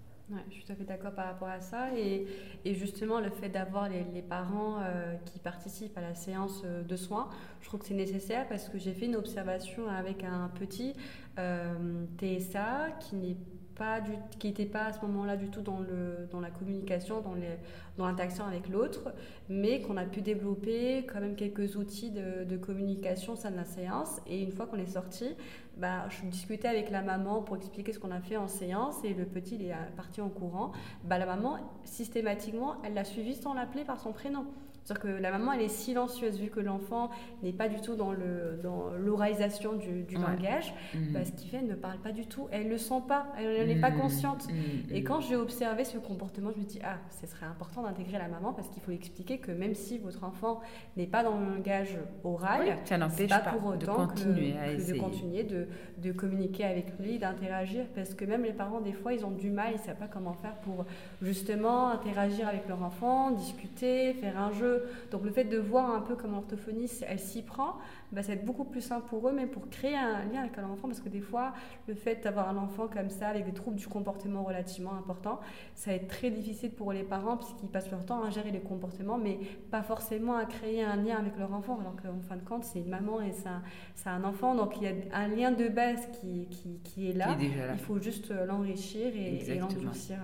je 0.48 0.54
suis 0.54 0.64
tout 0.64 0.72
à 0.72 0.74
fait 0.74 0.84
d'accord 0.84 1.12
par 1.12 1.26
rapport 1.26 1.48
à 1.48 1.60
ça. 1.60 1.96
Et, 1.96 2.26
justement, 2.64 3.20
le 3.20 3.30
fait 3.30 3.48
d'avoir 3.48 3.88
les, 3.88 4.22
parents 4.22 4.80
euh, 4.80 5.14
qui 5.24 5.38
participent 5.38 5.96
à 5.96 6.00
la 6.00 6.14
séance 6.14 6.62
euh, 6.64 6.82
de 6.82 6.96
soins, 6.96 7.28
je 7.60 7.66
trouve 7.66 7.80
que 7.80 7.86
c'est 7.86 7.94
nécessaire 7.94 8.48
parce 8.48 8.68
que 8.68 8.78
j'ai 8.78 8.92
fait 8.92 9.06
une 9.06 9.16
observation 9.16 9.88
avec 9.88 10.24
un 10.24 10.50
petit 10.58 10.94
euh, 11.38 12.04
TSA 12.18 12.90
qui 13.00 13.16
n'est 13.16 13.36
pas 13.76 14.00
du, 14.00 14.12
qui 14.38 14.48
n'étaient 14.48 14.64
pas 14.64 14.86
à 14.86 14.92
ce 14.92 15.00
moment-là 15.02 15.36
du 15.36 15.48
tout 15.50 15.60
dans, 15.60 15.80
le, 15.80 16.26
dans 16.30 16.40
la 16.40 16.50
communication, 16.50 17.20
dans, 17.20 17.34
les, 17.34 17.58
dans 17.96 18.06
l'interaction 18.06 18.44
avec 18.44 18.68
l'autre, 18.68 19.12
mais 19.48 19.80
qu'on 19.82 19.96
a 19.96 20.04
pu 20.04 20.22
développer 20.22 21.06
quand 21.06 21.20
même 21.20 21.36
quelques 21.36 21.76
outils 21.76 22.10
de, 22.10 22.44
de 22.44 22.56
communication 22.56 23.36
sein 23.36 23.50
de 23.50 23.56
la 23.56 23.64
séance. 23.64 24.20
Et 24.26 24.42
une 24.42 24.52
fois 24.52 24.66
qu'on 24.66 24.78
est 24.78 24.86
sorti, 24.86 25.36
bah, 25.76 26.08
je 26.08 26.26
discutais 26.26 26.68
avec 26.68 26.90
la 26.90 27.02
maman 27.02 27.42
pour 27.42 27.56
expliquer 27.56 27.92
ce 27.92 27.98
qu'on 27.98 28.10
a 28.10 28.20
fait 28.20 28.36
en 28.36 28.48
séance 28.48 28.96
et 29.04 29.14
le 29.14 29.26
petit 29.26 29.56
est 29.56 29.74
parti 29.96 30.20
en 30.20 30.28
courant. 30.28 30.72
Bah, 31.04 31.18
la 31.18 31.26
maman, 31.26 31.58
systématiquement, 31.84 32.76
elle 32.82 32.94
l'a 32.94 33.04
suivi 33.04 33.34
sans 33.34 33.54
l'appeler 33.54 33.84
par 33.84 34.00
son 34.00 34.12
prénom. 34.12 34.46
C'est-à-dire 34.86 35.02
que 35.16 35.20
la 35.20 35.32
maman, 35.32 35.52
elle 35.52 35.62
est 35.62 35.68
silencieuse 35.68 36.38
vu 36.38 36.48
que 36.48 36.60
l'enfant 36.60 37.10
n'est 37.42 37.52
pas 37.52 37.68
du 37.68 37.80
tout 37.80 37.96
dans 37.96 38.12
le 38.12 38.60
dans 38.62 38.90
l'oralisation 38.96 39.72
du, 39.72 40.04
du 40.04 40.14
langage. 40.14 40.72
Mhm. 40.94 41.12
Bah, 41.12 41.24
ce 41.24 41.32
qui 41.32 41.48
fait, 41.48 41.56
elle 41.56 41.66
ne 41.66 41.74
parle 41.74 41.98
pas 41.98 42.12
du 42.12 42.26
tout. 42.26 42.46
Elle 42.52 42.66
ne 42.66 42.70
le 42.70 42.78
sent 42.78 43.02
pas. 43.08 43.26
Elle 43.36 43.66
n'est 43.66 43.80
pas 43.80 43.90
mhm. 43.90 44.00
consciente. 44.00 44.46
Mhm. 44.48 44.94
Et 44.94 45.02
quand 45.02 45.20
j'ai 45.20 45.34
observé 45.34 45.82
ce 45.82 45.98
comportement, 45.98 46.52
je 46.54 46.60
me 46.60 46.64
dis, 46.64 46.78
ah, 46.84 46.98
ce 47.20 47.26
serait 47.26 47.46
important 47.46 47.82
d'intégrer 47.82 48.18
la 48.18 48.28
maman 48.28 48.52
parce 48.52 48.68
qu'il 48.68 48.80
faut 48.80 48.92
expliquer 48.92 49.38
que 49.38 49.50
même 49.50 49.74
si 49.74 49.98
votre 49.98 50.22
enfant 50.22 50.60
n'est 50.96 51.08
pas 51.08 51.24
dans 51.24 51.36
le 51.36 51.46
langage 51.46 51.98
oral, 52.22 52.78
ça 52.84 52.96
n'empêche 52.96 53.28
pas, 53.28 53.40
pour 53.40 53.66
autant 53.66 54.04
de 54.04 54.06
continuer, 54.06 54.52
de, 54.52 55.00
continuer 55.00 55.42
de, 55.42 55.66
de, 55.98 56.12
communiquer 56.12 56.62
avec 56.62 56.96
lui, 57.00 57.18
d'interagir. 57.18 57.86
Parce 57.92 58.14
que 58.14 58.24
même 58.24 58.44
les 58.44 58.52
parents, 58.52 58.80
des 58.80 58.92
fois, 58.92 59.14
ils 59.14 59.26
ont 59.26 59.32
du 59.32 59.50
mal, 59.50 59.72
ils 59.72 59.80
ne 59.80 59.84
savent 59.84 59.98
pas 59.98 60.06
comment 60.06 60.34
faire 60.34 60.54
pour 60.58 60.86
justement 61.22 61.88
interagir 61.88 62.46
avec 62.46 62.68
leur 62.68 62.84
enfant, 62.84 63.32
discuter, 63.32 64.12
faire 64.14 64.38
un 64.38 64.52
jeu 64.52 64.75
donc 65.10 65.24
le 65.24 65.30
fait 65.30 65.44
de 65.44 65.58
voir 65.58 65.90
un 65.90 66.00
peu 66.00 66.16
comment 66.16 66.36
l'orthophoniste, 66.36 67.04
elle 67.08 67.18
s'y 67.18 67.42
prend, 67.42 67.76
bah, 68.12 68.22
ça 68.22 68.28
va 68.28 68.34
être 68.34 68.44
beaucoup 68.44 68.64
plus 68.64 68.80
simple 68.80 69.06
pour 69.08 69.28
eux, 69.28 69.32
mais 69.32 69.46
pour 69.46 69.68
créer 69.68 69.96
un 69.96 70.24
lien 70.24 70.40
avec 70.40 70.58
un 70.58 70.64
enfant, 70.64 70.88
parce 70.88 71.00
que 71.00 71.08
des 71.08 71.20
fois, 71.20 71.52
le 71.88 71.94
fait 71.94 72.22
d'avoir 72.22 72.48
un 72.48 72.56
enfant 72.56 72.88
comme 72.88 73.10
ça, 73.10 73.28
avec 73.28 73.44
des 73.44 73.52
troubles 73.52 73.76
du 73.76 73.86
comportement 73.88 74.44
relativement 74.44 74.94
importants, 74.94 75.40
ça 75.74 75.90
va 75.90 75.96
être 75.96 76.08
très 76.08 76.30
difficile 76.30 76.70
pour 76.70 76.92
les 76.92 77.02
parents, 77.02 77.36
puisqu'ils 77.36 77.68
passent 77.68 77.90
leur 77.90 78.04
temps 78.04 78.22
à 78.22 78.30
gérer 78.30 78.50
les 78.50 78.60
comportements, 78.60 79.18
mais 79.18 79.38
pas 79.70 79.82
forcément 79.82 80.36
à 80.36 80.44
créer 80.44 80.82
un 80.82 80.96
lien 80.96 81.16
avec 81.16 81.36
leur 81.38 81.52
enfant, 81.52 81.78
alors 81.80 81.96
qu'en 81.96 82.20
fin 82.20 82.36
de 82.36 82.44
compte, 82.44 82.64
c'est 82.64 82.80
une 82.80 82.88
maman 82.88 83.20
et 83.20 83.32
c'est 83.32 84.08
un, 84.08 84.24
enfant, 84.24 84.54
donc 84.54 84.76
il 84.76 84.84
y 84.84 84.88
a 84.88 84.92
un 85.12 85.28
lien 85.28 85.50
de 85.52 85.68
base 85.68 86.08
qui, 86.20 86.48
qui, 86.82 87.10
est, 87.10 87.12
là. 87.12 87.36
Il 87.40 87.78
faut 87.78 87.98
juste 87.98 88.32
l'enrichir 88.46 89.08
et, 89.14 89.38
et 89.46 89.58
l'endurcir. 89.58 90.18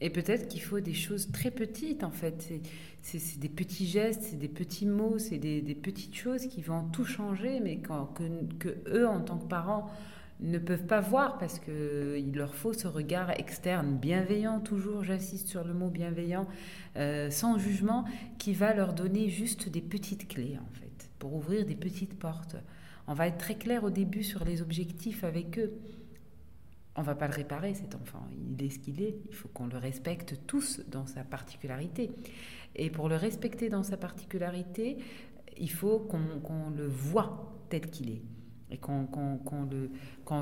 Et 0.00 0.10
peut-être 0.10 0.48
qu'il 0.48 0.60
faut 0.60 0.80
des 0.80 0.94
choses 0.94 1.30
très 1.32 1.50
petites, 1.50 2.04
en 2.04 2.10
fait. 2.10 2.52
C'est 3.02 3.38
des 3.38 3.48
petits 3.48 3.86
gestes, 3.86 4.22
c'est 4.22 4.38
des 4.38 4.48
petits 4.48 4.86
mots, 4.86 5.18
c'est 5.18 5.38
des, 5.38 5.62
petites 5.74 6.14
choses 6.14 6.46
qui 6.46 6.60
vont 6.60 6.84
tout 6.84 7.04
changer, 7.04 7.60
mais 7.60 7.78
quand, 7.78 8.12
que, 8.58 8.76
eux, 8.88 9.06
en 9.06 9.20
tant 9.20 9.38
que 9.38 9.46
parents, 9.46 9.90
ne 10.40 10.58
peuvent 10.58 10.84
pas 10.84 11.00
voir 11.00 11.38
parce 11.38 11.58
qu'il 11.58 12.32
leur 12.34 12.54
faut 12.54 12.74
ce 12.74 12.86
regard 12.86 13.30
externe, 13.30 13.96
bienveillant 13.96 14.60
toujours, 14.60 15.02
j'insiste 15.02 15.48
sur 15.48 15.64
le 15.64 15.72
mot 15.72 15.88
bienveillant, 15.88 16.46
euh, 16.96 17.30
sans 17.30 17.58
jugement, 17.58 18.04
qui 18.38 18.52
va 18.52 18.74
leur 18.74 18.92
donner 18.92 19.30
juste 19.30 19.70
des 19.70 19.80
petites 19.80 20.28
clés, 20.28 20.58
en 20.60 20.74
fait, 20.74 21.08
pour 21.18 21.34
ouvrir 21.34 21.64
des 21.64 21.74
petites 21.74 22.18
portes. 22.18 22.56
On 23.06 23.14
va 23.14 23.28
être 23.28 23.38
très 23.38 23.54
clair 23.54 23.84
au 23.84 23.90
début 23.90 24.24
sur 24.24 24.44
les 24.44 24.60
objectifs 24.60 25.24
avec 25.24 25.58
eux 25.58 25.72
on 26.96 27.02
va 27.02 27.14
pas 27.14 27.28
le 27.28 27.34
réparer, 27.34 27.74
cet 27.74 27.94
enfant. 27.94 28.26
Il 28.32 28.64
est 28.64 28.70
ce 28.70 28.78
qu'il 28.78 29.02
est. 29.02 29.16
Il 29.28 29.34
faut 29.34 29.48
qu'on 29.48 29.66
le 29.66 29.78
respecte 29.78 30.40
tous 30.46 30.80
dans 30.88 31.06
sa 31.06 31.24
particularité. 31.24 32.10
Et 32.74 32.90
pour 32.90 33.08
le 33.08 33.16
respecter 33.16 33.68
dans 33.68 33.82
sa 33.82 33.96
particularité, 33.96 34.98
il 35.58 35.70
faut 35.70 35.98
qu'on 35.98 36.70
le 36.70 36.86
voit 36.86 37.52
tel 37.68 37.90
qu'il 37.90 38.10
est 38.10 38.22
et 38.70 38.78
qu'on 38.78 39.06
le, 39.70 39.90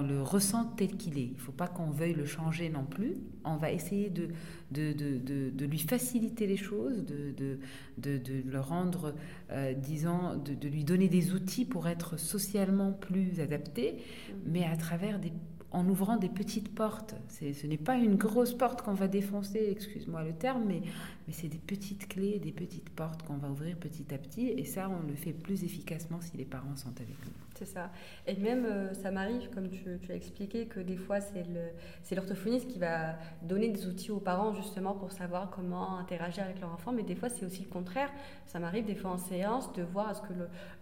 le 0.06 0.22
ressente 0.22 0.76
tel 0.76 0.96
qu'il 0.96 1.18
est. 1.18 1.26
Il 1.26 1.34
ne 1.34 1.38
faut 1.38 1.52
pas 1.52 1.68
qu'on 1.68 1.90
veuille 1.90 2.14
le 2.14 2.24
changer 2.24 2.70
non 2.70 2.84
plus. 2.84 3.16
On 3.44 3.56
va 3.56 3.70
essayer 3.70 4.08
de, 4.08 4.28
de, 4.70 5.64
lui 5.64 5.78
faciliter 5.78 6.46
les 6.46 6.56
choses, 6.56 7.04
de, 7.04 7.58
le 7.98 8.60
rendre, 8.60 9.14
euh, 9.50 9.74
disons, 9.74 10.36
de, 10.36 10.68
lui 10.68 10.84
donner 10.84 11.08
des 11.08 11.34
outils 11.34 11.64
pour 11.66 11.86
être 11.86 12.18
socialement 12.18 12.92
plus 12.92 13.40
adapté, 13.40 13.98
mais 14.46 14.64
à 14.64 14.76
travers 14.76 15.18
des 15.18 15.32
en 15.74 15.88
ouvrant 15.88 16.16
des 16.16 16.28
petites 16.28 16.74
portes. 16.74 17.14
Ce 17.28 17.66
n'est 17.66 17.76
pas 17.76 17.96
une 17.96 18.14
grosse 18.14 18.54
porte 18.54 18.82
qu'on 18.82 18.94
va 18.94 19.08
défoncer, 19.08 19.68
excuse-moi 19.70 20.22
le 20.22 20.32
terme, 20.32 20.64
mais, 20.66 20.82
mais 21.26 21.32
c'est 21.32 21.48
des 21.48 21.58
petites 21.58 22.08
clés, 22.08 22.38
des 22.38 22.52
petites 22.52 22.90
portes 22.90 23.22
qu'on 23.24 23.36
va 23.36 23.50
ouvrir 23.50 23.76
petit 23.76 24.14
à 24.14 24.18
petit. 24.18 24.48
Et 24.48 24.64
ça, 24.64 24.88
on 24.88 25.06
le 25.06 25.14
fait 25.14 25.32
plus 25.32 25.64
efficacement 25.64 26.20
si 26.20 26.36
les 26.36 26.44
parents 26.44 26.76
sont 26.76 26.94
avec 27.00 27.18
nous. 27.26 27.43
C'est 27.54 27.66
ça. 27.66 27.90
Et 28.26 28.34
même, 28.34 28.64
euh, 28.66 28.92
ça 28.94 29.12
m'arrive, 29.12 29.48
comme 29.50 29.68
tu, 29.68 29.98
tu, 30.02 30.10
as 30.10 30.16
expliqué, 30.16 30.66
que 30.66 30.80
des 30.80 30.96
fois, 30.96 31.20
c'est 31.20 32.14
l'orthophoniste 32.14 32.68
qui 32.68 32.78
va 32.80 33.14
donner 33.42 33.68
des 33.68 33.86
outils 33.86 34.10
aux 34.10 34.18
parents 34.18 34.52
justement 34.52 34.94
pour 34.94 35.12
savoir 35.12 35.50
comment 35.50 35.98
interagir 35.98 36.44
avec 36.44 36.60
leur 36.60 36.72
enfant. 36.72 36.90
Mais 36.92 37.04
des 37.04 37.14
fois, 37.14 37.28
c'est 37.28 37.46
aussi 37.46 37.62
le 37.62 37.68
contraire. 37.68 38.10
Ça 38.46 38.58
m'arrive 38.58 38.84
des 38.84 38.96
fois 38.96 39.12
en 39.12 39.18
séance 39.18 39.72
de 39.72 39.82
voir 39.82 40.10
est-ce 40.10 40.22
que 40.22 40.32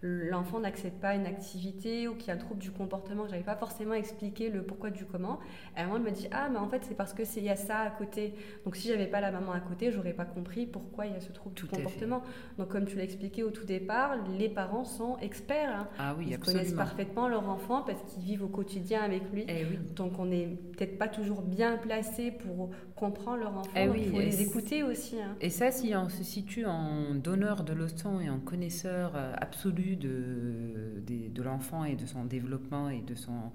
l'enfant 0.01 0.59
n'accède 0.59 0.93
pas 0.93 1.09
à 1.09 1.15
une 1.15 1.27
activité 1.27 2.07
ou 2.07 2.15
qu'il 2.15 2.29
y 2.29 2.31
a 2.31 2.33
un 2.33 2.37
trouble 2.37 2.59
du 2.59 2.71
comportement 2.71 3.23
que 3.23 3.29
je 3.29 3.33
n'avais 3.33 3.45
pas 3.45 3.55
forcément 3.55 3.93
expliqué 3.93 4.49
le 4.49 4.63
pourquoi 4.63 4.89
du 4.89 5.05
comment. 5.05 5.39
Et 5.77 5.79
à 5.79 5.83
un 5.83 5.85
moment, 5.85 5.97
elle 5.97 6.11
me 6.11 6.15
dit 6.15 6.27
Ah, 6.31 6.49
mais 6.51 6.57
en 6.57 6.67
fait, 6.67 6.83
c'est 6.87 6.95
parce 6.95 7.13
qu'il 7.13 7.43
y 7.43 7.49
a 7.49 7.55
ça 7.55 7.79
à 7.81 7.89
côté. 7.91 8.33
Donc, 8.65 8.75
si 8.75 8.87
j'avais 8.87 9.07
pas 9.07 9.21
la 9.21 9.31
maman 9.31 9.51
à 9.51 9.59
côté, 9.59 9.91
j'aurais 9.91 10.13
pas 10.13 10.25
compris 10.25 10.65
pourquoi 10.65 11.05
il 11.05 11.13
y 11.13 11.15
a 11.15 11.21
ce 11.21 11.31
trouble 11.31 11.55
du 11.55 11.65
comportement. 11.65 12.23
Donc, 12.57 12.69
comme 12.69 12.85
tu 12.85 12.95
l'as 12.95 13.03
expliqué 13.03 13.43
au 13.43 13.51
tout 13.51 13.65
départ, 13.65 14.15
les 14.37 14.49
parents 14.49 14.85
sont 14.85 15.17
experts. 15.19 15.75
Hein. 15.75 15.87
Ah 15.99 16.15
oui, 16.17 16.33
absolument 16.33 16.62
parfaitement 16.71 17.27
leur 17.27 17.49
enfant 17.49 17.81
parce 17.81 18.01
qu'ils 18.03 18.23
vivent 18.23 18.43
au 18.43 18.47
quotidien 18.47 19.01
avec 19.01 19.23
lui. 19.31 19.45
Eh 19.47 19.65
Donc 19.95 20.19
on 20.19 20.25
n'est 20.25 20.47
peut-être 20.47 20.97
pas 20.97 21.07
toujours 21.07 21.41
bien 21.41 21.77
placé 21.77 22.31
pour 22.31 22.69
comprendre 22.95 23.37
leur 23.37 23.57
enfant. 23.57 23.69
Eh 23.75 23.85
il 23.95 24.09
faut 24.09 24.19
les 24.19 24.41
écouter 24.41 24.83
aussi. 24.83 25.21
Hein. 25.21 25.35
Et 25.41 25.49
ça, 25.49 25.71
si 25.71 25.93
on 25.95 26.09
se 26.09 26.23
situe 26.23 26.65
en 26.65 27.15
donneur 27.15 27.63
de 27.63 27.73
leçons 27.73 28.19
et 28.19 28.29
en 28.29 28.39
connaisseur 28.39 29.13
euh, 29.15 29.33
absolu 29.37 29.95
de, 29.95 31.01
de, 31.05 31.29
de 31.29 31.43
l'enfant 31.43 31.83
et 31.83 31.95
de 31.95 32.05
son 32.05 32.25
développement 32.25 32.89
et 32.89 33.01
de, 33.01 33.15
son, 33.15 33.51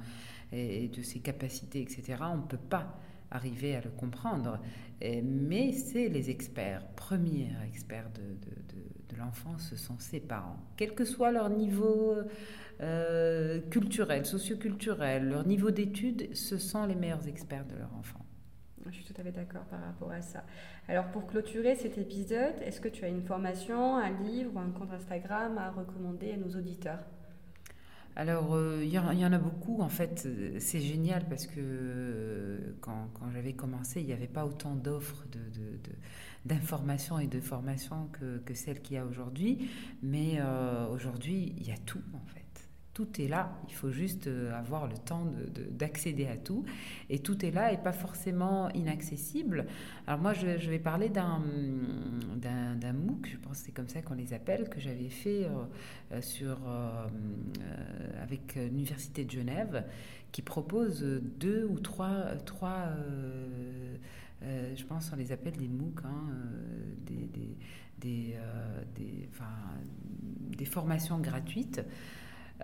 et 0.52 0.88
de 0.88 1.02
ses 1.02 1.20
capacités, 1.20 1.80
etc., 1.80 2.02
on 2.32 2.36
ne 2.38 2.42
peut 2.42 2.56
pas 2.56 2.98
arriver 3.30 3.76
à 3.76 3.80
le 3.80 3.90
comprendre. 3.90 4.58
mais 5.00 5.72
c'est 5.72 6.08
les 6.08 6.30
experts, 6.30 6.86
premiers 6.96 7.50
experts 7.66 8.10
de, 8.14 8.22
de, 8.22 9.14
de 9.14 9.16
l'enfant, 9.18 9.56
ce 9.58 9.76
sont 9.76 9.98
ses 9.98 10.20
parents. 10.20 10.56
Quel 10.76 10.94
que 10.94 11.04
soit 11.04 11.30
leur 11.30 11.50
niveau 11.50 12.14
euh, 12.80 13.60
culturels, 13.70 14.24
socioculturels, 14.24 15.28
leur 15.28 15.46
niveau 15.46 15.70
d'études, 15.72 16.34
ce 16.34 16.58
sont 16.58 16.86
les 16.86 16.94
meilleurs 16.94 17.26
experts 17.26 17.66
de 17.66 17.76
leur 17.76 17.92
enfant. 17.98 18.20
Je 18.86 18.94
suis 18.94 19.04
tout 19.04 19.20
à 19.20 19.24
fait 19.24 19.32
d'accord 19.32 19.64
par 19.64 19.80
rapport 19.80 20.12
à 20.12 20.22
ça. 20.22 20.44
Alors 20.86 21.06
pour 21.06 21.26
clôturer 21.26 21.74
cet 21.74 21.98
épisode, 21.98 22.54
est-ce 22.62 22.80
que 22.80 22.88
tu 22.88 23.04
as 23.04 23.08
une 23.08 23.22
formation, 23.22 23.96
un 23.96 24.10
livre 24.10 24.52
ou 24.54 24.58
un 24.60 24.70
compte 24.70 24.92
Instagram 24.92 25.58
à 25.58 25.70
recommander 25.70 26.32
à 26.32 26.36
nos 26.36 26.56
auditeurs? 26.56 27.00
Alors, 28.14 28.54
euh, 28.54 28.80
il 28.82 28.90
y, 28.90 28.98
en 28.98 29.32
a 29.32 29.38
beaucoup. 29.38 29.80
En 29.80 29.88
fait, 29.88 30.26
c'est 30.58 30.80
génial 30.80 31.24
parce 31.28 31.46
que 31.46 31.60
euh, 31.60 32.58
quand, 32.80 33.08
j'avais 33.32 33.52
commencé, 33.52 34.00
il 34.00 34.06
n'y 34.06 34.12
avait 34.12 34.26
pas 34.26 34.44
autant 34.44 34.74
d'offres 34.74 35.24
d'informations 36.44 37.20
et 37.20 37.28
de 37.28 37.38
formations 37.38 38.08
que, 38.12 38.38
que 38.38 38.54
celles 38.54 38.82
qu'il 38.82 38.96
y 38.96 38.98
a 38.98 39.04
aujourd'hui. 39.04 39.68
Mais 40.02 40.40
aujourd'hui, 40.90 41.54
il 41.58 41.68
y 41.68 41.70
a 41.70 41.78
tout, 41.86 42.02
en 42.12 42.26
fait 42.26 42.37
tout 42.98 43.22
est 43.22 43.28
là. 43.28 43.56
Il 43.68 43.74
faut 43.74 43.92
juste 43.92 44.26
euh, 44.26 44.52
avoir 44.58 44.88
le 44.88 44.96
temps 44.96 45.24
d'accéder 45.70 46.26
à 46.26 46.36
tout. 46.36 46.64
Et 47.08 47.20
tout 47.20 47.44
est 47.46 47.52
là 47.52 47.72
et 47.72 47.76
pas 47.76 47.92
forcément 47.92 48.70
inaccessible. 48.70 49.66
Alors 50.08 50.20
moi, 50.20 50.32
je, 50.32 50.68
vais 50.68 50.80
parler 50.80 51.08
d'un 51.08 51.38
MOOC, 51.38 53.28
je 53.30 53.36
pense 53.36 53.60
que 53.60 53.66
c'est 53.66 53.72
comme 53.72 53.86
ça 53.86 54.02
qu'on 54.02 54.14
les 54.14 54.34
appelle, 54.34 54.68
que 54.68 54.80
j'avais 54.80 55.10
fait 55.10 55.44
euh, 55.44 55.50
euh, 56.10 56.20
sur, 56.20 56.58
avec 58.20 58.56
l'Université 58.56 59.24
de 59.24 59.30
Genève, 59.30 59.84
qui 60.32 60.42
propose 60.42 61.04
deux 61.38 61.68
ou 61.70 61.78
trois... 61.78 62.34
trois 62.46 62.88
je 64.40 64.84
pense 64.84 65.10
qu'on 65.10 65.16
les 65.16 65.30
appelle 65.30 65.56
des 65.56 65.68
MOOC, 65.68 66.00
hein, 66.04 66.24
des, 67.06 67.28
des, 68.00 68.34
des 70.56 70.64
formations 70.64 71.20
gratuites 71.20 71.80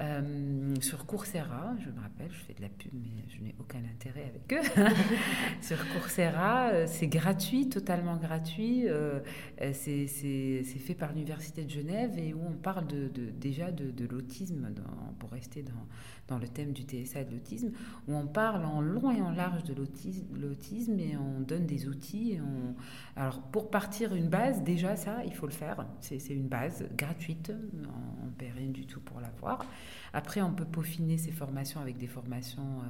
euh, 0.00 0.74
sur 0.80 1.06
Coursera, 1.06 1.74
je 1.78 1.88
me 1.88 2.00
rappelle, 2.00 2.30
je 2.30 2.44
fais 2.44 2.54
de 2.54 2.62
la 2.62 2.68
pub, 2.68 2.90
mais 2.94 3.24
je 3.28 3.40
n'ai 3.40 3.54
aucun 3.60 3.78
intérêt 3.78 4.24
avec 4.24 4.52
eux. 4.52 4.82
sur 5.60 5.76
Coursera, 5.92 6.70
euh, 6.70 6.86
c'est 6.88 7.06
gratuit, 7.06 7.68
totalement 7.68 8.16
gratuit. 8.16 8.88
Euh, 8.88 9.20
c'est 9.72 10.06
fait 10.64 10.94
par 10.94 11.12
l'Université 11.12 11.64
de 11.64 11.70
Genève 11.70 12.18
et 12.18 12.34
où 12.34 12.40
on 12.44 12.54
parle 12.54 12.86
déjà 13.38 13.70
de, 13.70 14.06
l'autisme, 14.06 14.68
pour 15.18 15.30
rester 15.30 15.64
dans, 16.28 16.38
le 16.38 16.48
thème 16.48 16.72
du 16.72 16.82
TSA 16.82 17.20
et 17.20 17.24
de 17.24 17.30
l'autisme, 17.30 17.70
où 18.08 18.14
on 18.14 18.26
parle 18.26 18.64
en 18.64 18.80
long 18.80 19.12
et 19.12 19.20
en 19.20 19.30
large 19.30 19.62
de 19.62 19.74
l'autisme 19.74 20.98
et 20.98 21.16
on 21.16 21.40
donne 21.40 21.66
des 21.66 21.86
outils. 21.86 22.38
Alors, 23.14 23.40
pour 23.40 23.70
partir 23.70 24.14
une 24.14 24.28
base, 24.28 24.62
déjà, 24.64 24.96
ça, 24.96 25.22
il 25.24 25.34
faut 25.34 25.46
le 25.46 25.52
faire. 25.52 25.86
C'est 26.00 26.18
une 26.30 26.48
base 26.48 26.84
gratuite, 26.96 27.52
on 28.22 28.26
ne 28.26 28.32
paie 28.32 28.50
rien 28.54 28.70
du 28.70 28.86
tout 28.86 29.00
pour 29.00 29.20
l'avoir. 29.20 29.64
Après, 30.12 30.42
on 30.42 30.52
peut 30.52 30.64
peaufiner 30.64 31.18
ces 31.18 31.32
formations 31.32 31.80
avec 31.80 31.98
des 31.98 32.06
formations 32.06 32.82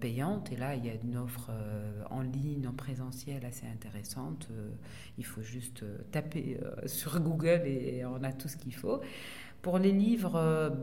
payantes. 0.00 0.52
Et 0.52 0.56
là, 0.56 0.74
il 0.74 0.84
y 0.84 0.90
a 0.90 0.94
une 0.94 1.16
offre 1.16 1.50
en 2.10 2.22
ligne, 2.22 2.66
en 2.66 2.72
présentiel 2.72 3.44
assez 3.44 3.66
intéressante. 3.66 4.48
il 5.18 5.24
faut 5.24 5.42
juste 5.42 5.84
taper 6.10 6.58
sur 6.86 7.20
Google 7.20 7.62
et 7.66 8.04
on 8.04 8.22
a 8.22 8.32
tout 8.32 8.48
ce 8.48 8.56
qu'il 8.56 8.74
faut. 8.74 9.00
Pour 9.60 9.78
les 9.78 9.92
livres, 9.92 10.74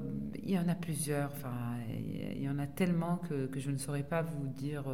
il 0.43 0.51
y 0.51 0.59
en 0.59 0.67
a 0.67 0.75
plusieurs. 0.75 1.31
Enfin, 1.31 1.77
il 1.89 2.41
y 2.41 2.49
en 2.49 2.59
a 2.59 2.67
tellement 2.67 3.17
que, 3.17 3.47
que 3.47 3.59
je 3.59 3.71
ne 3.71 3.77
saurais 3.77 4.03
pas 4.03 4.21
vous 4.21 4.47
dire 4.47 4.85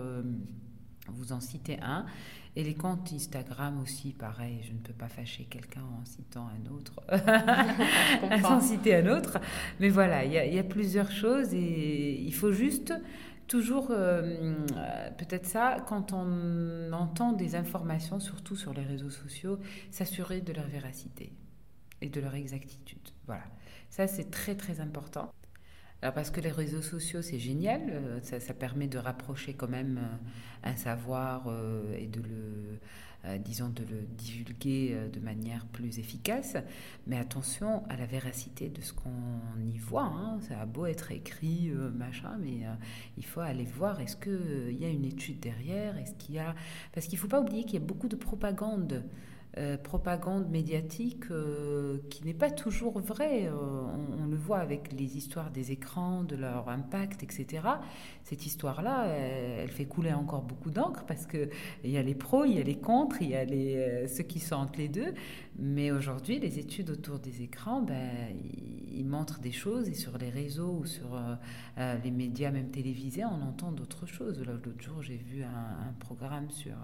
vous 1.08 1.34
en 1.34 1.40
citez 1.40 1.80
un. 1.82 2.06
Et 2.58 2.64
les 2.64 2.74
comptes 2.74 3.12
Instagram 3.12 3.82
aussi, 3.82 4.14
pareil, 4.14 4.62
je 4.64 4.72
ne 4.72 4.78
peux 4.78 4.94
pas 4.94 5.10
fâcher 5.10 5.44
quelqu'un 5.44 5.82
en 5.82 6.06
citant 6.06 6.48
un 6.48 6.72
autre, 6.72 7.04
sans 8.42 8.62
citer 8.62 8.96
un 8.96 9.08
autre. 9.08 9.40
Mais 9.82 9.90
voilà, 9.90 10.24
il 10.24 10.32
y, 10.32 10.60
a 10.60 10.64
plusieurs 10.64 11.12
choses 11.12 11.54
et 11.54 12.22
il 12.22 12.34
faut 12.34 12.54
juste 12.54 12.94
toujours, 13.48 13.88
euh, 13.92 14.56
peut-être 15.18 15.46
ça, 15.46 15.84
quand 15.88 16.14
on 16.14 16.94
entend 16.94 17.34
des 17.34 17.56
informations, 17.56 18.22
surtout 18.22 18.56
sur 18.56 18.74
les 18.74 18.84
réseaux 18.84 19.10
sociaux, 19.10 19.60
s'assurer 19.92 20.40
de 20.40 20.54
leur 20.54 20.68
véracité 20.68 21.34
et 22.02 22.08
de 22.08 22.22
leur 22.22 22.36
exactitude. 22.36 23.10
Voilà, 23.26 23.44
ça 23.90 24.08
c'est 24.08 24.32
très 24.32 24.56
très 24.56 24.80
important. 24.80 25.30
Alors 26.02 26.14
parce 26.14 26.30
que 26.30 26.42
les 26.42 26.52
réseaux 26.52 26.82
sociaux, 26.82 27.22
c'est 27.22 27.40
génial, 27.40 27.82
euh, 27.90 28.20
ça, 28.22 28.54
permet 28.54 28.88
de 28.88 28.98
rapprocher 28.98 29.54
quand 29.54 29.70
même 29.70 29.98
euh, 29.98 30.70
un 30.70 30.76
savoir 30.76 31.46
euh, 31.48 31.96
et 31.98 32.08
de 32.08 32.22
le, 32.22 33.40
disons, 33.40 33.70
de 33.70 33.82
le 33.82 34.02
divulguer 34.18 34.96
de 35.12 35.20
manière 35.20 35.66
plus 35.66 35.98
efficace. 35.98 36.58
Mais 37.08 37.18
attention 37.18 37.84
à 37.90 37.96
la 37.96 38.06
véracité 38.06 38.70
de 38.70 38.82
ce 38.82 38.94
qu'on 38.94 39.10
y 39.66 39.80
voit. 39.80 40.04
Hein. 40.04 40.40
Ça 40.48 40.62
a 40.62 40.66
beau 40.68 40.86
être 40.86 41.12
écrit, 41.12 41.72
machin, 41.96 42.38
mais 42.40 42.68
il 43.18 43.26
faut 43.26 43.40
aller 43.40 43.66
voir, 43.66 44.00
est-ce 44.00 44.16
qu'il 44.16 44.78
y 44.80 44.86
a 44.86 44.90
une 44.90 45.06
étude 45.06 45.40
derrière 45.40 45.98
Est-ce 45.98 46.14
qu'il 46.14 46.36
y 46.36 46.40
a... 46.40 46.54
Parce 46.94 47.08
qu'il 47.08 47.18
ne 47.18 47.22
faut 47.22 47.28
pas 47.28 47.42
oublier 47.42 47.64
qu'il 47.64 47.80
y 47.80 47.84
a 47.84 47.86
beaucoup 47.86 48.10
de 48.10 48.16
propagande. 48.16 49.04
Euh, 49.58 49.78
propagande 49.78 50.50
médiatique 50.50 51.32
euh, 51.32 52.00
qui 52.10 52.26
n'est 52.26 52.34
pas 52.34 52.52
toujours 52.52 53.00
vraie. 53.00 53.48
Euh, 53.48 53.54
on, 54.22 54.26
le 54.26 54.36
voit 54.36 54.58
avec 54.58 54.92
les 54.92 55.16
histoires 55.16 55.50
des 55.50 55.72
écrans, 55.72 56.26
de 56.26 56.36
leur 56.36 56.68
impact, 56.68 57.24
etc. 57.24 57.64
Cette 58.26 58.46
histoire-là, 58.46 59.06
elle, 59.08 59.70
fait 59.70 59.86
couler 59.86 60.12
encore 60.12 60.42
beaucoup 60.42 60.72
d'encre 60.72 61.06
parce 61.06 61.26
qu'il 61.26 61.50
y 61.86 61.96
a 61.96 62.02
les 62.02 62.16
pros, 62.16 62.44
il 62.44 62.58
y 62.58 62.60
a 62.60 62.64
les 62.64 62.76
contres, 62.76 63.22
il 63.22 63.30
y 63.30 63.36
a 63.36 63.46
les, 63.46 64.10
ceux 64.10 64.24
qui 64.24 64.40
sont 64.40 64.56
entre 64.56 64.78
les 64.78 64.90
deux. 64.90 65.14
Mais 65.58 65.90
aujourd'hui, 65.90 66.38
les 66.38 66.60
études 66.60 66.90
autour 66.90 67.20
des 67.20 67.42
écrans, 67.42 67.82
ben, 67.82 68.10
ils, 68.92 69.06
montrent 69.06 69.40
des 69.40 69.54
choses 69.54 69.88
et 69.88 69.94
sur 69.94 70.18
les 70.18 70.30
réseaux 70.30 70.80
ou 70.82 70.86
sur 70.86 71.18
les 71.78 72.12
médias, 72.12 72.52
même 72.52 72.72
télévisés, 72.72 73.24
on 73.24 73.42
entend 73.42 73.72
d'autres 73.72 74.06
choses. 74.06 74.44
L'autre 74.46 74.82
jour, 74.82 75.02
j'ai 75.02 75.18
vu 75.18 75.44
un, 75.44 75.90
un 75.90 75.94
programme 76.00 76.50
sur 76.50 76.76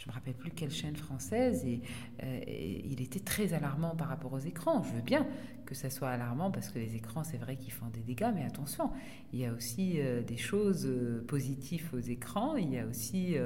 je 0.00 0.08
me 0.08 0.12
rappelle 0.12 0.34
plus 0.34 0.50
quelle 0.50 0.70
chaîne 0.70 0.96
française, 0.96 1.62
euh, 1.66 2.40
et, 2.46 2.86
il 2.86 3.02
était 3.02 3.20
très 3.20 3.52
alarmant 3.52 3.94
par 3.94 4.08
rapport 4.08 4.32
aux 4.32 4.38
écrans. 4.38 4.82
Je 4.82 4.94
veux 4.94 5.02
bien 5.02 5.26
que 5.66 5.74
ça 5.74 5.90
soit 5.90 6.08
alarmant 6.08 6.50
parce 6.50 6.70
que 6.70 6.78
les 6.78 6.96
écrans, 6.96 7.22
c'est 7.22 7.36
vrai 7.36 7.56
qu'ils 7.56 7.72
font 7.72 7.86
des 7.88 8.00
dégâts, 8.00 8.32
mais 8.34 8.44
attention, 8.44 8.90
il 9.32 9.40
y 9.40 9.44
a 9.44 9.52
aussi 9.52 10.00
euh, 10.00 10.22
des 10.22 10.38
choses 10.38 10.86
euh, 10.86 11.22
positives 11.28 11.90
aux 11.92 12.00
écrans, 12.00 12.56
il 12.56 12.72
y 12.72 12.78
a 12.78 12.86
aussi 12.86 13.36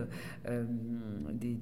des, 1.33 1.55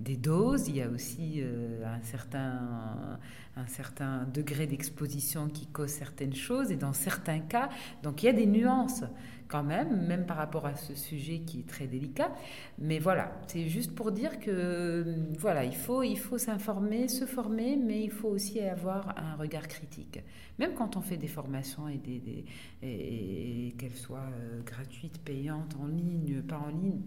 des, 0.00 0.16
doses, 0.16 0.68
il 0.68 0.76
y 0.76 0.82
a 0.82 0.88
aussi 0.88 1.42
un, 1.84 2.00
certain, 2.02 3.18
un 3.56 3.66
certain 3.66 4.24
degré 4.24 4.66
d'exposition 4.66 5.48
qui 5.48 5.66
cause 5.66 5.90
certaines 5.90 6.34
choses, 6.34 6.70
et 6.70 6.76
dans 6.76 6.94
certains 6.94 7.40
cas, 7.40 7.68
donc 8.02 8.22
il 8.22 8.26
y 8.26 8.28
a 8.30 8.32
des 8.32 8.46
nuances 8.46 9.04
quand 9.52 9.62
même, 9.62 10.06
même 10.06 10.24
par 10.24 10.38
rapport 10.38 10.64
à 10.64 10.74
ce 10.74 10.94
sujet 10.94 11.40
qui 11.40 11.60
est 11.60 11.68
très 11.68 11.86
délicat. 11.86 12.32
Mais 12.78 12.98
voilà, 12.98 13.38
c'est 13.46 13.68
juste 13.68 13.94
pour 13.94 14.10
dire 14.10 14.40
que 14.40 15.04
voilà, 15.38 15.62
il 15.64 15.76
faut, 15.76 16.02
il 16.02 16.18
faut 16.18 16.38
s'informer, 16.38 17.06
se 17.08 17.26
former, 17.26 17.76
mais 17.76 18.02
il 18.02 18.10
faut 18.10 18.28
aussi 18.28 18.60
avoir 18.60 19.14
un 19.18 19.36
regard 19.36 19.68
critique. 19.68 20.20
Même 20.58 20.72
quand 20.74 20.96
on 20.96 21.02
fait 21.02 21.18
des 21.18 21.28
formations 21.28 21.86
et, 21.86 21.98
des, 21.98 22.46
et, 22.82 23.74
qu'elles 23.76 23.94
soient 23.94 24.30
euh, 24.40 24.62
gratuites, 24.62 25.18
payantes, 25.18 25.76
en 25.78 25.86
ligne, 25.86 26.40
pas 26.40 26.58
en 26.58 26.68
ligne, 26.68 27.02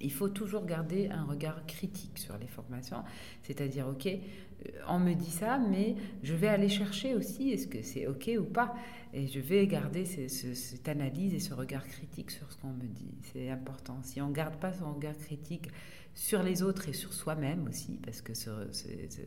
il 0.00 0.12
faut 0.12 0.28
toujours 0.28 0.66
garder 0.66 1.08
un 1.08 1.24
regard 1.24 1.64
critique 1.66 2.18
sur 2.18 2.36
les 2.38 2.46
formations, 2.46 3.02
c'est-à-dire, 3.42 3.88
OK, 3.88 4.06
euh, 4.06 4.70
on 4.88 4.98
me 4.98 5.14
dit 5.14 5.30
ça, 5.30 5.58
mais 5.58 5.96
je 6.22 6.34
vais 6.34 6.48
aller 6.48 6.68
chercher 6.68 7.14
aussi, 7.14 7.50
est-ce 7.50 7.66
que 7.66 7.82
c'est 7.82 8.06
OK 8.06 8.30
ou 8.38 8.44
pas 8.44 8.74
et 9.16 9.28
je 9.28 9.40
vais 9.40 9.66
garder 9.66 10.04
cette 10.04 10.88
analyse 10.88 11.32
et 11.32 11.40
ce 11.40 11.54
regard 11.54 11.86
critique 11.86 12.30
sur 12.30 12.52
ce 12.52 12.58
qu'on 12.58 12.72
me 12.74 12.86
dit. 12.86 13.14
C'est 13.32 13.48
important. 13.48 13.98
Si 14.02 14.20
on 14.20 14.28
ne 14.28 14.34
garde 14.34 14.56
pas 14.56 14.74
son 14.74 14.92
regard 14.92 15.16
critique 15.16 15.68
sur 16.12 16.42
les 16.42 16.62
autres 16.62 16.90
et 16.90 16.92
sur 16.92 17.14
soi-même 17.14 17.66
aussi, 17.66 17.98
parce 18.04 18.20
que 18.20 18.34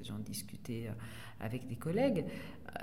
j'en 0.03 0.19
discutais 0.19 0.85
euh, 0.89 0.93
avec 1.39 1.67
des 1.67 1.75
collègues 1.75 2.25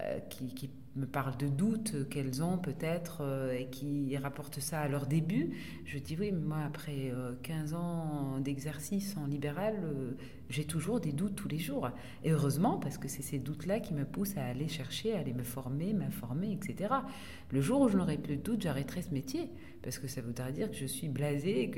euh, 0.00 0.18
qui, 0.30 0.70
me 0.96 1.06
parlent 1.06 1.36
de 1.36 1.48
doutes 1.48 2.08
qu'elles 2.08 2.42
ont 2.42 2.58
peut-être 2.58 3.18
euh, 3.20 3.52
et 3.52 3.66
qui 3.66 4.16
rapportent 4.16 4.60
ça 4.60 4.80
à 4.80 4.88
leur 4.88 5.06
début. 5.06 5.50
Je 5.84 5.98
dis 5.98 6.16
oui, 6.18 6.32
moi, 6.32 6.58
après 6.66 7.12
15 7.42 7.74
ans 7.74 8.40
d'exercice 8.40 9.16
en 9.16 9.26
libéral, 9.26 9.74
j'ai 10.48 10.64
toujours 10.64 11.00
des 11.00 11.12
doutes 11.12 11.34
tous 11.34 11.48
les 11.48 11.58
jours. 11.58 11.90
Et 12.24 12.30
heureusement, 12.30 12.78
parce 12.78 12.98
que 12.98 13.08
c'est 13.08 13.22
ces 13.22 13.38
doutes-là 13.38 13.80
qui 13.80 13.94
me 13.94 14.04
poussent 14.04 14.36
à 14.36 14.44
aller 14.44 14.68
chercher, 14.68 15.14
à 15.14 15.20
aller 15.20 15.34
me 15.34 15.42
former, 15.42 15.92
m'informer, 15.92 16.52
etc. 16.52 16.94
Le 17.50 17.60
jour 17.60 17.80
où 17.80 17.88
je 17.88 17.96
n'aurai 17.96 18.18
plus 18.18 18.36
de 18.36 18.42
doutes, 18.42 18.62
j'arrêterai 18.62 19.02
ce 19.02 19.12
métier, 19.12 19.50
parce 19.86 20.00
que 20.00 20.08
ça 20.08 20.20
voudra 20.20 20.50
dire 20.50 20.68
que 20.68 20.76
je 20.76 20.86
suis 20.86 21.08
blasée 21.08 21.70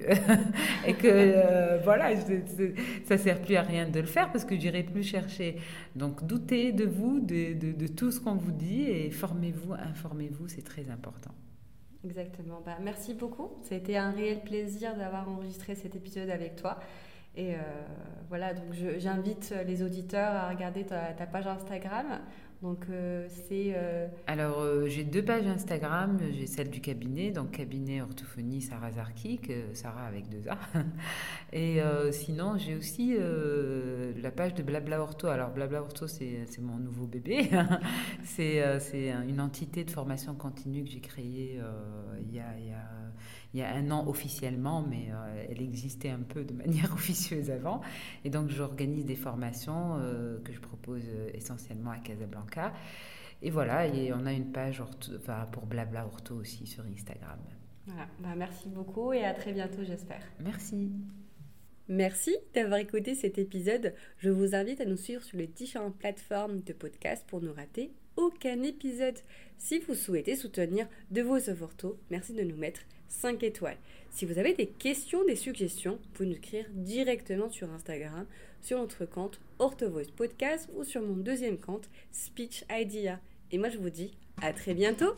et 0.86 0.94
que, 0.94 1.04
euh, 1.04 1.78
voilà, 1.84 2.16
ça 2.16 3.14
ne 3.14 3.18
sert 3.18 3.42
plus 3.42 3.56
à 3.56 3.60
rien 3.62 3.86
de 3.86 4.00
le 4.00 4.06
faire, 4.06 4.32
parce 4.32 4.46
que 4.46 4.58
j'irai 4.58 4.82
plus 4.82 5.02
chercher. 5.02 5.56
Donc 5.94 6.24
doutez 6.24 6.72
de 6.72 6.86
vous, 6.86 7.20
de 7.20 7.86
tout 7.86 8.10
ce 8.10 8.18
qu'on 8.18 8.36
vous 8.36 8.52
dit, 8.52 8.84
et 8.84 9.10
formez-vous, 9.10 9.74
informez-vous, 9.74 10.48
c'est 10.48 10.64
très 10.64 10.88
important. 10.88 11.32
Exactement. 12.02 12.62
Bah, 12.64 12.78
merci 12.82 13.12
beaucoup. 13.12 13.50
Ça 13.60 13.74
a 13.74 13.78
été 13.78 13.98
un 13.98 14.10
réel 14.10 14.40
plaisir 14.40 14.96
d'avoir 14.96 15.28
enregistré 15.28 15.74
cet 15.74 15.94
épisode 15.94 16.30
avec 16.30 16.56
toi. 16.56 16.78
Et 17.36 17.54
euh, 17.54 17.58
voilà, 18.30 18.54
donc 18.54 18.72
j'invite 18.98 19.54
les 19.66 19.82
auditeurs 19.82 20.34
à 20.34 20.48
regarder 20.48 20.84
ta, 20.84 21.12
page 21.30 21.46
Instagram. 21.46 22.20
Donc 22.62 22.86
euh, 22.90 23.28
c'est. 23.28 23.72
Euh, 23.76 24.08
Alors 24.26 24.64
j'ai 24.86 25.04
deux 25.04 25.24
pages 25.24 25.46
Instagram. 25.46 26.18
J'ai 26.32 26.46
celle 26.46 26.70
du 26.70 26.80
cabinet, 26.80 27.30
donc 27.30 27.52
cabinet 27.52 28.02
orthophonie 28.02 28.60
Sarah 28.60 28.90
Zarkik, 28.90 29.52
Sarah 29.74 30.06
avec 30.06 30.28
deux 30.28 30.48
A. 30.48 30.58
Et 31.52 31.80
sinon 32.12 32.58
j'ai 32.58 32.74
aussi 32.74 33.16
la 33.16 34.30
page 34.30 34.54
de 34.54 34.62
Blabla 34.62 35.00
Ortho. 35.00 35.28
Alors 35.28 35.50
Blabla 35.50 35.82
Ortho 35.82 36.08
c'est 36.08 36.46
mon 36.60 36.78
nouveau 36.78 37.06
bébé. 37.06 37.48
c'est 38.24 38.60
une 39.28 39.40
entité 39.40 39.84
de 39.84 39.90
formation 39.90 40.34
continue 40.34 40.82
que 40.84 40.90
j'ai 40.90 41.00
créée 41.00 41.60
il 42.20 42.34
y 42.34 42.40
a 42.40 42.46
il 43.54 43.60
y 43.60 43.62
a 43.62 43.74
un 43.74 43.90
an 43.90 44.06
officiellement, 44.06 44.84
mais 44.88 45.08
euh, 45.10 45.46
elle 45.48 45.62
existait 45.62 46.10
un 46.10 46.20
peu 46.20 46.44
de 46.44 46.52
manière 46.52 46.92
officieuse 46.94 47.50
avant. 47.50 47.80
Et 48.24 48.30
donc 48.30 48.50
j'organise 48.50 49.06
des 49.06 49.16
formations 49.16 49.96
euh, 49.98 50.38
que 50.44 50.52
je 50.52 50.60
propose 50.60 51.02
euh, 51.08 51.30
essentiellement 51.32 51.90
à 51.90 51.98
Casablanca. 51.98 52.47
Et 53.40 53.50
voilà, 53.50 53.86
et 53.86 54.12
on 54.12 54.26
a 54.26 54.32
une 54.32 54.50
page 54.50 54.80
enfin, 54.80 55.46
pour 55.52 55.66
Blabla 55.66 56.06
Ortho 56.06 56.34
aussi 56.34 56.66
sur 56.66 56.84
Instagram. 56.84 57.38
Voilà, 57.86 58.08
bah, 58.18 58.34
merci 58.36 58.68
beaucoup 58.68 59.12
et 59.12 59.24
à 59.24 59.32
très 59.32 59.52
bientôt 59.52 59.82
j'espère. 59.84 60.22
Merci. 60.40 60.90
Merci 61.88 62.36
d'avoir 62.52 62.80
écouté 62.80 63.14
cet 63.14 63.38
épisode. 63.38 63.94
Je 64.18 64.28
vous 64.28 64.54
invite 64.54 64.80
à 64.80 64.84
nous 64.84 64.96
suivre 64.96 65.22
sur 65.22 65.38
les 65.38 65.46
différentes 65.46 65.96
plateformes 65.96 66.60
de 66.60 66.74
podcast 66.74 67.24
pour 67.26 67.40
ne 67.40 67.48
rater 67.48 67.92
aucun 68.16 68.62
épisode. 68.62 69.18
Si 69.56 69.78
vous 69.78 69.94
souhaitez 69.94 70.36
soutenir 70.36 70.86
De 71.10 71.22
vos 71.22 71.48
Ortho, 71.62 71.98
merci 72.10 72.34
de 72.34 72.42
nous 72.42 72.56
mettre 72.56 72.80
5 73.08 73.42
étoiles. 73.42 73.78
Si 74.10 74.26
vous 74.26 74.38
avez 74.38 74.52
des 74.52 74.66
questions, 74.66 75.24
des 75.24 75.36
suggestions, 75.36 75.92
vous 75.92 76.08
pouvez 76.12 76.28
nous 76.28 76.36
écrire 76.36 76.66
directement 76.72 77.48
sur 77.48 77.70
Instagram, 77.72 78.26
sur 78.60 78.78
notre 78.78 79.06
compte 79.06 79.40
OrthoVoice 79.58 80.10
Podcast 80.14 80.68
ou 80.76 80.84
sur 80.84 81.02
mon 81.02 81.16
deuxième 81.16 81.58
compte 81.58 81.88
Speech 82.12 82.64
Idea. 82.70 83.18
Et 83.50 83.58
moi 83.58 83.68
je 83.68 83.78
vous 83.78 83.90
dis 83.90 84.16
à 84.42 84.52
très 84.52 84.74
bientôt 84.74 85.14